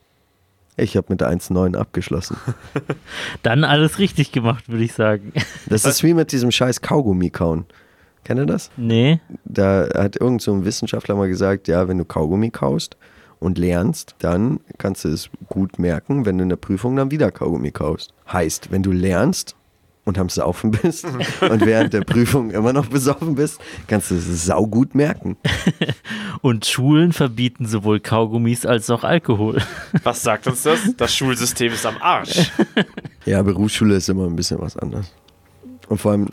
Ich 0.79 0.97
habe 0.97 1.07
mit 1.11 1.23
1,9 1.23 1.77
abgeschlossen. 1.77 2.37
Dann 3.43 3.65
alles 3.65 3.99
richtig 3.99 4.31
gemacht, 4.33 4.69
würde 4.69 4.85
ich 4.85 4.93
sagen. 4.93 5.33
Das 5.69 5.85
ist 5.85 6.03
wie 6.03 6.15
mit 6.15 6.33
diesem 6.33 6.51
scheiß 6.51 6.81
Kaugummi 6.81 7.31
kauen. 7.31 7.67
Kennt 8.25 8.41
ihr 8.41 8.47
das? 8.47 8.71
Nee. 8.77 9.21
Da 9.45 9.89
hat 9.95 10.17
irgend 10.17 10.41
so 10.41 10.53
ein 10.53 10.65
Wissenschaftler 10.65 11.15
mal 11.15 11.29
gesagt, 11.29 11.69
ja, 11.69 11.89
wenn 11.89 11.99
du 11.99 12.05
Kaugummi 12.05 12.51
kaust 12.51 12.97
und 13.39 13.59
lernst, 13.59 14.15
dann 14.21 14.61
kannst 14.79 15.05
du 15.05 15.09
es 15.09 15.31
gut 15.49 15.79
merken, 15.79 16.27
wenn 16.27 16.39
du 16.39 16.45
in 16.45 16.49
der 16.49 16.57
Prüfung 16.57 16.97
dann 16.97 17.11
wieder 17.11 17.31
Kaugummi 17.31 17.71
kaust. 17.71 18.15
Heißt, 18.33 18.71
wenn 18.71 18.83
du 18.83 18.93
lernst 18.93 19.57
und 20.09 20.19
am 20.19 20.29
Saufen 20.29 20.71
bist 20.71 21.05
und 21.41 21.65
während 21.65 21.93
der 21.93 22.01
Prüfung 22.01 22.51
immer 22.51 22.73
noch 22.73 22.87
besoffen 22.87 23.35
bist, 23.35 23.61
kannst 23.87 24.11
du 24.11 24.15
es 24.17 24.47
saugut 24.47 24.95
merken. 24.95 25.37
Und 26.41 26.65
Schulen 26.67 27.13
verbieten 27.13 27.67
sowohl 27.67 28.01
Kaugummis 28.01 28.65
als 28.65 28.89
auch 28.91 29.05
Alkohol. 29.05 29.61
Was 30.03 30.23
sagt 30.23 30.47
uns 30.47 30.63
das? 30.63 30.79
Das 30.97 31.15
Schulsystem 31.15 31.73
ist 31.73 31.85
am 31.85 31.97
Arsch. 32.01 32.51
Ja, 33.27 33.43
Berufsschule 33.43 33.97
ist 33.97 34.09
immer 34.09 34.27
ein 34.27 34.37
bisschen 34.37 34.61
was 34.61 34.77
anderes. 34.77 35.13
Und 35.89 35.99
vor 35.99 36.13
allem, 36.13 36.29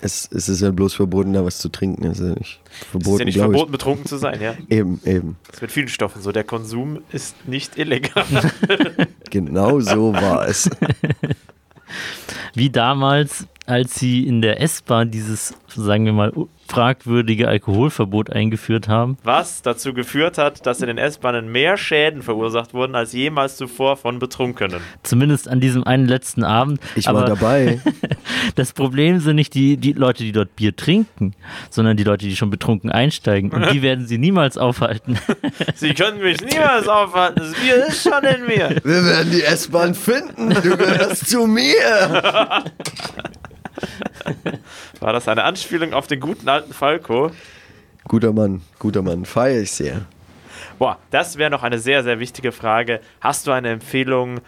es, 0.00 0.28
es 0.32 0.48
ist 0.48 0.62
ja 0.62 0.70
bloß 0.70 0.94
verboten, 0.94 1.32
da 1.32 1.44
was 1.44 1.58
zu 1.58 1.68
trinken. 1.68 2.06
Es 2.06 2.20
ist 2.20 2.28
ja 2.28 2.34
nicht 2.34 2.60
Es 2.70 2.80
ist 2.80 2.86
verboten, 2.86 3.18
ja 3.18 3.24
nicht 3.24 3.38
verboten, 3.38 3.72
betrunken 3.72 4.06
zu 4.06 4.16
sein, 4.16 4.40
ja. 4.40 4.54
Ich. 4.68 4.70
Eben, 4.78 5.00
eben. 5.04 5.36
Das 5.46 5.56
ist 5.56 5.62
mit 5.62 5.72
vielen 5.72 5.88
Stoffen 5.88 6.22
so. 6.22 6.32
Der 6.32 6.44
Konsum 6.44 7.00
ist 7.12 7.46
nicht 7.46 7.76
illegal. 7.76 8.24
Genau 9.30 9.80
so 9.80 10.12
war 10.12 10.46
es. 10.48 10.70
Wie 12.54 12.70
damals, 12.70 13.46
als 13.66 13.94
sie 13.94 14.26
in 14.26 14.42
der 14.42 14.60
S-Bahn 14.60 15.10
dieses, 15.10 15.54
sagen 15.68 16.04
wir 16.04 16.12
mal, 16.12 16.32
fragwürdige 16.68 17.48
Alkoholverbot 17.48 18.30
eingeführt 18.30 18.88
haben. 18.88 19.18
Was 19.24 19.62
dazu 19.62 19.92
geführt 19.92 20.38
hat, 20.38 20.64
dass 20.66 20.80
in 20.80 20.86
den 20.86 20.98
S-Bahnen 20.98 21.52
mehr 21.52 21.76
Schäden 21.76 22.22
verursacht 22.22 22.72
wurden 22.72 22.94
als 22.94 23.12
jemals 23.12 23.56
zuvor 23.56 23.96
von 23.96 24.18
Betrunkenen. 24.18 24.80
Zumindest 25.02 25.48
an 25.48 25.60
diesem 25.60 25.84
einen 25.84 26.06
letzten 26.06 26.44
Abend. 26.44 26.80
Ich 26.94 27.08
Aber 27.08 27.20
war 27.20 27.26
dabei. 27.26 27.80
das 28.54 28.72
Problem 28.72 29.20
sind 29.20 29.36
nicht 29.36 29.54
die, 29.54 29.76
die 29.76 29.92
Leute, 29.92 30.24
die 30.24 30.32
dort 30.32 30.56
Bier 30.56 30.74
trinken, 30.74 31.34
sondern 31.68 31.96
die 31.96 32.04
Leute, 32.04 32.26
die 32.26 32.36
schon 32.36 32.50
betrunken 32.50 32.90
einsteigen. 32.90 33.50
Und 33.52 33.70
die 33.72 33.82
werden 33.82 34.06
sie 34.06 34.18
niemals 34.18 34.56
aufhalten. 34.56 35.18
Sie 35.74 35.94
können 35.94 36.22
mich 36.22 36.40
niemals 36.40 36.88
aufhalten. 36.88 37.40
Das 37.40 37.54
Bier 37.54 37.86
ist 37.86 38.02
schon 38.02 38.24
in 38.24 38.46
mir. 38.46 38.80
Wir 38.82 39.04
werden 39.04 39.30
die 39.30 39.42
S-Bahn 39.42 39.94
finden. 39.94 40.50
Du 40.50 40.76
gehörst 40.76 41.28
zu 41.28 41.46
mir. 41.46 42.62
War 45.00 45.12
das 45.12 45.28
eine 45.28 45.44
Anspielung 45.44 45.92
auf 45.92 46.06
den 46.06 46.20
guten 46.20 46.48
alten 46.48 46.72
Falco? 46.72 47.30
Guter 48.08 48.32
Mann, 48.32 48.62
guter 48.78 49.02
Mann. 49.02 49.24
Feier 49.24 49.62
ich 49.62 49.70
sehr. 49.70 50.02
Boah, 50.78 50.98
das 51.10 51.38
wäre 51.38 51.50
noch 51.50 51.62
eine 51.62 51.78
sehr, 51.78 52.02
sehr 52.02 52.18
wichtige 52.18 52.52
Frage. 52.52 53.00
Hast 53.20 53.46
du 53.46 53.52
eine 53.52 53.70
Empfehlung 53.70 54.40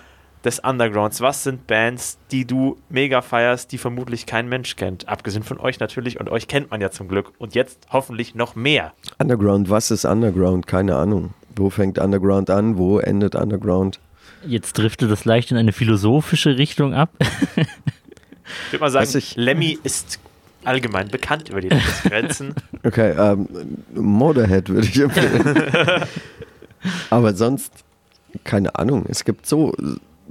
des 0.45 0.59
Undergrounds? 0.59 1.21
Was 1.21 1.45
sind 1.45 1.67
Bands, 1.67 2.19
die 2.31 2.45
du 2.45 2.77
mega 2.89 3.23
feierst, 3.23 3.71
die 3.73 3.79
vermutlich 3.79 4.27
kein 4.27 4.49
Mensch 4.49 4.77
kennt? 4.77 5.09
Abgesehen 5.09 5.45
von 5.45 5.59
euch 5.59 5.81
natürlich 5.81 6.19
und 6.19 6.29
euch 6.29 6.49
kennt 6.49 6.71
man 6.71 6.81
ja 6.81 6.91
zum 6.91 7.09
Glück. 7.09 7.33
Und 7.39 7.55
jetzt 7.55 7.87
hoffentlich 7.91 8.35
noch 8.35 8.55
mehr. 8.57 8.93
Underground, 9.19 9.71
was 9.71 9.91
ist 9.91 10.05
Underground? 10.05 10.67
Keine 10.67 10.97
Ahnung. 10.97 11.35
Wo 11.57 11.71
fängt 11.71 11.99
Underground 11.99 12.51
an? 12.51 12.79
Wo 12.79 12.99
endet 12.99 13.37
Underground? 13.37 14.01
Jetzt 14.47 14.77
driftet 14.77 15.11
das 15.11 15.25
leicht 15.25 15.51
in 15.53 15.57
eine 15.57 15.73
philosophische 15.73 16.59
Richtung 16.59 16.95
ab. 16.95 17.11
Ich 18.67 18.73
würde 18.73 18.85
mal 18.85 18.91
sagen, 18.91 19.11
ich- 19.17 19.37
Lemmy 19.37 19.79
ist 19.83 20.19
allgemein 20.65 21.09
bekannt 21.09 21.49
über 21.51 21.61
die 21.61 21.69
Landesgrenzen. 21.69 22.55
Okay, 22.85 23.13
ähm, 23.19 23.49
Motorhead 23.95 24.69
würde 24.69 24.87
ich 24.87 25.01
empfehlen. 25.01 25.65
Aber 27.11 27.35
sonst, 27.35 27.73
keine 28.45 28.75
Ahnung. 28.75 29.07
Es 29.09 29.25
gibt 29.25 29.47
so, 29.47 29.73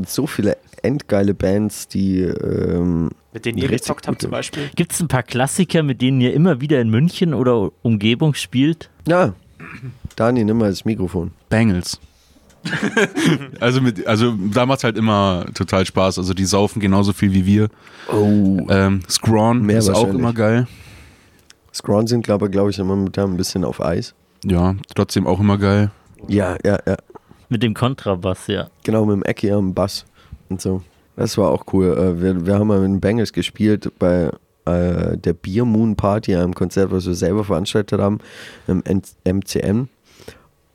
so 0.05 0.27
viele 0.27 0.57
endgeile 0.83 1.33
Bands, 1.33 1.87
die. 1.87 2.19
Ähm, 2.21 3.09
mit 3.33 3.45
denen 3.45 3.57
ihr 3.57 3.69
gezockt 3.69 4.07
habt 4.07 4.21
zum 4.21 4.29
Beispiel. 4.29 4.69
Gibt 4.75 4.93
es 4.93 4.99
ein 4.99 5.07
paar 5.07 5.23
Klassiker, 5.23 5.81
mit 5.81 6.01
denen 6.01 6.21
ihr 6.21 6.33
immer 6.33 6.61
wieder 6.61 6.79
in 6.79 6.89
München 6.91 7.33
oder 7.33 7.71
Umgebung 7.81 8.35
spielt? 8.35 8.89
ja, 9.07 9.33
Dani, 10.15 10.43
nimm 10.43 10.57
mal 10.59 10.69
das 10.69 10.85
Mikrofon. 10.85 11.31
Bangles. 11.49 11.99
Also, 13.59 13.81
mit, 13.81 14.05
also 14.07 14.33
da 14.51 14.65
macht 14.65 14.83
halt 14.83 14.97
immer 14.97 15.45
total 15.53 15.85
Spaß. 15.85 16.17
Also 16.17 16.33
die 16.33 16.45
saufen 16.45 16.79
genauso 16.79 17.13
viel 17.13 17.33
wie 17.33 17.45
wir. 17.45 17.69
Oh. 18.11 18.65
Ähm, 18.69 19.01
Scrawn 19.09 19.61
Mehr 19.61 19.79
ist 19.79 19.89
auch 19.89 20.09
immer 20.09 20.33
geil. 20.33 20.67
Scrawn 21.73 22.07
sind, 22.07 22.23
glaube 22.23 22.49
glaub 22.49 22.69
ich, 22.69 22.79
immer 22.79 22.95
mit 22.95 23.17
ein 23.17 23.37
bisschen 23.37 23.63
auf 23.63 23.81
Eis. 23.81 24.13
Ja, 24.45 24.75
trotzdem 24.95 25.25
auch 25.25 25.39
immer 25.39 25.57
geil. 25.57 25.91
Ja, 26.27 26.55
ja, 26.63 26.77
ja. 26.85 26.97
Mit 27.49 27.63
dem 27.63 27.73
Kontrabass, 27.73 28.47
ja. 28.47 28.69
Genau, 28.83 29.05
mit 29.05 29.15
dem 29.15 29.23
Ecki 29.23 29.51
am 29.51 29.73
Bass 29.73 30.05
und 30.49 30.61
so. 30.61 30.81
Das 31.15 31.37
war 31.37 31.51
auch 31.51 31.65
cool. 31.73 31.87
Äh, 31.97 32.21
Wir, 32.21 32.45
wir 32.45 32.55
haben 32.55 32.67
mal 32.67 32.79
mit 32.79 32.89
den 32.89 32.99
Bengals 32.99 33.33
gespielt 33.33 33.91
bei 33.99 34.31
äh, 34.65 35.17
der 35.17 35.33
Beer 35.33 35.65
Moon 35.65 35.95
Party, 35.95 36.35
einem 36.35 36.55
Konzert, 36.55 36.91
was 36.91 37.05
wir 37.05 37.15
selber 37.15 37.43
veranstaltet 37.43 37.99
haben, 37.99 38.19
im 38.67 38.83
MCM. 39.25 39.87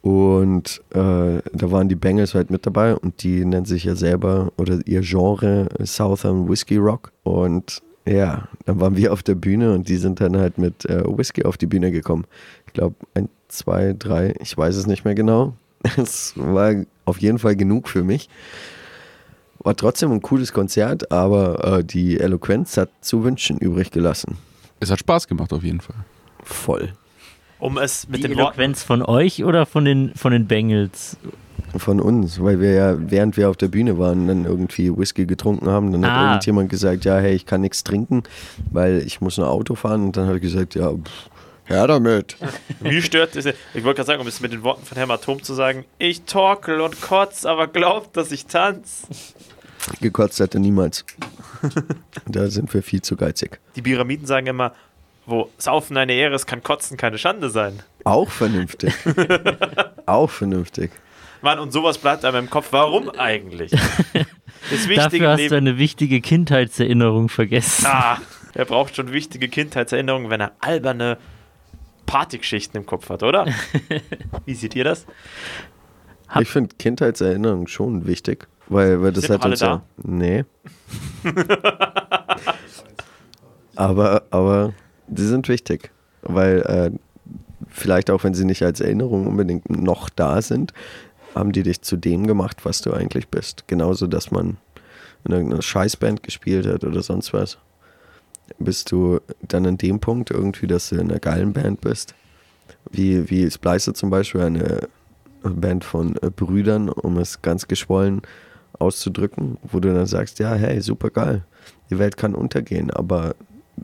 Und 0.08 0.80
äh, 0.92 1.42
da 1.52 1.70
waren 1.70 1.90
die 1.90 1.94
Bengals 1.94 2.34
halt 2.34 2.50
mit 2.50 2.64
dabei 2.64 2.96
und 2.96 3.22
die 3.22 3.44
nennen 3.44 3.66
sich 3.66 3.84
ja 3.84 3.94
selber 3.94 4.50
oder 4.56 4.78
ihr 4.86 5.02
Genre 5.02 5.68
Southern 5.84 6.48
Whiskey 6.48 6.78
Rock. 6.78 7.12
Und 7.24 7.82
ja, 8.06 8.48
dann 8.64 8.80
waren 8.80 8.96
wir 8.96 9.12
auf 9.12 9.22
der 9.22 9.34
Bühne 9.34 9.74
und 9.74 9.86
die 9.90 9.98
sind 9.98 10.22
dann 10.22 10.34
halt 10.38 10.56
mit 10.56 10.86
äh, 10.86 11.02
Whisky 11.04 11.44
auf 11.44 11.58
die 11.58 11.66
Bühne 11.66 11.90
gekommen. 11.90 12.24
Ich 12.66 12.72
glaube, 12.72 12.94
ein, 13.12 13.28
zwei, 13.48 13.94
drei, 13.98 14.32
ich 14.40 14.56
weiß 14.56 14.76
es 14.76 14.86
nicht 14.86 15.04
mehr 15.04 15.14
genau. 15.14 15.52
Es 15.98 16.32
war 16.36 16.72
auf 17.04 17.18
jeden 17.20 17.38
Fall 17.38 17.54
genug 17.54 17.86
für 17.86 18.02
mich. 18.02 18.30
War 19.58 19.76
trotzdem 19.76 20.10
ein 20.10 20.22
cooles 20.22 20.54
Konzert, 20.54 21.12
aber 21.12 21.80
äh, 21.80 21.84
die 21.84 22.18
Eloquenz 22.18 22.78
hat 22.78 22.88
zu 23.02 23.24
wünschen 23.24 23.58
übrig 23.58 23.90
gelassen. 23.90 24.38
Es 24.80 24.90
hat 24.90 25.00
Spaß 25.00 25.28
gemacht 25.28 25.52
auf 25.52 25.64
jeden 25.64 25.82
Fall. 25.82 25.96
Voll. 26.44 26.94
Um 27.58 27.76
es 27.78 28.08
mit 28.08 28.18
Die 28.18 28.28
den 28.28 28.30
Worten. 28.36 28.40
Eloquenz 28.60 28.82
von 28.82 29.02
euch 29.02 29.44
oder 29.44 29.66
von 29.66 29.84
den, 29.84 30.14
von 30.14 30.32
den 30.32 30.46
Bengals? 30.46 31.16
Von 31.76 32.00
uns, 32.00 32.42
weil 32.42 32.60
wir 32.60 32.72
ja, 32.72 32.96
während 32.98 33.36
wir 33.36 33.50
auf 33.50 33.56
der 33.56 33.68
Bühne 33.68 33.98
waren, 33.98 34.26
dann 34.26 34.44
irgendwie 34.44 34.96
Whisky 34.96 35.26
getrunken 35.26 35.68
haben. 35.68 35.92
Dann 35.92 36.04
hat 36.06 36.12
Ah. 36.12 36.26
irgendjemand 36.30 36.70
gesagt, 36.70 37.04
ja, 37.04 37.18
hey, 37.18 37.34
ich 37.34 37.44
kann 37.46 37.60
nichts 37.60 37.84
trinken, 37.84 38.22
weil 38.70 39.02
ich 39.06 39.20
muss 39.20 39.38
ein 39.38 39.44
Auto 39.44 39.74
fahren. 39.74 40.04
Und 40.04 40.16
dann 40.16 40.26
habe 40.26 40.36
ich 40.36 40.42
gesagt, 40.42 40.74
ja, 40.76 40.90
pff, 40.92 41.28
her 41.66 41.86
damit. 41.86 42.36
Mich 42.80 43.04
stört 43.04 43.34
diese, 43.34 43.50
ich 43.74 43.84
wollte 43.84 43.96
gerade 43.98 44.06
sagen, 44.06 44.20
um 44.22 44.26
es 44.28 44.40
mit 44.40 44.52
den 44.52 44.62
Worten 44.62 44.86
von 44.86 44.96
Hämatom 44.96 45.42
zu 45.42 45.52
sagen, 45.52 45.84
ich 45.98 46.22
torkel 46.22 46.80
und 46.80 47.00
kotz, 47.02 47.44
aber 47.44 47.66
glaubt, 47.66 48.16
dass 48.16 48.32
ich 48.32 48.46
tanz. 48.46 49.06
Gekotzt 50.00 50.40
hatte 50.40 50.58
niemals. 50.60 51.04
da 52.26 52.48
sind 52.48 52.72
wir 52.72 52.82
viel 52.82 53.02
zu 53.02 53.16
geizig. 53.16 53.58
Die 53.76 53.82
Pyramiden 53.82 54.26
sagen 54.26 54.46
immer, 54.46 54.72
wo 55.28 55.50
Saufen 55.58 55.96
eine 55.96 56.12
Ehre 56.14 56.34
ist, 56.34 56.46
kann 56.46 56.62
Kotzen 56.62 56.96
keine 56.96 57.18
Schande 57.18 57.50
sein. 57.50 57.82
Auch 58.04 58.30
vernünftig. 58.30 58.94
Auch 60.06 60.30
vernünftig. 60.30 60.90
Mann, 61.42 61.58
und 61.60 61.72
sowas 61.72 61.98
bleibt 61.98 62.24
einem 62.24 62.44
im 62.44 62.50
Kopf. 62.50 62.68
Warum 62.72 63.10
eigentlich? 63.10 63.70
Dafür 64.96 65.30
hast 65.30 65.50
du 65.50 65.56
eine 65.56 65.78
wichtige 65.78 66.20
Kindheitserinnerung 66.20 67.28
vergessen. 67.28 67.86
Ah, 67.86 68.18
er 68.54 68.64
braucht 68.64 68.96
schon 68.96 69.12
wichtige 69.12 69.48
Kindheitserinnerungen, 69.48 70.30
wenn 70.30 70.40
er 70.40 70.52
alberne 70.60 71.16
Partygeschichten 72.06 72.80
im 72.80 72.86
Kopf 72.86 73.08
hat, 73.10 73.22
oder? 73.22 73.46
Wie 74.46 74.54
seht 74.54 74.74
ihr 74.74 74.84
das? 74.84 75.06
Hab- 76.28 76.42
Ich 76.42 76.48
finde 76.48 76.74
Kindheitserinnerungen 76.76 77.68
schon 77.68 78.06
wichtig, 78.06 78.48
weil, 78.68 79.00
weil 79.02 79.12
das 79.12 79.24
Sind 79.24 79.34
hat 79.34 79.42
alle 79.44 79.52
uns 79.52 79.60
ja. 79.60 79.82
Nee. 80.02 80.44
aber, 83.76 84.22
aber 84.30 84.72
die 85.08 85.24
sind 85.24 85.48
wichtig, 85.48 85.90
weil 86.22 86.60
äh, 86.62 86.90
vielleicht 87.68 88.10
auch 88.10 88.24
wenn 88.24 88.34
sie 88.34 88.44
nicht 88.44 88.62
als 88.62 88.80
Erinnerung 88.80 89.26
unbedingt 89.26 89.68
noch 89.70 90.08
da 90.08 90.42
sind, 90.42 90.72
haben 91.34 91.52
die 91.52 91.62
dich 91.62 91.82
zu 91.82 91.96
dem 91.96 92.26
gemacht, 92.26 92.64
was 92.64 92.80
du 92.80 92.92
eigentlich 92.92 93.28
bist. 93.28 93.64
Genauso, 93.66 94.06
dass 94.06 94.30
man 94.30 94.56
in 95.24 95.32
irgendeiner 95.32 95.62
Scheißband 95.62 96.22
gespielt 96.22 96.66
hat 96.66 96.84
oder 96.84 97.02
sonst 97.02 97.32
was. 97.32 97.58
Bist 98.58 98.90
du 98.92 99.20
dann 99.42 99.66
an 99.66 99.76
dem 99.76 100.00
Punkt 100.00 100.30
irgendwie, 100.30 100.66
dass 100.66 100.88
du 100.88 100.96
in 100.96 101.10
einer 101.10 101.20
geilen 101.20 101.52
Band 101.52 101.80
bist? 101.80 102.14
Wie, 102.90 103.28
wie 103.28 103.50
Splicer 103.50 103.92
zum 103.92 104.10
Beispiel, 104.10 104.40
eine 104.40 104.88
Band 105.42 105.84
von 105.84 106.16
äh, 106.16 106.30
Brüdern, 106.30 106.88
um 106.88 107.18
es 107.18 107.42
ganz 107.42 107.68
geschwollen 107.68 108.22
auszudrücken, 108.78 109.58
wo 109.62 109.80
du 109.80 109.92
dann 109.92 110.06
sagst, 110.06 110.38
ja, 110.38 110.54
hey, 110.54 110.80
super 110.80 111.10
geil, 111.10 111.44
die 111.90 111.98
Welt 111.98 112.16
kann 112.16 112.34
untergehen, 112.34 112.90
aber 112.90 113.34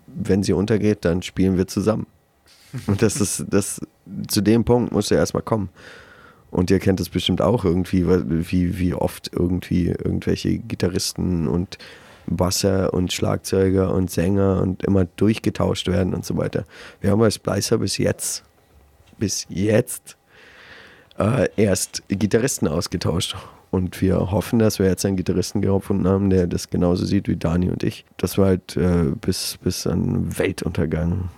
wenn 0.07 0.43
sie 0.43 0.53
untergeht, 0.53 1.05
dann 1.05 1.23
spielen 1.23 1.57
wir 1.57 1.67
zusammen. 1.67 2.07
Und 2.87 3.03
das 3.03 3.21
ist, 3.21 3.45
das, 3.49 3.81
zu 4.29 4.41
dem 4.41 4.65
Punkt 4.65 4.93
musst 4.93 5.11
du 5.11 5.15
erstmal 5.15 5.43
kommen. 5.43 5.69
Und 6.51 6.71
ihr 6.71 6.79
kennt 6.79 7.01
es 7.01 7.09
bestimmt 7.09 7.41
auch 7.41 7.65
irgendwie, 7.65 8.07
wie, 8.07 8.79
wie 8.79 8.95
oft 8.95 9.31
irgendwie 9.33 9.89
irgendwelche 9.89 10.59
Gitarristen 10.59 11.49
und 11.49 11.79
Basser 12.27 12.95
und 12.95 13.13
Schlagzeuger 13.13 13.93
und 13.93 14.11
Sänger 14.11 14.63
und 14.63 14.85
immer 14.85 15.05
durchgetauscht 15.05 15.89
werden 15.89 16.15
und 16.15 16.25
so 16.25 16.37
weiter. 16.37 16.65
Wir 17.01 17.11
haben 17.11 17.19
bei 17.19 17.31
Splicer 17.31 17.79
bis 17.79 17.99
jetzt, 17.99 18.45
bis 19.19 19.47
jetzt 19.49 20.17
äh, 21.19 21.49
erst 21.57 22.03
Gitarristen 22.09 22.69
ausgetauscht. 22.69 23.37
Und 23.75 24.01
wir 24.01 24.31
hoffen, 24.31 24.61
dass 24.61 24.79
wir 24.79 24.87
jetzt 24.87 25.05
einen 25.05 25.17
Gitarristen 25.17 25.61
gefunden 25.61 26.07
haben, 26.07 26.31
der 26.31 26.47
das 26.47 26.71
genauso 26.71 27.05
sieht 27.05 27.27
wie 27.27 27.35
Dani 27.35 27.71
und 27.71 27.83
ich. 27.83 28.05
Dass 28.19 28.39
wir 28.39 28.45
halt 28.45 28.77
äh, 28.77 29.11
bis, 29.21 29.59
bis 29.65 29.85
an 29.89 30.39
Weltuntergang 30.39 31.29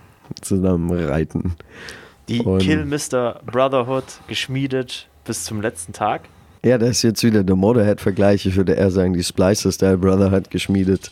zusammen 0.41 0.91
reiten. 0.91 1.55
Die 2.29 2.41
Und- 2.41 2.59
Kill 2.59 2.85
Mr. 2.85 3.39
Brotherhood 3.43 4.03
geschmiedet 4.27 5.07
bis 5.25 5.45
zum 5.45 5.61
letzten 5.61 5.93
Tag. 5.93 6.29
Ja, 6.63 6.77
das 6.77 6.89
ist 6.91 7.01
jetzt 7.01 7.23
wieder 7.23 7.43
der 7.43 7.55
Motorhead-Vergleich. 7.55 8.45
Ich 8.45 8.55
würde 8.55 8.73
eher 8.73 8.91
sagen, 8.91 9.13
die 9.13 9.23
Splicer 9.23 9.71
Style 9.71 9.97
Brother 9.97 10.29
hat 10.29 10.51
geschmiedet 10.51 11.09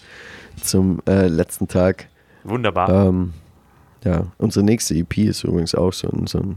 zum 0.62 1.02
äh, 1.08 1.28
letzten 1.28 1.68
Tag. 1.68 2.08
Wunderbar. 2.44 3.08
Ähm, 3.08 3.34
ja, 4.04 4.28
unsere 4.38 4.64
nächste 4.64 4.94
EP 4.94 5.18
ist 5.18 5.44
übrigens 5.44 5.74
auch 5.74 5.92
so 5.92 6.08
ein, 6.08 6.28
so 6.28 6.38
ein 6.38 6.56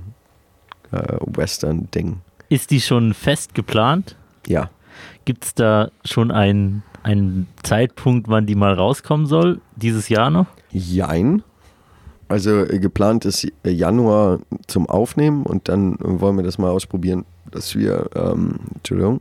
äh, 0.93 1.17
Western-Ding. 1.25 2.19
Ist 2.51 2.71
die 2.71 2.83
schon 2.83 3.15
fest 3.15 3.55
geplant? 3.55 4.15
Ja, 4.49 4.71
Gibt 5.25 5.45
es 5.45 5.55
da 5.55 5.91
schon 6.05 6.31
einen, 6.31 6.83
einen 7.03 7.49
Zeitpunkt, 7.63 8.29
wann 8.29 8.47
die 8.47 8.55
mal 8.55 8.73
rauskommen 8.73 9.27
soll? 9.27 9.61
Dieses 9.77 10.09
Jahr 10.09 10.31
noch? 10.31 10.47
jein. 10.71 11.43
Also 12.29 12.65
äh, 12.65 12.79
geplant 12.79 13.25
ist 13.25 13.47
äh, 13.65 13.71
Januar 13.71 14.41
zum 14.67 14.87
Aufnehmen 14.89 15.45
und 15.45 15.69
dann 15.69 15.97
wollen 16.01 16.37
wir 16.37 16.45
das 16.45 16.59
mal 16.59 16.71
ausprobieren, 16.71 17.25
dass 17.51 17.75
wir, 17.75 18.11
ähm, 18.15 18.59
Entschuldigung, 18.75 19.21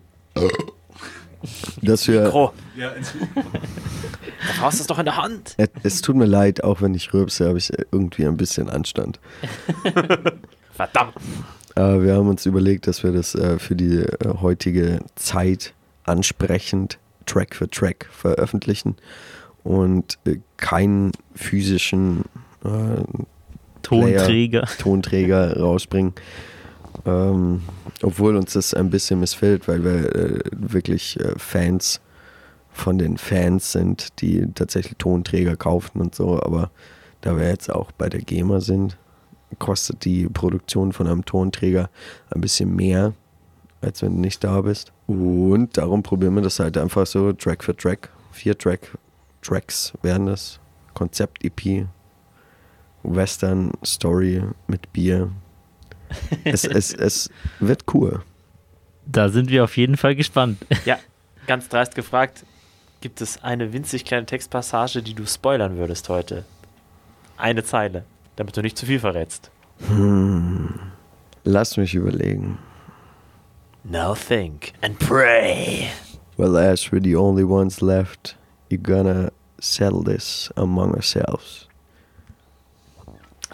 dass 1.82 2.08
wir, 2.08 2.24
Mikro. 2.24 2.54
Du 2.76 4.66
es 4.68 4.88
doch 4.88 5.00
in 5.00 5.06
der 5.06 5.18
Hand. 5.18 5.56
es, 5.58 5.70
es 5.84 6.02
tut 6.02 6.16
mir 6.16 6.26
leid, 6.26 6.64
auch 6.64 6.82
wenn 6.82 6.94
ich 6.94 7.14
rülpse, 7.14 7.48
habe 7.48 7.58
ich 7.58 7.72
irgendwie 7.92 8.26
ein 8.26 8.38
bisschen 8.38 8.70
Anstand. 8.70 9.20
Verdammt. 10.74 11.14
Äh, 11.78 12.02
wir 12.02 12.16
haben 12.16 12.28
uns 12.28 12.46
überlegt, 12.46 12.88
dass 12.88 13.04
wir 13.04 13.12
das 13.12 13.36
äh, 13.36 13.60
für 13.60 13.76
die 13.76 14.00
äh, 14.00 14.08
heutige 14.42 15.00
Zeit 15.16 15.74
ansprechend 16.06 16.98
Track 17.28 17.56
für 17.56 17.70
Track 17.70 18.08
veröffentlichen 18.12 18.96
und 19.64 20.18
äh, 20.26 20.38
keinen 20.58 21.12
physischen 21.36 22.24
äh, 22.64 23.04
Tonträger. 23.84 24.68
Tonträger 24.80 25.60
rausbringen. 25.60 26.14
Ähm, 27.06 27.62
obwohl 28.02 28.36
uns 28.36 28.54
das 28.54 28.74
ein 28.74 28.90
bisschen 28.90 29.20
missfällt, 29.20 29.68
weil 29.68 29.84
wir 29.84 30.16
äh, 30.16 30.40
wirklich 30.52 31.20
Fans 31.38 32.02
von 32.72 32.98
den 32.98 33.18
Fans 33.18 33.72
sind, 33.72 34.20
die 34.22 34.48
tatsächlich 34.56 34.98
Tonträger 34.98 35.56
kaufen 35.56 36.02
und 36.02 36.16
so. 36.16 36.42
Aber 36.42 36.72
da 37.22 37.38
wir 37.38 37.48
jetzt 37.48 37.72
auch 37.72 37.92
bei 37.92 38.10
der 38.10 38.22
GEMA 38.22 38.62
sind, 38.62 38.98
kostet 39.60 40.06
die 40.06 40.28
Produktion 40.28 40.94
von 40.94 41.08
einem 41.08 41.26
Tonträger 41.26 41.90
ein 42.30 42.42
bisschen 42.42 42.76
mehr, 42.76 43.14
als 43.82 44.02
wenn 44.02 44.16
du 44.16 44.22
nicht 44.22 44.44
da 44.44 44.62
bist. 44.62 44.92
Und 45.08 45.78
darum 45.78 46.04
probieren 46.04 46.36
wir 46.36 46.42
das 46.42 46.60
halt 46.60 46.78
einfach 46.78 47.06
so 47.08 47.34
Track 47.34 47.64
für 47.64 47.76
Track. 47.76 48.10
Vier 48.32 48.58
Track, 48.58 48.98
Tracks 49.42 49.94
werden 50.02 50.28
das. 50.28 50.60
Konzept-EP, 50.94 51.86
Western 53.04 53.72
Story 53.86 54.42
mit 54.68 54.92
Bier. 54.94 55.32
Es, 56.46 56.64
es, 56.64 56.94
es 56.94 57.30
wird 57.60 57.84
cool. 57.94 58.24
Da 59.06 59.28
sind 59.28 59.50
wir 59.50 59.66
auf 59.66 59.76
jeden 59.76 59.98
Fall 59.98 60.16
gespannt. 60.16 60.58
Ja, 60.86 60.98
ganz 61.48 61.68
dreist 61.68 61.96
gefragt, 61.96 62.46
gibt 63.02 63.22
es 63.22 63.44
eine 63.44 63.74
winzig 63.74 64.06
kleine 64.06 64.26
Textpassage, 64.26 65.02
die 65.02 65.14
du 65.14 65.26
spoilern 65.26 65.78
würdest 65.78 66.08
heute? 66.10 66.46
Eine 67.36 67.64
Zeile, 67.64 68.06
damit 68.38 68.56
du 68.56 68.62
nicht 68.62 68.78
zu 68.78 68.86
viel 68.86 69.00
verrätst. 69.00 69.52
Lass 71.44 71.76
mich 71.76 71.94
überlegen. 71.94 72.58
Now 73.84 74.16
think 74.16 74.74
and 74.82 74.98
pray. 75.00 75.90
Well, 76.38 76.58
as 76.58 76.92
we're 76.92 77.04
the 77.04 77.16
only 77.16 77.44
ones 77.44 77.82
left, 77.82 78.38
you're 78.70 78.82
gonna 78.82 79.32
settle 79.60 80.04
this 80.04 80.52
among 80.56 80.94
ourselves. 80.94 81.68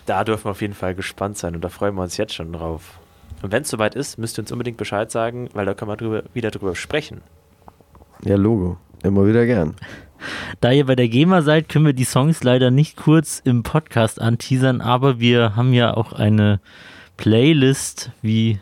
Da 0.06 0.24
dürfen 0.24 0.46
wir 0.46 0.52
auf 0.52 0.62
jeden 0.62 0.74
Fall 0.74 0.96
gespannt 0.96 1.38
sein 1.38 1.56
und 1.56 1.62
da 1.64 1.70
freuen 1.70 1.96
wir 1.96 2.02
uns 2.02 2.18
jetzt 2.18 2.34
schon 2.34 2.52
drauf. 2.52 3.00
Und 3.42 3.52
wenn 3.52 3.64
es 3.64 3.70
soweit 3.70 3.96
ist, 3.96 4.18
müsst 4.18 4.38
ihr 4.38 4.42
uns 4.44 4.52
unbedingt 4.52 4.78
Bescheid 4.78 5.12
sagen, 5.12 5.50
weil 5.54 5.66
da 5.66 5.74
können 5.74 5.92
wir 5.92 5.98
drüber, 5.98 6.24
wieder 6.34 6.52
drüber 6.52 6.76
sprechen. 6.76 7.22
Ja, 8.24 8.36
Logo. 8.36 8.78
Immer 9.04 9.28
wieder 9.28 9.46
gern. 9.46 9.76
Da 10.62 10.72
ihr 10.72 10.86
bei 10.86 10.96
der 10.96 11.08
GEMA 11.08 11.42
seid, 11.42 11.70
können 11.70 11.86
wir 11.86 11.94
die 11.94 12.06
Songs 12.06 12.44
leider 12.44 12.72
nicht 12.72 12.96
kurz 12.96 13.42
im 13.44 13.64
Podcast 13.64 14.22
anteasern, 14.22 14.82
aber 14.82 15.20
wir 15.20 15.56
haben 15.56 15.74
ja 15.74 15.94
auch 15.94 16.14
eine 16.14 16.60
Playlist, 17.18 18.12
wie 18.22 18.60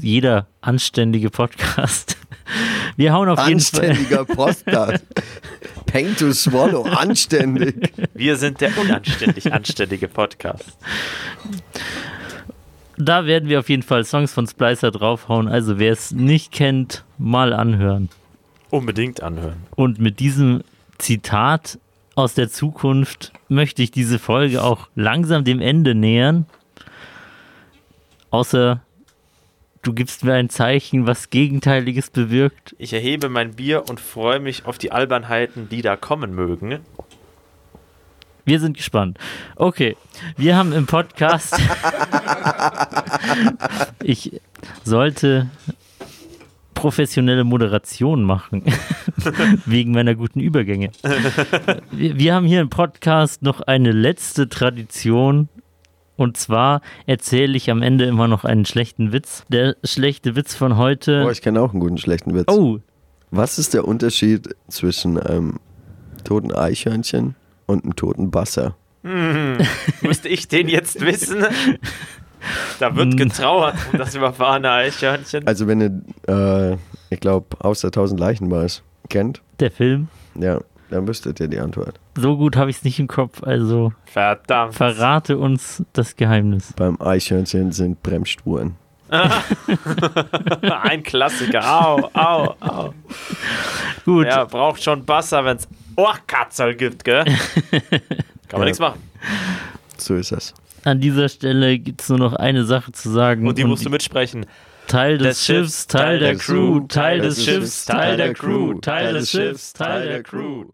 jeder 0.00 0.46
anständige 0.60 1.30
Podcast. 1.30 2.16
Wir 2.96 3.12
hauen 3.12 3.28
auf 3.28 3.46
jeden 3.46 3.60
Fall. 3.60 3.90
Anständiger 3.90 4.24
Podcast. 4.24 5.04
Paint 5.86 6.18
to 6.18 6.32
swallow. 6.32 6.82
Anständig. 6.82 7.92
Wir 8.12 8.36
sind 8.36 8.60
der 8.60 8.76
unanständig 8.76 9.52
anständige 9.52 10.08
Podcast. 10.08 10.76
Da 12.96 13.26
werden 13.26 13.48
wir 13.48 13.60
auf 13.60 13.68
jeden 13.68 13.84
Fall 13.84 14.04
Songs 14.04 14.32
von 14.32 14.46
Splicer 14.48 14.90
draufhauen. 14.90 15.46
Also 15.46 15.78
wer 15.78 15.92
es 15.92 16.10
nicht 16.10 16.50
kennt, 16.50 17.04
mal 17.16 17.52
anhören. 17.52 18.08
Unbedingt 18.70 19.22
anhören. 19.22 19.62
Und 19.76 20.00
mit 20.00 20.18
diesem 20.18 20.62
Zitat 20.98 21.78
aus 22.14 22.34
der 22.34 22.50
Zukunft 22.50 23.32
möchte 23.48 23.82
ich 23.82 23.90
diese 23.90 24.18
Folge 24.18 24.62
auch 24.62 24.88
langsam 24.94 25.44
dem 25.44 25.60
Ende 25.60 25.94
nähern. 25.94 26.46
Außer 28.30 28.82
du 29.82 29.94
gibst 29.94 30.24
mir 30.24 30.34
ein 30.34 30.50
Zeichen, 30.50 31.06
was 31.06 31.30
Gegenteiliges 31.30 32.10
bewirkt. 32.10 32.74
Ich 32.78 32.92
erhebe 32.92 33.28
mein 33.28 33.54
Bier 33.54 33.84
und 33.88 34.00
freue 34.00 34.40
mich 34.40 34.66
auf 34.66 34.78
die 34.78 34.92
Albernheiten, 34.92 35.68
die 35.68 35.82
da 35.82 35.96
kommen 35.96 36.34
mögen. 36.34 36.80
Wir 38.44 38.60
sind 38.60 38.76
gespannt. 38.76 39.18
Okay, 39.56 39.96
wir 40.36 40.56
haben 40.56 40.72
im 40.72 40.86
Podcast. 40.86 41.54
ich 44.02 44.40
sollte 44.84 45.50
professionelle 46.78 47.44
Moderation 47.44 48.22
machen. 48.22 48.62
Wegen 49.66 49.92
meiner 49.92 50.14
guten 50.14 50.40
Übergänge. 50.40 50.90
Wir, 51.90 52.18
wir 52.18 52.34
haben 52.34 52.46
hier 52.46 52.60
im 52.60 52.70
Podcast 52.70 53.42
noch 53.42 53.60
eine 53.60 53.92
letzte 53.92 54.48
Tradition. 54.48 55.48
Und 56.16 56.36
zwar 56.36 56.80
erzähle 57.06 57.56
ich 57.56 57.70
am 57.70 57.82
Ende 57.82 58.04
immer 58.06 58.28
noch 58.28 58.44
einen 58.44 58.64
schlechten 58.64 59.12
Witz. 59.12 59.44
Der 59.48 59.76
schlechte 59.84 60.36
Witz 60.36 60.54
von 60.54 60.72
Oh, 60.72 60.76
heute. 60.76 61.28
ich 61.32 61.42
kenne 61.42 61.60
auch 61.60 61.72
einen 61.72 61.80
guten 61.80 61.98
schlechten 61.98 62.34
Witz. 62.34 62.46
Oh, 62.48 62.78
Was 63.30 63.58
ist 63.58 63.74
der 63.74 63.86
Unterschied 63.86 64.48
zwischen 64.68 65.18
einem 65.18 65.60
toten 66.24 66.52
Eichhörnchen 66.52 67.34
und 67.66 67.84
einem 67.84 67.94
toten 67.96 68.30
Basser? 68.30 68.76
Müsste 70.02 70.28
ich 70.28 70.48
den 70.48 70.68
jetzt 70.68 71.00
wissen? 71.00 71.44
Da 72.80 72.94
wird 72.96 73.12
Hm. 73.12 73.16
getrauert 73.16 73.74
um 73.92 73.98
das 73.98 74.14
überfahrene 74.14 74.70
Eichhörnchen. 74.70 75.46
Also 75.46 75.66
wenn 75.66 75.80
ihr, 75.80 76.72
äh, 76.72 76.76
ich 77.10 77.20
glaube, 77.20 77.46
außer 77.60 77.90
tausend 77.90 78.20
Leichenbars 78.20 78.82
kennt, 79.08 79.40
der 79.60 79.70
Film. 79.70 80.08
ja, 80.34 80.60
dann 80.90 81.06
wüsstet 81.06 81.38
ihr 81.40 81.48
die 81.48 81.58
Antwort. 81.58 81.98
So 82.16 82.36
gut 82.36 82.56
habe 82.56 82.70
ich 82.70 82.78
es 82.78 82.84
nicht 82.84 82.98
im 82.98 83.08
Kopf. 83.08 83.42
Also 83.42 83.92
Verdammt. 84.06 84.74
verrate 84.74 85.36
uns 85.38 85.82
das 85.92 86.16
Geheimnis. 86.16 86.72
Beim 86.76 87.00
Eichhörnchen 87.00 87.72
sind 87.72 88.02
Bremsspuren. 88.02 88.76
Ein 90.82 91.02
Klassiker. 91.02 91.62
Au, 91.64 92.10
au, 92.12 92.54
au. 92.60 92.94
Gut. 94.04 94.26
Ja, 94.26 94.44
braucht 94.44 94.82
schon 94.82 95.06
Wasser, 95.08 95.44
wenn 95.44 95.56
es 95.56 95.68
Ohrkatzel 95.96 96.74
gibt, 96.74 97.04
gell? 97.04 97.24
Kann 97.70 97.80
man 98.52 98.60
Ja. 98.60 98.64
nichts 98.64 98.78
machen. 98.78 99.00
So 99.96 100.14
ist 100.14 100.32
das. 100.32 100.54
An 100.88 101.00
dieser 101.00 101.28
Stelle 101.28 101.78
gibt 101.78 102.00
es 102.00 102.08
nur 102.08 102.18
noch 102.18 102.32
eine 102.32 102.64
Sache 102.64 102.92
zu 102.92 103.10
sagen. 103.10 103.46
Und 103.46 103.58
die 103.58 103.64
musst 103.64 103.84
du 103.84 103.90
mitsprechen. 103.90 104.46
Teil 104.86 105.18
des 105.18 105.44
Schiffs, 105.44 105.86
Teil 105.86 106.18
der 106.18 106.36
Crew, 106.36 106.80
Teil 106.88 107.20
des 107.20 107.44
Schiffs, 107.44 107.84
Teil 107.84 108.16
der 108.16 108.32
Crew, 108.32 108.72
Teil 108.80 109.12
des 109.12 109.30
Schiffs, 109.30 109.74
Teil 109.74 110.08
der 110.08 110.22
Crew. 110.22 110.64